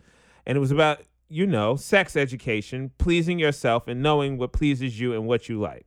and 0.44 0.56
it 0.56 0.60
was 0.60 0.70
about, 0.70 1.02
you 1.28 1.46
know, 1.46 1.76
sex 1.76 2.16
education, 2.16 2.90
pleasing 2.98 3.38
yourself, 3.38 3.86
and 3.88 4.02
knowing 4.02 4.38
what 4.38 4.52
pleases 4.52 5.00
you 5.00 5.14
and 5.14 5.26
what 5.26 5.48
you 5.48 5.58
like. 5.58 5.86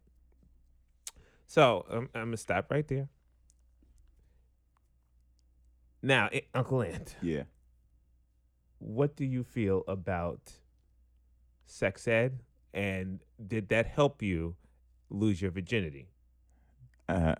So, 1.46 1.86
um, 1.92 2.10
I'm 2.16 2.22
going 2.22 2.32
to 2.32 2.38
stop 2.38 2.72
right 2.72 2.88
there. 2.88 3.10
Now, 6.02 6.30
Uncle 6.56 6.82
Ant. 6.82 7.16
Yeah 7.22 7.44
what 8.84 9.16
do 9.16 9.26
you 9.26 9.44
feel 9.44 9.84
about 9.88 10.52
sex 11.66 12.08
ed, 12.08 12.40
and 12.74 13.20
did 13.48 13.70
that 13.70 13.86
help 13.88 14.22
you 14.22 14.56
lose 15.10 15.42
your 15.42 15.52
virginity? 15.52 16.10
Uh, 17.08 17.36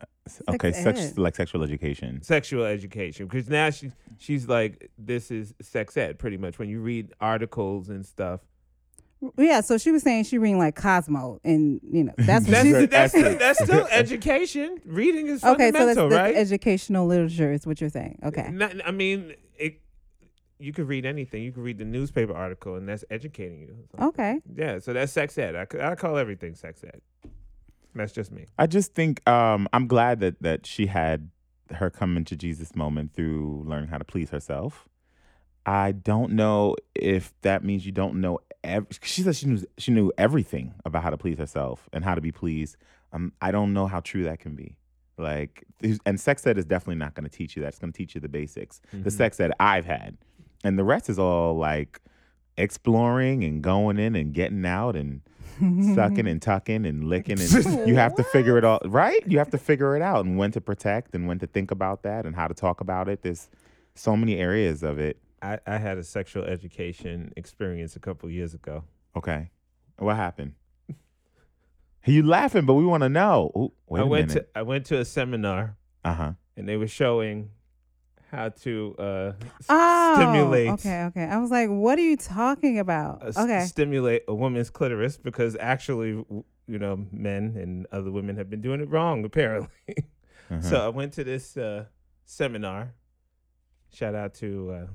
okay, 0.50 0.72
sex, 0.72 1.18
like 1.18 1.36
sexual 1.36 1.64
education. 1.64 2.22
Sexual 2.22 2.66
education, 2.66 3.28
because 3.28 3.50
now 3.50 3.70
she 3.70 3.92
she's 4.18 4.48
like, 4.48 4.90
this 4.98 5.32
is 5.32 5.54
sex 5.62 5.98
ed, 5.98 6.18
pretty 6.18 6.38
much. 6.38 6.60
When 6.60 6.70
you 6.70 6.80
read 6.80 7.14
articles 7.20 7.90
and 7.90 8.06
stuff. 8.06 8.42
Yeah, 9.38 9.62
so 9.62 9.78
she 9.78 9.92
was 9.92 10.04
saying 10.04 10.26
she 10.26 10.38
reading 10.38 10.58
like 10.58 10.76
Cosmo, 10.76 11.40
and 11.46 11.80
you 11.90 12.04
know 12.04 12.14
that's 12.18 12.46
that's, 12.46 12.72
that's, 12.72 13.14
that's, 13.14 13.40
that's, 13.40 13.64
still 13.64 13.88
education. 13.90 14.82
Reading 14.86 15.28
is 15.28 15.44
okay. 15.44 15.72
So 15.72 15.86
that's, 15.86 15.98
that's 15.98 16.14
right? 16.14 16.36
educational 16.36 17.08
literature 17.08 17.52
is 17.52 17.66
what 17.66 17.80
you're 17.80 17.90
saying. 17.90 18.20
Okay. 18.24 18.50
Not, 18.52 18.86
I 18.86 18.92
mean, 18.92 19.34
it, 19.58 19.80
you 20.64 20.72
could 20.72 20.88
read 20.88 21.06
anything. 21.06 21.44
You 21.44 21.52
could 21.52 21.64
read 21.64 21.78
the 21.78 21.86
newspaper 21.86 22.34
article, 22.34 22.76
and 22.76 22.88
that's 22.88 23.04
educating 23.10 23.62
you. 23.62 23.76
So, 23.92 24.08
okay. 24.08 24.40
Yeah, 24.56 24.80
so 24.80 24.94
that's 24.94 25.12
sex 25.12 25.38
ed. 25.38 25.56
I, 25.56 25.92
I 25.92 25.96
call 25.96 26.18
everything 26.18 26.56
sex 26.56 26.84
ed. 26.84 27.02
That's 27.94 28.14
just 28.14 28.32
me. 28.32 28.46
I 28.58 28.66
just 28.68 28.94
think 28.94 29.28
um, 29.28 29.68
I'm 29.74 29.88
glad 29.88 30.20
that 30.22 30.42
that 30.42 30.66
she 30.66 30.88
had 30.88 31.30
her 31.72 31.90
come 31.90 32.18
into 32.18 32.36
Jesus 32.36 32.76
moment 32.76 33.14
through 33.14 33.64
learning 33.68 33.90
how 33.90 33.98
to 33.98 34.06
please 34.06 34.30
herself. 34.30 34.88
I 35.66 35.92
don't 35.92 36.34
know 36.34 36.76
if 36.96 37.34
that 37.42 37.64
means 37.64 37.86
you 37.86 37.92
don't 37.92 38.20
know. 38.20 38.40
Ev- 38.64 38.88
she 39.02 39.22
said 39.22 39.36
she 39.36 39.46
knew 39.46 39.64
she 39.78 39.92
knew 39.92 40.12
everything 40.18 40.74
about 40.86 41.04
how 41.04 41.10
to 41.10 41.18
please 41.18 41.38
herself 41.38 41.88
and 41.94 42.04
how 42.04 42.16
to 42.16 42.22
be 42.22 42.32
pleased. 42.32 42.78
Um, 43.12 43.34
I 43.42 43.52
don't 43.52 43.74
know 43.74 43.86
how 43.86 44.00
true 44.00 44.24
that 44.24 44.40
can 44.40 44.56
be. 44.56 44.78
Like, 45.18 45.64
and 46.06 46.20
sex 46.20 46.46
ed 46.48 46.58
is 46.58 46.66
definitely 46.66 46.96
not 46.96 47.14
going 47.14 47.26
to 47.26 47.30
teach 47.30 47.56
you 47.56 47.62
that. 47.62 47.70
It's 47.70 47.80
going 47.80 47.94
to 47.94 47.98
teach 47.98 48.16
you 48.16 48.22
the 48.22 48.30
basics. 48.30 48.82
Mm-hmm. 48.88 49.04
The 49.04 49.12
sex 49.12 49.40
ed 49.40 49.52
I've 49.60 49.86
had 49.86 50.18
and 50.64 50.78
the 50.78 50.84
rest 50.84 51.10
is 51.10 51.20
all 51.20 51.58
like 51.58 52.00
exploring 52.58 53.44
and 53.44 53.62
going 53.62 53.98
in 53.98 54.16
and 54.16 54.34
getting 54.34 54.66
out 54.66 54.96
and 54.96 55.22
sucking 55.96 56.28
and 56.28 56.42
tucking 56.42 56.86
and 56.86 57.04
licking 57.06 57.40
and 57.40 57.88
you 57.88 57.96
have 57.96 58.16
to 58.16 58.24
figure 58.24 58.58
it 58.58 58.64
all 58.64 58.80
right? 58.86 59.26
You 59.28 59.38
have 59.38 59.52
to 59.52 59.58
figure 59.58 59.96
it 59.96 60.02
out 60.02 60.26
and 60.26 60.38
when 60.38 60.52
to 60.52 60.62
protect 60.62 61.14
and 61.16 61.28
when 61.28 61.40
to 61.40 61.48
think 61.48 61.72
about 61.72 62.04
that 62.04 62.26
and 62.26 62.36
how 62.36 62.48
to 62.48 62.54
talk 62.54 62.82
about 62.82 63.08
it. 63.08 63.22
There's 63.22 63.50
so 63.96 64.16
many 64.18 64.38
areas 64.38 64.84
of 64.84 65.00
it. 65.00 65.18
I, 65.42 65.60
I 65.68 65.78
had 65.78 65.98
a 65.98 66.04
sexual 66.04 66.44
education 66.44 67.34
experience 67.36 67.96
a 67.96 68.00
couple 68.00 68.30
years 68.30 68.54
ago. 68.54 68.84
Okay. 69.16 69.52
What 69.98 70.16
happened? 70.16 70.54
You 72.06 72.24
laughing 72.24 72.66
but 72.66 72.74
we 72.74 72.86
want 72.86 73.04
to 73.04 73.10
know. 73.10 73.52
Ooh, 73.56 73.98
i 73.98 74.04
went 74.04 74.30
minute. 74.30 74.54
to 74.54 74.60
i 74.60 74.62
went 74.62 74.86
to 74.88 75.00
a 75.00 75.06
seminar 75.06 75.78
uh-huh. 76.04 76.34
and 76.58 76.68
they 76.68 76.78
were 76.78 76.88
showing 76.88 77.52
how 78.34 78.50
to 78.50 78.96
uh, 78.98 79.32
oh, 79.70 80.16
stimulate. 80.16 80.72
Okay, 80.72 81.04
okay. 81.04 81.26
I 81.26 81.38
was 81.38 81.52
like, 81.52 81.70
what 81.70 82.00
are 82.00 82.02
you 82.02 82.18
talking 82.18 82.80
about? 82.80 83.22
Uh, 83.22 83.44
okay. 83.44 83.66
stimulate 83.66 84.24
a 84.28 84.34
woman's 84.34 84.72
clitoris 84.72 85.18
because 85.18 85.56
actually, 85.60 86.10
you 86.10 86.80
know, 86.80 87.06
men 87.12 87.56
and 87.56 87.86
other 87.92 88.10
women 88.12 88.36
have 88.38 88.50
been 88.50 88.62
doing 88.62 88.82
it 88.82 88.90
wrong 88.90 89.24
apparently. 89.30 89.70
Uh-huh. 90.50 90.62
So 90.62 90.84
I 90.84 90.88
went 90.90 91.14
to 91.14 91.24
this 91.24 91.56
uh, 91.56 91.86
seminar. 92.26 92.96
Shout 93.94 94.16
out 94.16 94.34
to 94.36 94.72
uh, 94.72 94.88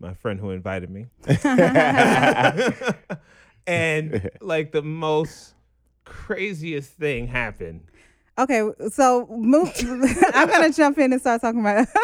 my 0.00 0.14
friend 0.14 0.40
who 0.40 0.50
invited 0.50 0.90
me. 0.90 1.06
and 3.66 4.30
like 4.40 4.72
the 4.72 4.82
most 4.82 5.54
craziest 6.04 6.94
thing 6.94 7.28
happened 7.28 7.84
Okay, 8.38 8.66
so 8.90 9.26
move. 9.26 9.70
I'm 10.34 10.48
gonna 10.48 10.72
jump 10.72 10.96
in 10.98 11.12
and 11.12 11.20
start 11.20 11.42
talking 11.42 11.60
about 11.60 11.86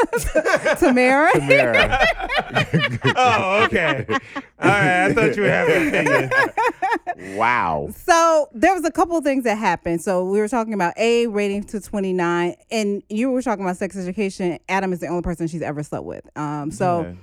Tamera. 0.79 1.31
Tamera. 1.31 2.99
oh, 3.17 3.65
okay. 3.65 4.05
All 4.09 4.69
right. 4.69 5.05
I 5.07 5.15
thought 5.15 5.37
you 5.37 5.43
were 5.43 5.49
having 5.49 5.95
an 5.95 6.05
opinion. 6.29 7.37
Wow. 7.39 7.89
So 7.97 8.51
there 8.53 8.75
was 8.75 8.85
a 8.85 8.91
couple 8.91 9.19
things 9.23 9.45
that 9.45 9.57
happened. 9.57 10.03
So 10.03 10.25
we 10.25 10.39
were 10.39 10.49
talking 10.49 10.75
about 10.75 10.93
a 10.99 11.27
rating 11.29 11.65
to 11.65 11.81
29, 11.81 12.57
and 12.71 13.03
you 13.09 13.31
were 13.31 13.41
talking 13.41 13.65
about 13.65 13.79
sex 13.79 13.97
education. 13.97 14.59
Adam 14.69 14.93
is 14.93 15.01
the 15.01 15.07
only 15.07 15.23
person 15.23 15.49
she's 15.49 15.63
ever 15.63 15.83
slept 15.83 16.05
with. 16.05 16.29
Um, 16.37 16.71
so. 16.71 17.03
Yeah 17.03 17.15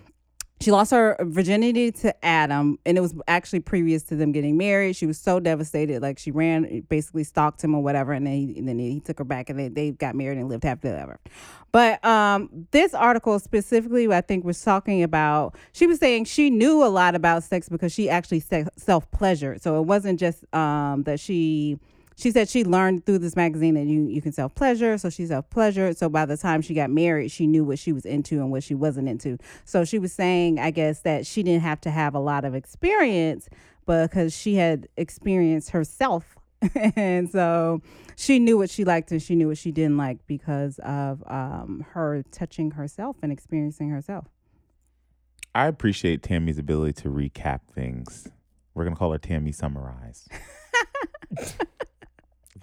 she 0.62 0.72
lost 0.72 0.92
her 0.92 1.18
virginity 1.20 1.92
to 1.92 2.26
Adam, 2.26 2.80
and 2.86 2.98
it 2.98 3.02
was 3.02 3.14
actually 3.28 3.60
previous 3.60 4.04
to 4.04 4.16
them 4.16 4.32
getting 4.32 4.56
married. 4.56 4.96
She 4.96 5.06
was 5.06 5.20
so 5.20 5.40
devastated, 5.40 6.02
like 6.02 6.18
she 6.18 6.32
ran, 6.32 6.82
basically 6.88 7.26
stalked 7.26 7.62
him 7.62 7.76
or 7.76 7.84
whatever, 7.84 8.14
and 8.14 8.26
then 8.26 8.34
he, 8.34 8.58
and 8.58 8.68
then 8.68 8.80
he 8.80 9.02
took 9.02 9.18
her 9.18 9.26
back, 9.26 9.50
and 9.50 9.60
they, 9.60 9.68
they 9.68 9.92
got 9.92 10.16
married 10.16 10.38
and 10.38 10.48
lived 10.48 10.64
happily 10.64 10.94
ever. 10.94 11.20
But 11.74 12.04
um, 12.06 12.68
this 12.72 12.94
article 12.94 13.38
specifically, 13.40 14.08
I 14.12 14.22
think, 14.22 14.46
was 14.46 14.62
talking 14.62 15.04
about. 15.04 15.56
She 15.74 15.88
was 15.88 16.00
saying 16.00 16.26
she 16.26 16.50
knew 16.50 16.86
a 16.86 16.88
lot 16.88 17.16
about 17.16 17.44
sex 17.44 17.68
because 17.68 17.92
she 17.92 18.10
actually 18.10 18.42
self 18.78 19.12
pleasured, 19.12 19.62
so 19.62 19.78
it 19.78 19.86
wasn't 19.86 20.20
just 20.20 20.46
um, 20.56 21.04
that 21.04 21.20
she 21.20 21.80
she 22.18 22.32
said 22.32 22.48
she 22.48 22.64
learned 22.64 23.06
through 23.06 23.20
this 23.20 23.36
magazine 23.36 23.76
that 23.76 23.86
you, 23.86 24.08
you 24.08 24.22
can 24.22 24.32
self 24.32 24.56
pleasure. 24.56 24.98
So 24.98 25.10
she 25.10 25.26
self 25.26 25.50
pleasured. 25.50 25.98
So 25.98 26.10
by 26.10 26.26
the 26.26 26.38
time 26.38 26.62
she 26.62 26.74
got 26.74 26.90
married, 26.90 27.32
she 27.32 27.48
knew 27.48 27.64
what 27.64 27.80
she 27.80 27.92
was 27.92 28.06
into 28.06 28.36
and 28.36 28.52
what 28.52 28.64
she 28.64 28.74
wasn't 28.74 29.10
into. 29.10 29.38
So 29.66 29.84
she 29.86 30.00
was 30.00 30.14
saying, 30.14 30.60
I 30.60 30.72
guess, 30.72 31.02
that 31.02 31.26
she 31.26 31.44
didn't 31.44 31.64
have 31.64 31.82
to 31.82 31.92
have 31.92 32.16
a 32.16 32.20
lot 32.20 32.46
of 32.46 32.56
experience, 32.56 33.50
because 33.86 34.36
she 34.36 34.56
had 34.56 34.88
experienced 34.98 35.72
herself. 35.72 36.36
and 36.96 37.30
so 37.30 37.82
she 38.16 38.40
knew 38.40 38.58
what 38.58 38.70
she 38.70 38.84
liked 38.84 39.12
and 39.12 39.22
she 39.22 39.36
knew 39.36 39.50
what 39.50 39.58
she 39.58 39.72
didn't 39.72 39.98
like 39.98 40.26
because 40.26 40.80
of 40.80 41.24
um, 41.28 41.86
her 41.92 42.24
touching 42.32 42.72
herself 42.72 43.18
and 43.22 43.32
experiencing 43.32 43.90
herself. 43.90 44.26
I 45.54 45.68
appreciate 45.68 46.24
Tammy's 46.24 46.58
ability 46.58 46.94
to 47.04 47.10
recap 47.10 47.62
things. 47.74 48.28
We're 48.74 48.84
going 48.84 48.96
to 48.96 49.00
call 49.00 49.12
her 49.12 49.18
Tammy 49.18 49.52
Summarize. 49.52 50.28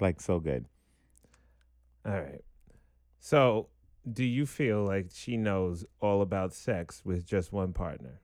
like 0.03 0.21
so 0.21 0.39
good. 0.41 0.67
All 2.05 2.13
right. 2.13 2.43
So, 3.21 3.69
do 4.11 4.25
you 4.25 4.45
feel 4.47 4.85
like 4.85 5.11
she 5.15 5.37
knows 5.37 5.85
all 6.01 6.21
about 6.23 6.53
sex 6.53 7.03
with 7.05 7.25
just 7.25 7.53
one 7.53 7.73
partner? 7.73 8.21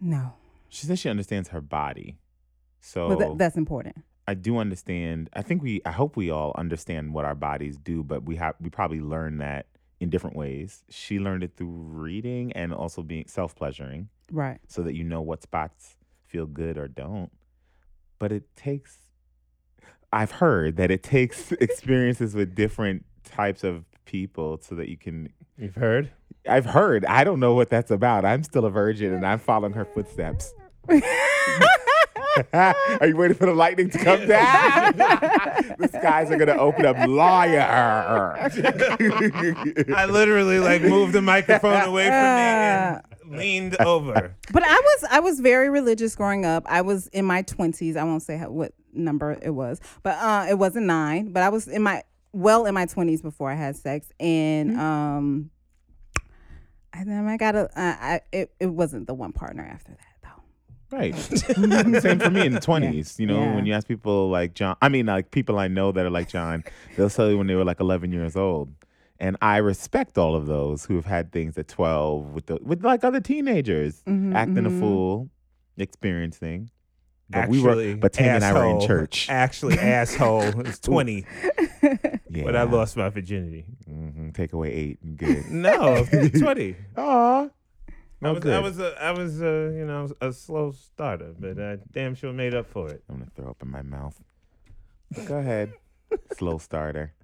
No. 0.00 0.34
She 0.68 0.86
says 0.86 0.98
she 0.98 1.08
understands 1.08 1.48
her 1.48 1.60
body. 1.60 2.18
So 2.80 3.08
well, 3.08 3.18
th- 3.18 3.38
that's 3.38 3.56
important. 3.56 3.96
I 4.28 4.34
do 4.34 4.58
understand. 4.58 5.28
I 5.32 5.42
think 5.42 5.62
we 5.62 5.82
I 5.84 5.90
hope 5.90 6.16
we 6.16 6.30
all 6.30 6.52
understand 6.56 7.12
what 7.12 7.24
our 7.24 7.34
bodies 7.34 7.76
do, 7.76 8.02
but 8.02 8.24
we 8.24 8.36
have 8.36 8.54
we 8.60 8.70
probably 8.70 9.00
learn 9.00 9.38
that 9.38 9.66
in 9.98 10.08
different 10.08 10.36
ways. 10.36 10.84
She 10.88 11.18
learned 11.18 11.42
it 11.42 11.56
through 11.56 11.68
reading 11.68 12.52
and 12.52 12.72
also 12.72 13.02
being 13.02 13.24
self-pleasuring. 13.26 14.08
Right. 14.30 14.60
So 14.68 14.82
that 14.82 14.94
you 14.94 15.04
know 15.04 15.20
what 15.20 15.42
spots 15.42 15.96
feel 16.24 16.46
good 16.46 16.78
or 16.78 16.88
don't. 16.88 17.32
But 18.18 18.32
it 18.32 18.54
takes 18.54 19.09
I've 20.12 20.32
heard 20.32 20.76
that 20.76 20.90
it 20.90 21.02
takes 21.02 21.52
experiences 21.60 22.34
with 22.34 22.54
different 22.54 23.04
types 23.24 23.64
of 23.64 23.84
people 24.04 24.58
so 24.60 24.74
that 24.74 24.88
you 24.88 24.96
can. 24.96 25.32
You've 25.56 25.76
heard? 25.76 26.10
I've 26.48 26.66
heard. 26.66 27.04
I 27.04 27.24
don't 27.24 27.40
know 27.40 27.54
what 27.54 27.68
that's 27.68 27.90
about. 27.90 28.24
I'm 28.24 28.42
still 28.42 28.64
a 28.64 28.70
virgin 28.70 29.12
and 29.12 29.26
I'm 29.26 29.38
following 29.38 29.74
her 29.74 29.84
footsteps. 29.84 30.54
are 32.52 33.06
you 33.06 33.16
waiting 33.16 33.36
for 33.36 33.46
the 33.46 33.54
lightning 33.54 33.90
to 33.90 33.98
come 33.98 34.26
down? 34.26 34.96
the 34.96 35.88
skies 35.88 36.30
are 36.30 36.36
gonna 36.36 36.56
open 36.56 36.86
up, 36.86 36.96
liar. 37.06 38.36
I 39.94 40.06
literally 40.06 40.58
like 40.58 40.82
moved 40.82 41.12
the 41.12 41.22
microphone 41.22 41.82
away 41.82 42.04
from 42.04 42.12
me 42.12 42.18
and 42.18 43.02
leaned 43.38 43.76
over. 43.80 44.34
But 44.52 44.62
I 44.64 44.74
was 44.74 45.04
I 45.10 45.20
was 45.20 45.40
very 45.40 45.68
religious 45.70 46.14
growing 46.16 46.44
up. 46.44 46.64
I 46.66 46.82
was 46.82 47.08
in 47.08 47.24
my 47.24 47.42
twenties. 47.42 47.96
I 47.96 48.04
won't 48.04 48.22
say 48.22 48.36
how, 48.36 48.50
what 48.50 48.72
number 48.92 49.38
it 49.42 49.50
was, 49.50 49.80
but 50.02 50.16
uh, 50.18 50.46
it 50.48 50.58
wasn't 50.58 50.86
nine. 50.86 51.32
But 51.32 51.42
I 51.42 51.48
was 51.48 51.68
in 51.68 51.82
my 51.82 52.02
well 52.32 52.66
in 52.66 52.74
my 52.74 52.86
twenties 52.86 53.22
before 53.22 53.50
I 53.50 53.54
had 53.54 53.76
sex, 53.76 54.08
and 54.18 54.70
mm-hmm. 54.70 54.80
um, 54.80 55.50
and 56.92 57.10
then 57.10 57.26
I 57.28 57.36
got 57.36 57.54
a. 57.54 57.64
Uh, 57.78 57.96
I 58.00 58.20
it 58.32 58.52
it 58.60 58.66
wasn't 58.66 59.06
the 59.06 59.14
one 59.14 59.32
partner 59.32 59.64
after 59.64 59.92
that. 59.92 59.98
Though. 60.22 60.96
Right. 60.96 61.14
Same 62.02 62.18
for 62.18 62.30
me 62.30 62.46
in 62.46 62.52
the 62.52 62.60
20s. 62.60 63.18
Yeah. 63.18 63.22
You 63.22 63.26
know, 63.26 63.40
yeah. 63.40 63.54
when 63.54 63.66
you 63.66 63.74
ask 63.74 63.86
people 63.86 64.28
like 64.28 64.54
John, 64.54 64.76
I 64.82 64.88
mean, 64.88 65.06
like 65.06 65.30
people 65.30 65.58
I 65.58 65.68
know 65.68 65.92
that 65.92 66.04
are 66.04 66.10
like 66.10 66.28
John, 66.28 66.64
they'll 66.96 67.10
tell 67.10 67.30
you 67.30 67.38
when 67.38 67.46
they 67.46 67.54
were 67.54 67.64
like 67.64 67.80
11 67.80 68.12
years 68.12 68.36
old. 68.36 68.72
And 69.20 69.36
I 69.42 69.58
respect 69.58 70.16
all 70.16 70.34
of 70.34 70.46
those 70.46 70.86
who 70.86 70.96
have 70.96 71.04
had 71.04 71.30
things 71.30 71.58
at 71.58 71.68
12 71.68 72.32
with 72.32 72.46
the, 72.46 72.58
with 72.62 72.82
like 72.82 73.04
other 73.04 73.20
teenagers 73.20 74.02
mm-hmm, 74.06 74.34
acting 74.34 74.64
mm-hmm. 74.64 74.76
a 74.76 74.80
fool, 74.80 75.30
experiencing. 75.76 76.70
But 77.30 77.38
actually, 77.38 77.60
we 77.60 77.92
were, 77.92 77.96
but 77.96 78.12
Tam 78.12 78.36
and 78.36 78.44
I 78.44 78.52
were 78.52 78.66
in 78.66 78.86
church. 78.86 79.28
Actually, 79.30 79.78
asshole. 79.78 80.60
It's 80.60 80.80
twenty. 80.80 81.24
yeah. 81.82 82.06
But 82.44 82.56
I 82.56 82.62
lost 82.62 82.96
my 82.96 83.08
virginity. 83.08 83.64
Mm-hmm. 83.88 84.30
Take 84.30 84.52
away 84.52 84.72
eight. 84.72 85.16
Good. 85.16 85.46
no, 85.50 86.04
twenty. 86.38 86.76
Aw. 86.96 87.48
No 88.22 88.28
I 88.28 88.32
was, 88.32 88.42
good. 88.42 88.52
I 88.52 88.58
was, 88.60 88.78
a, 88.78 89.02
I 89.02 89.10
was, 89.12 89.40
a, 89.40 89.72
you 89.74 89.86
know, 89.86 90.10
a 90.20 90.32
slow 90.32 90.72
starter, 90.72 91.34
but 91.38 91.58
I 91.58 91.78
damn 91.92 92.14
sure 92.14 92.32
made 92.32 92.54
up 92.54 92.66
for 92.68 92.90
it. 92.90 93.02
I'm 93.08 93.18
gonna 93.18 93.30
throw 93.34 93.48
up 93.50 93.62
in 93.62 93.70
my 93.70 93.82
mouth. 93.82 94.20
Go 95.26 95.38
ahead, 95.38 95.72
slow 96.36 96.58
starter. 96.58 97.14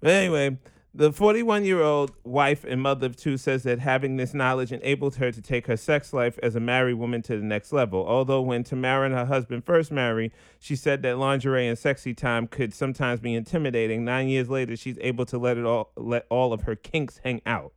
But 0.00 0.10
anyway, 0.10 0.56
the 0.94 1.10
41 1.10 1.64
year 1.64 1.80
old 1.80 2.12
wife 2.22 2.64
and 2.64 2.80
mother 2.82 3.06
of 3.06 3.16
two 3.16 3.38
says 3.38 3.62
that 3.62 3.78
having 3.78 4.16
this 4.16 4.34
knowledge 4.34 4.72
enabled 4.72 5.16
her 5.16 5.32
to 5.32 5.40
take 5.40 5.66
her 5.66 5.76
sex 5.76 6.12
life 6.12 6.38
as 6.42 6.54
a 6.54 6.60
married 6.60 6.94
woman 6.94 7.22
to 7.22 7.36
the 7.36 7.42
next 7.42 7.72
level. 7.72 8.06
Although, 8.06 8.42
when 8.42 8.62
Tamera 8.62 9.06
and 9.06 9.14
her 9.14 9.24
husband 9.24 9.64
first 9.64 9.90
married, 9.90 10.32
she 10.58 10.76
said 10.76 11.02
that 11.02 11.16
lingerie 11.16 11.66
and 11.66 11.78
sexy 11.78 12.12
time 12.12 12.46
could 12.46 12.74
sometimes 12.74 13.20
be 13.20 13.34
intimidating. 13.34 14.04
Nine 14.04 14.28
years 14.28 14.50
later, 14.50 14.76
she's 14.76 14.98
able 15.00 15.24
to 15.26 15.38
let 15.38 15.56
it 15.56 15.64
all 15.64 15.92
let 15.96 16.26
all 16.28 16.52
of 16.52 16.62
her 16.62 16.76
kinks 16.76 17.20
hang 17.24 17.40
out. 17.46 17.72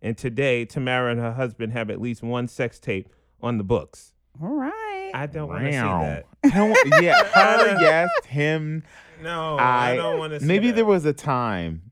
And 0.00 0.16
today, 0.16 0.64
Tamera 0.64 1.10
and 1.10 1.20
her 1.20 1.32
husband 1.32 1.72
have 1.72 1.90
at 1.90 2.00
least 2.00 2.22
one 2.22 2.46
sex 2.46 2.78
tape 2.78 3.08
on 3.42 3.58
the 3.58 3.64
books. 3.64 4.14
All 4.40 4.48
right. 4.48 5.10
I 5.12 5.26
don't 5.26 5.48
want 5.48 5.64
to 5.64 5.72
see 5.72 5.76
that. 5.76 6.26
Don't, 6.54 7.02
yeah, 7.02 7.24
her, 7.24 7.76
yes, 7.80 8.08
him. 8.26 8.84
No, 9.20 9.56
I, 9.56 9.90
I 9.90 9.96
don't 9.96 10.18
want 10.18 10.32
to 10.34 10.40
see 10.40 10.46
Maybe 10.46 10.68
that. 10.68 10.76
there 10.76 10.84
was 10.84 11.04
a 11.04 11.12
time 11.12 11.89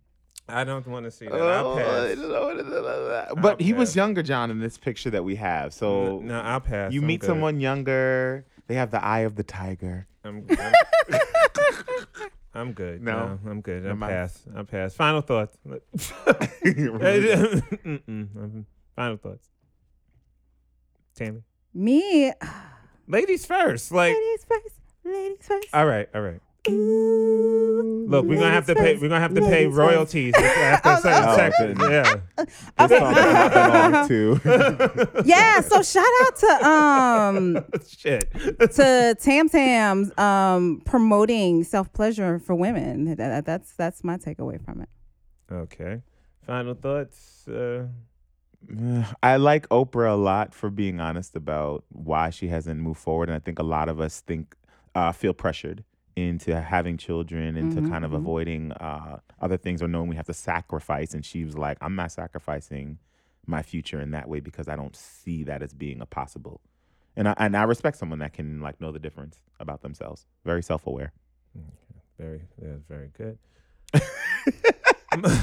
I 0.49 0.65
don't 0.65 0.87
want 0.87 1.05
to 1.05 1.11
see 1.11 1.27
that. 1.27 1.35
I'll 1.35 1.67
oh, 1.67 1.77
pass. 1.77 2.17
But 3.35 3.53
I'll 3.53 3.57
he 3.59 3.73
pass. 3.73 3.79
was 3.79 3.97
younger, 3.97 4.23
John, 4.23 4.51
in 4.51 4.61
this 4.61 4.79
picture 4.79 5.11
that 5.11 5.25
we 5.25 5.37
have. 5.37 5.75
So 5.75 6.21
no, 6.21 6.41
I'll 6.41 6.61
pass. 6.61 6.93
You 6.93 7.03
I'm 7.03 7.07
meet 7.07 7.21
good. 7.21 7.27
someone 7.27 7.61
younger. 7.61 8.47
They 8.67 8.75
have 8.75 8.91
the 8.91 9.05
eye 9.05 9.21
of 9.21 9.37
the 9.37 9.43
tiger. 9.43 10.07
I'm, 10.25 10.47
I'm, 10.51 10.75
I'm 12.55 12.73
good. 12.73 13.03
No? 13.03 13.39
no, 13.45 13.51
I'm 13.51 13.61
good. 13.61 13.87
I'll 13.87 13.97
pass. 13.97 14.43
I'll 14.57 14.65
pass. 14.65 14.95
Final 14.95 15.21
thoughts. 15.21 15.57
Final 18.97 19.17
thoughts. 19.17 19.49
Tammy. 21.15 21.43
Me. 21.75 22.33
Ladies 23.07 23.45
first. 23.47 23.93
Like 23.93 24.15
ladies 24.15 24.45
first. 24.47 24.75
Ladies 25.05 25.47
first. 25.47 25.69
All 25.73 25.87
right. 25.87 26.09
All 26.15 26.23
right. 26.23 26.41
Look, 26.67 28.27
we're 28.27 28.39
gonna 28.39 28.51
have 28.51 28.67
to 28.67 28.75
pay. 28.75 28.97
We're 28.97 29.09
gonna 29.09 29.21
have 29.21 29.35
to 29.35 29.43
pay 29.43 29.67
royalties 29.67 30.35
after 30.35 30.91
a 30.91 31.01
certain 31.01 31.35
section. 31.35 31.79
Yeah. 31.81 32.15
Okay. 32.81 34.09
too. 34.09 34.41
yeah. 35.25 35.61
So 35.61 35.83
shout 35.83 36.05
out 36.23 36.37
to 36.37 36.67
um 36.67 37.65
shit 37.89 38.31
to 38.33 39.17
Tam 39.21 39.49
Tams 39.49 40.17
um 40.19 40.83
promoting 40.85 41.65
self 41.65 41.93
pleasure 41.93 42.39
for 42.39 42.55
women. 42.55 43.15
That, 43.17 43.45
that's 43.45 43.75
that's 43.75 44.03
my 44.03 44.17
takeaway 44.17 44.63
from 44.63 44.83
it. 44.83 44.89
Okay. 45.51 46.03
Final 46.47 46.75
thoughts. 46.75 47.47
Uh, 47.47 47.87
I 49.23 49.37
like 49.37 49.69
Oprah 49.69 50.13
a 50.13 50.17
lot 50.17 50.55
for 50.55 50.71
being 50.71 51.01
honest 51.01 51.37
about 51.37 51.85
why 51.91 52.31
she 52.31 52.49
hasn't 52.49 52.81
moved 52.81 53.01
forward, 53.01 53.29
and 53.29 53.37
I 53.37 53.39
think 53.39 53.59
a 53.59 53.63
lot 53.65 53.89
of 53.89 54.01
us 54.01 54.21
think 54.21 54.55
uh, 54.95 55.13
feel 55.13 55.33
pressured 55.33 55.85
into 56.27 56.61
having 56.61 56.97
children, 56.97 57.57
into 57.57 57.81
mm-hmm, 57.81 57.91
kind 57.91 58.05
of 58.05 58.11
mm-hmm. 58.11 58.21
avoiding 58.21 58.73
uh, 58.73 59.19
other 59.41 59.57
things, 59.57 59.83
or 59.83 59.89
knowing 59.89 60.09
we 60.09 60.17
have 60.17 60.27
to 60.27 60.35
sacrifice. 60.35 61.15
And 61.15 61.25
she 61.25 61.45
was 61.45 61.57
like, 61.57 61.79
"I'm 61.81 61.97
not 61.97 62.13
sacrificing 62.13 62.99
my 63.47 63.63
future 63.63 64.01
in 64.01 64.11
that 64.11 64.29
way 64.29 64.41
because 64.41 64.69
I 64.69 64.77
don't 64.77 64.97
see 64.97 65.45
that 65.45 65.63
as 65.63 65.73
being 65.73 66.01
a 66.01 66.07
possible." 66.07 66.61
And 67.17 67.29
I 67.29 67.35
and 67.39 67.57
I 67.57 67.65
respect 67.65 67.97
someone 67.97 68.19
that 68.21 68.33
can 68.33 68.61
like 68.61 68.81
know 68.81 68.93
the 68.93 68.99
difference 68.99 69.39
about 69.61 69.83
themselves. 69.83 70.27
Very 70.45 70.63
self 70.63 70.87
aware. 70.87 71.13
Okay. 71.57 72.01
Very, 72.19 72.43
yeah, 72.61 72.75
very 72.89 73.11
good. 73.17 73.39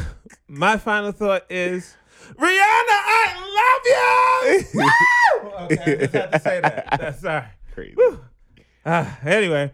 my 0.47 0.77
final 0.77 1.11
thought 1.13 1.45
is 1.49 1.95
Rihanna, 2.33 2.99
I 3.07 3.25
love 3.57 4.61
you. 4.67 5.71
okay, 5.77 5.93
I 5.93 5.97
just 5.97 6.13
had 6.13 6.31
to 6.31 6.39
say 6.39 6.61
that. 6.61 6.87
That's 6.99 7.21
sorry. 7.21 7.45
Crazy. 7.73 7.95
Uh, 8.85 9.09
anyway, 9.25 9.73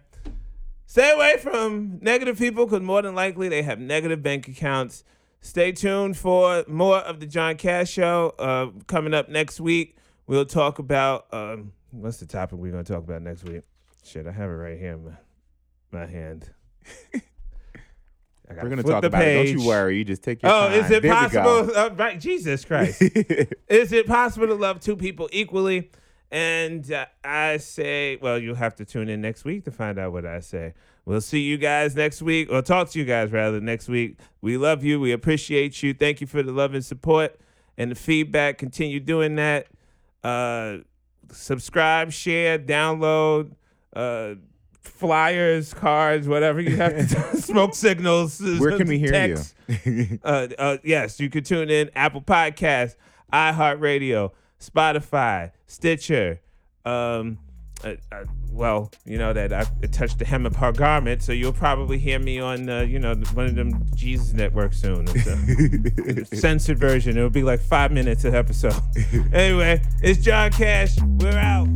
Stay 0.91 1.09
away 1.09 1.37
from 1.37 1.99
negative 2.01 2.37
people 2.37 2.65
because 2.65 2.81
more 2.81 3.01
than 3.01 3.15
likely 3.15 3.47
they 3.47 3.61
have 3.61 3.79
negative 3.79 4.21
bank 4.21 4.49
accounts. 4.49 5.05
Stay 5.39 5.71
tuned 5.71 6.17
for 6.17 6.65
more 6.67 6.97
of 6.97 7.21
the 7.21 7.25
John 7.25 7.55
Cash 7.55 7.89
Show. 7.89 8.35
Uh, 8.37 8.71
coming 8.87 9.13
up 9.13 9.29
next 9.29 9.61
week, 9.61 9.95
we'll 10.27 10.43
talk 10.43 10.79
about 10.79 11.27
um, 11.31 11.71
what's 11.91 12.17
the 12.17 12.25
topic 12.25 12.59
we're 12.59 12.73
going 12.73 12.83
to 12.83 12.93
talk 12.93 13.05
about 13.05 13.21
next 13.21 13.45
week? 13.45 13.61
Shit, 14.03 14.27
I 14.27 14.33
have 14.33 14.49
it 14.49 14.53
right 14.53 14.77
here 14.77 14.95
in 14.95 15.05
my, 15.05 15.99
my 16.01 16.05
hand. 16.05 16.49
We're 18.49 18.67
gonna 18.67 18.83
talk 18.83 19.05
about 19.05 19.21
page. 19.21 19.51
it. 19.51 19.53
Don't 19.53 19.61
you 19.61 19.67
worry. 19.69 19.97
You 19.97 20.03
just 20.03 20.23
take 20.23 20.43
your 20.43 20.51
oh, 20.51 20.67
time. 20.67 20.73
is 20.73 20.91
it 20.91 21.03
there 21.03 21.13
possible? 21.13 21.73
Uh, 21.73 21.89
right, 21.95 22.19
Jesus 22.19 22.65
Christ. 22.65 23.01
is 23.69 23.93
it 23.93 24.07
possible 24.07 24.47
to 24.47 24.55
love 24.55 24.81
two 24.81 24.97
people 24.97 25.29
equally? 25.31 25.89
And 26.31 26.89
uh, 26.91 27.07
I 27.23 27.57
say, 27.57 28.17
well, 28.21 28.39
you'll 28.39 28.55
have 28.55 28.75
to 28.75 28.85
tune 28.85 29.09
in 29.09 29.19
next 29.21 29.43
week 29.43 29.65
to 29.65 29.71
find 29.71 29.99
out 29.99 30.13
what 30.13 30.25
I 30.25 30.39
say. 30.39 30.73
We'll 31.03 31.19
see 31.21 31.41
you 31.41 31.57
guys 31.57 31.95
next 31.95 32.21
week, 32.21 32.49
or 32.51 32.61
talk 32.61 32.89
to 32.91 32.99
you 32.99 33.05
guys 33.05 33.31
rather 33.31 33.59
next 33.59 33.89
week. 33.89 34.17
We 34.39 34.55
love 34.57 34.83
you. 34.83 34.99
We 34.99 35.11
appreciate 35.11 35.81
you. 35.83 35.93
Thank 35.93 36.21
you 36.21 36.27
for 36.27 36.41
the 36.41 36.51
love 36.51 36.73
and 36.73 36.85
support 36.85 37.39
and 37.77 37.91
the 37.91 37.95
feedback. 37.95 38.57
Continue 38.59 38.99
doing 38.99 39.35
that. 39.35 39.67
Uh, 40.23 40.77
subscribe, 41.31 42.11
share, 42.11 42.57
download. 42.59 43.51
Uh, 43.93 44.35
flyers, 44.81 45.73
cards, 45.73 46.27
whatever 46.27 46.61
you 46.61 46.75
have 46.75 46.95
to 46.95 47.37
smoke 47.41 47.75
signals. 47.75 48.41
Where 48.41 48.77
can 48.77 48.87
we 48.87 48.99
hear 48.99 49.11
text. 49.11 49.55
you? 49.85 50.19
uh, 50.23 50.47
uh, 50.57 50.77
yes, 50.83 51.19
you 51.19 51.29
can 51.29 51.43
tune 51.43 51.69
in 51.69 51.89
Apple 51.95 52.21
Podcasts, 52.21 52.95
iHeartRadio, 53.33 54.31
Spotify, 54.61 55.51
Stitcher. 55.67 56.39
Um, 56.85 57.39
uh, 57.83 57.95
uh, 58.11 58.25
well, 58.51 58.91
you 59.05 59.17
know 59.17 59.33
that 59.33 59.53
I 59.53 59.63
touched 59.87 60.19
the 60.19 60.25
hem 60.25 60.45
of 60.45 60.55
her 60.57 60.71
garment, 60.71 61.23
so 61.23 61.31
you'll 61.31 61.53
probably 61.53 61.97
hear 61.97 62.19
me 62.19 62.39
on, 62.39 62.69
uh, 62.69 62.81
you 62.81 62.99
know, 62.99 63.15
one 63.33 63.47
of 63.47 63.55
them 63.55 63.85
Jesus 63.95 64.33
networks 64.33 64.81
soon. 64.81 65.07
It's 65.09 66.31
a 66.31 66.35
censored 66.35 66.77
version. 66.77 67.17
It'll 67.17 67.29
be 67.29 67.43
like 67.43 67.61
five 67.61 67.91
minutes 67.91 68.23
an 68.25 68.35
episode. 68.35 68.75
anyway, 69.33 69.81
it's 70.03 70.23
John 70.23 70.51
Cash. 70.51 70.97
We're 71.01 71.31
out. 71.31 71.67